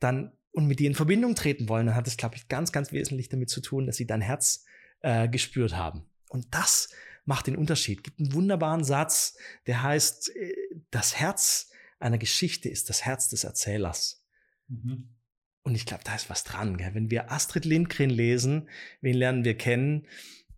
dann 0.00 0.32
und 0.50 0.66
mit 0.66 0.80
dir 0.80 0.88
in 0.88 0.94
Verbindung 0.94 1.34
treten 1.34 1.68
wollen, 1.68 1.86
dann 1.86 1.94
hat 1.94 2.08
es, 2.08 2.16
glaube 2.16 2.34
ich, 2.34 2.48
ganz, 2.48 2.72
ganz 2.72 2.90
wesentlich 2.90 3.28
damit 3.28 3.48
zu 3.50 3.60
tun, 3.60 3.86
dass 3.86 3.96
sie 3.96 4.06
dein 4.06 4.20
Herz 4.20 4.64
äh, 5.00 5.28
gespürt 5.28 5.76
haben. 5.76 6.04
Und 6.28 6.46
das 6.50 6.88
macht 7.24 7.46
den 7.46 7.56
Unterschied. 7.56 8.02
Gibt 8.02 8.18
einen 8.18 8.32
wunderbaren 8.32 8.82
Satz, 8.82 9.36
der 9.66 9.82
heißt, 9.82 10.34
äh, 10.34 10.52
das 10.90 11.16
Herz 11.16 11.70
einer 12.00 12.18
Geschichte 12.18 12.68
ist 12.68 12.88
das 12.90 13.04
Herz 13.04 13.28
des 13.28 13.44
Erzählers. 13.44 14.24
Mhm. 14.68 15.14
Und 15.62 15.74
ich 15.74 15.84
glaube, 15.84 16.04
da 16.04 16.14
ist 16.14 16.30
was 16.30 16.44
dran. 16.44 16.76
Gell? 16.76 16.94
Wenn 16.94 17.10
wir 17.10 17.30
Astrid 17.30 17.64
Lindgren 17.64 18.10
lesen, 18.10 18.68
wen 19.00 19.14
lernen 19.14 19.44
wir 19.44 19.56
kennen? 19.56 20.06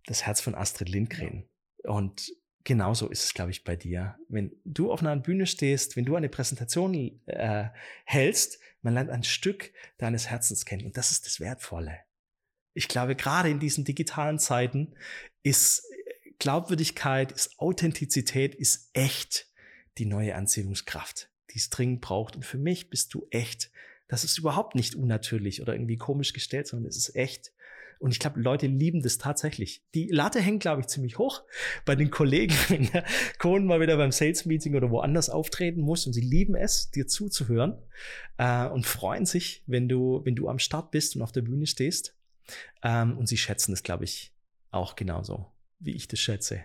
Das 0.07 0.25
Herz 0.25 0.41
von 0.41 0.55
Astrid 0.55 0.89
Lindgren. 0.89 1.49
Ja. 1.83 1.91
Und 1.91 2.33
genauso 2.65 3.09
ist 3.09 3.25
es, 3.25 3.35
glaube 3.35 3.51
ich, 3.51 3.65
bei 3.65 3.77
dir. 3.77 4.17
Wenn 4.29 4.53
du 4.65 4.93
auf 4.93 5.01
einer 5.01 5.17
Bühne 5.17 5.47
stehst, 5.47 5.97
wenn 5.97 6.05
du 6.05 6.17
eine 6.17 6.29
Präsentation 6.29 7.21
äh, 7.27 7.69
hältst, 8.05 8.59
man 8.83 8.95
lernt 8.95 9.11
ein 9.11 9.25
Stück 9.25 9.73
deines 9.99 10.29
Herzens 10.29 10.65
kennen. 10.65 10.87
Und 10.87 10.97
das 10.97 11.11
ist 11.11 11.27
das 11.27 11.41
Wertvolle. 11.41 11.99
Ich 12.73 12.89
glaube, 12.89 13.17
gerade 13.17 13.51
in 13.51 13.61
diesen 13.61 13.85
digitalen 13.85 14.39
Zeiten 14.39 14.95
ist 15.43 15.85
Glaubwürdigkeit, 16.39 17.33
ist 17.33 17.59
Authentizität, 17.59 18.55
ist 18.55 18.91
echt 18.95 19.49
die 19.99 20.07
neue 20.07 20.35
Anziehungskraft, 20.35 21.31
die 21.51 21.59
es 21.59 21.71
dringend 21.71 22.01
braucht. 22.01 22.37
Und 22.37 22.47
für 22.47 22.59
mich 22.59 22.91
bist 22.91 23.13
du 23.15 23.27
echt. 23.31 23.71
Das 24.09 24.25
ist 24.25 24.39
überhaupt 24.39 24.75
nicht 24.75 24.95
unnatürlich 24.95 25.63
oder 25.63 25.75
irgendwie 25.75 25.99
komisch 25.99 26.33
gestellt, 26.33 26.67
sondern 26.67 26.89
es 26.89 26.97
ist 26.97 27.15
echt. 27.15 27.53
Und 28.01 28.13
ich 28.13 28.19
glaube, 28.19 28.41
Leute 28.41 28.67
lieben 28.67 29.03
das 29.03 29.19
tatsächlich. 29.19 29.85
Die 29.95 30.09
Latte 30.09 30.41
hängt, 30.41 30.63
glaube 30.63 30.81
ich, 30.81 30.87
ziemlich 30.87 31.19
hoch 31.19 31.45
bei 31.85 31.95
den 31.95 32.11
Kollegen, 32.11 32.55
wenn 32.69 32.87
der 32.91 33.05
Kohn 33.39 33.67
mal 33.67 33.81
wieder 33.81 33.99
beim 33.99 34.11
Sales 34.11 34.47
Meeting 34.47 34.75
oder 34.75 34.91
woanders 34.91 35.29
auftreten 35.29 35.83
muss. 35.83 36.07
Und 36.07 36.15
sie 36.15 36.23
lieben 36.23 36.55
es, 36.55 36.91
dir 36.91 37.07
zuzuhören 37.07 37.77
äh, 38.39 38.67
und 38.67 38.87
freuen 38.87 39.27
sich, 39.27 39.63
wenn 39.67 39.87
du, 39.87 40.23
wenn 40.25 40.35
du 40.35 40.49
am 40.49 40.59
Start 40.59 40.91
bist 40.91 41.15
und 41.15 41.21
auf 41.21 41.31
der 41.31 41.43
Bühne 41.43 41.67
stehst. 41.67 42.17
Ähm, 42.83 43.19
und 43.19 43.29
sie 43.29 43.37
schätzen 43.37 43.75
es, 43.75 43.83
glaube 43.83 44.05
ich, 44.05 44.33
auch 44.71 44.97
genauso, 44.97 45.47
wie 45.79 45.95
ich 45.95 46.09
das 46.09 46.21
schätze. 46.21 46.65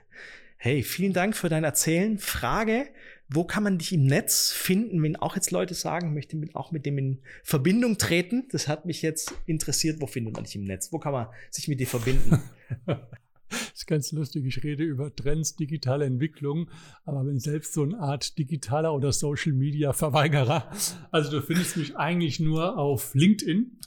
Hey, 0.57 0.83
vielen 0.83 1.13
Dank 1.13 1.35
für 1.35 1.49
dein 1.49 1.63
Erzählen. 1.63 2.17
Frage, 2.17 2.87
wo 3.27 3.43
kann 3.43 3.63
man 3.63 3.77
dich 3.77 3.93
im 3.93 4.05
Netz 4.05 4.51
finden, 4.51 5.01
wenn 5.03 5.15
auch 5.15 5.35
jetzt 5.35 5.51
Leute 5.51 5.73
sagen, 5.73 6.13
möchte 6.13 6.37
mit, 6.37 6.55
auch 6.55 6.71
mit 6.71 6.85
dem 6.85 6.97
in 6.97 7.21
Verbindung 7.43 7.97
treten? 7.97 8.47
Das 8.51 8.67
hat 8.67 8.85
mich 8.85 9.01
jetzt 9.01 9.33
interessiert. 9.45 10.01
Wo 10.01 10.07
findet 10.07 10.33
man 10.35 10.43
dich 10.43 10.55
im 10.55 10.63
Netz? 10.63 10.91
Wo 10.91 10.99
kann 10.99 11.11
man 11.11 11.27
sich 11.49 11.67
mit 11.67 11.79
dir 11.79 11.87
verbinden? 11.87 12.41
Das 13.47 13.81
ist 13.81 13.85
ganz 13.85 14.11
lustig. 14.11 14.43
Ich 14.45 14.63
rede 14.63 14.83
über 14.83 15.15
Trends, 15.15 15.55
digitale 15.55 16.05
Entwicklung, 16.05 16.69
aber 17.05 17.23
bin 17.23 17.39
selbst 17.39 17.73
so 17.73 17.83
eine 17.83 17.99
Art 17.99 18.37
digitaler 18.39 18.93
oder 18.93 19.11
Social 19.11 19.53
Media 19.53 19.93
Verweigerer. 19.93 20.69
Also 21.11 21.29
du 21.29 21.41
findest 21.41 21.77
mich 21.77 21.95
eigentlich 21.95 22.39
nur 22.39 22.77
auf 22.77 23.13
LinkedIn. 23.13 23.79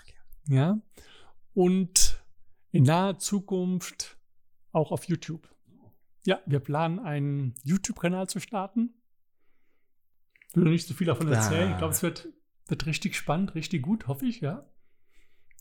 Ja. 0.48 0.80
Und 1.54 2.22
in 2.70 2.84
naher 2.84 3.18
Zukunft 3.18 4.16
auch 4.72 4.92
auf 4.92 5.04
YouTube. 5.04 5.48
Ja, 6.24 6.40
wir 6.46 6.60
planen 6.60 6.98
einen 6.98 7.54
YouTube-Kanal 7.64 8.28
zu 8.28 8.40
starten. 8.40 8.94
Ich 10.50 10.56
will 10.56 10.64
noch 10.64 10.70
nicht 10.70 10.86
so 10.86 10.94
viel 10.94 11.06
davon 11.06 11.30
erzählen. 11.30 11.68
Ah. 11.68 11.72
Ich 11.72 11.78
glaube, 11.78 11.94
es 11.94 12.02
wird, 12.02 12.28
wird 12.66 12.86
richtig 12.86 13.16
spannend, 13.16 13.54
richtig 13.54 13.82
gut, 13.82 14.06
hoffe 14.06 14.26
ich, 14.26 14.40
ja. 14.40 14.66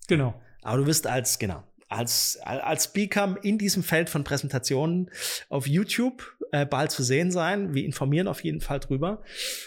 Genau. 0.07 0.41
Aber 0.61 0.77
du 0.77 0.85
wirst 0.85 1.07
als, 1.07 1.39
genau, 1.39 1.63
als, 1.89 2.37
als 2.43 2.85
Speaker 2.85 3.37
in 3.43 3.57
diesem 3.57 3.83
Feld 3.83 4.09
von 4.09 4.23
Präsentationen 4.23 5.09
auf 5.49 5.67
YouTube 5.67 6.37
äh, 6.51 6.65
bald 6.65 6.91
zu 6.91 7.03
sehen 7.03 7.31
sein. 7.31 7.73
Wir 7.73 7.85
informieren 7.85 8.27
auf 8.27 8.43
jeden 8.43 8.61
Fall 8.61 8.79
drüber. 8.79 9.23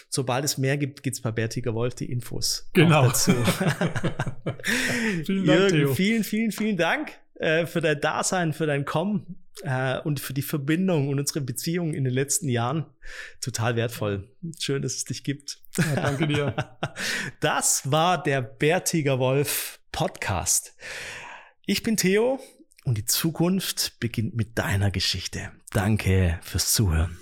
Sobald 0.09 0.45
es 0.45 0.57
mehr 0.57 0.77
gibt, 0.77 1.03
gibt 1.03 1.15
es 1.15 1.21
bei 1.21 1.31
Bertiger 1.31 1.73
Wolf 1.73 1.95
die 1.95 2.11
Infos 2.11 2.69
genau. 2.73 3.07
dazu. 3.07 3.31
vielen 5.25 5.45
Dank, 5.45 5.59
Jürgen, 5.59 5.77
Theo. 5.77 5.93
vielen, 5.93 6.23
vielen, 6.23 6.51
vielen 6.51 6.77
Dank 6.77 7.20
äh, 7.41 7.65
für 7.65 7.81
dein 7.81 7.99
Dasein, 7.99 8.53
für 8.53 8.67
dein 8.67 8.85
Kommen 8.85 9.35
äh, 9.63 9.99
und 9.99 10.19
für 10.19 10.33
die 10.33 10.43
Verbindung 10.43 11.09
und 11.09 11.19
unsere 11.19 11.41
Beziehung 11.41 11.93
in 11.93 12.03
den 12.03 12.13
letzten 12.13 12.47
Jahren. 12.47 12.85
Total 13.41 13.75
wertvoll. 13.75 14.29
Schön, 14.59 14.83
dass 14.83 14.95
es 14.95 15.05
dich 15.05 15.23
gibt. 15.23 15.57
Ja, 15.77 15.95
danke 15.95 16.27
dir. 16.27 16.55
Das 17.39 17.91
war 17.91 18.21
der 18.21 18.41
Bärtiger 18.41 19.17
Wolf 19.17 19.79
Podcast. 19.91 20.75
Ich 21.65 21.81
bin 21.81 21.97
Theo 21.97 22.39
und 22.83 22.97
die 22.97 23.05
Zukunft 23.05 23.99
beginnt 23.99 24.35
mit 24.35 24.59
deiner 24.59 24.91
Geschichte. 24.91 25.51
Danke 25.71 26.39
fürs 26.43 26.73
Zuhören. 26.73 27.17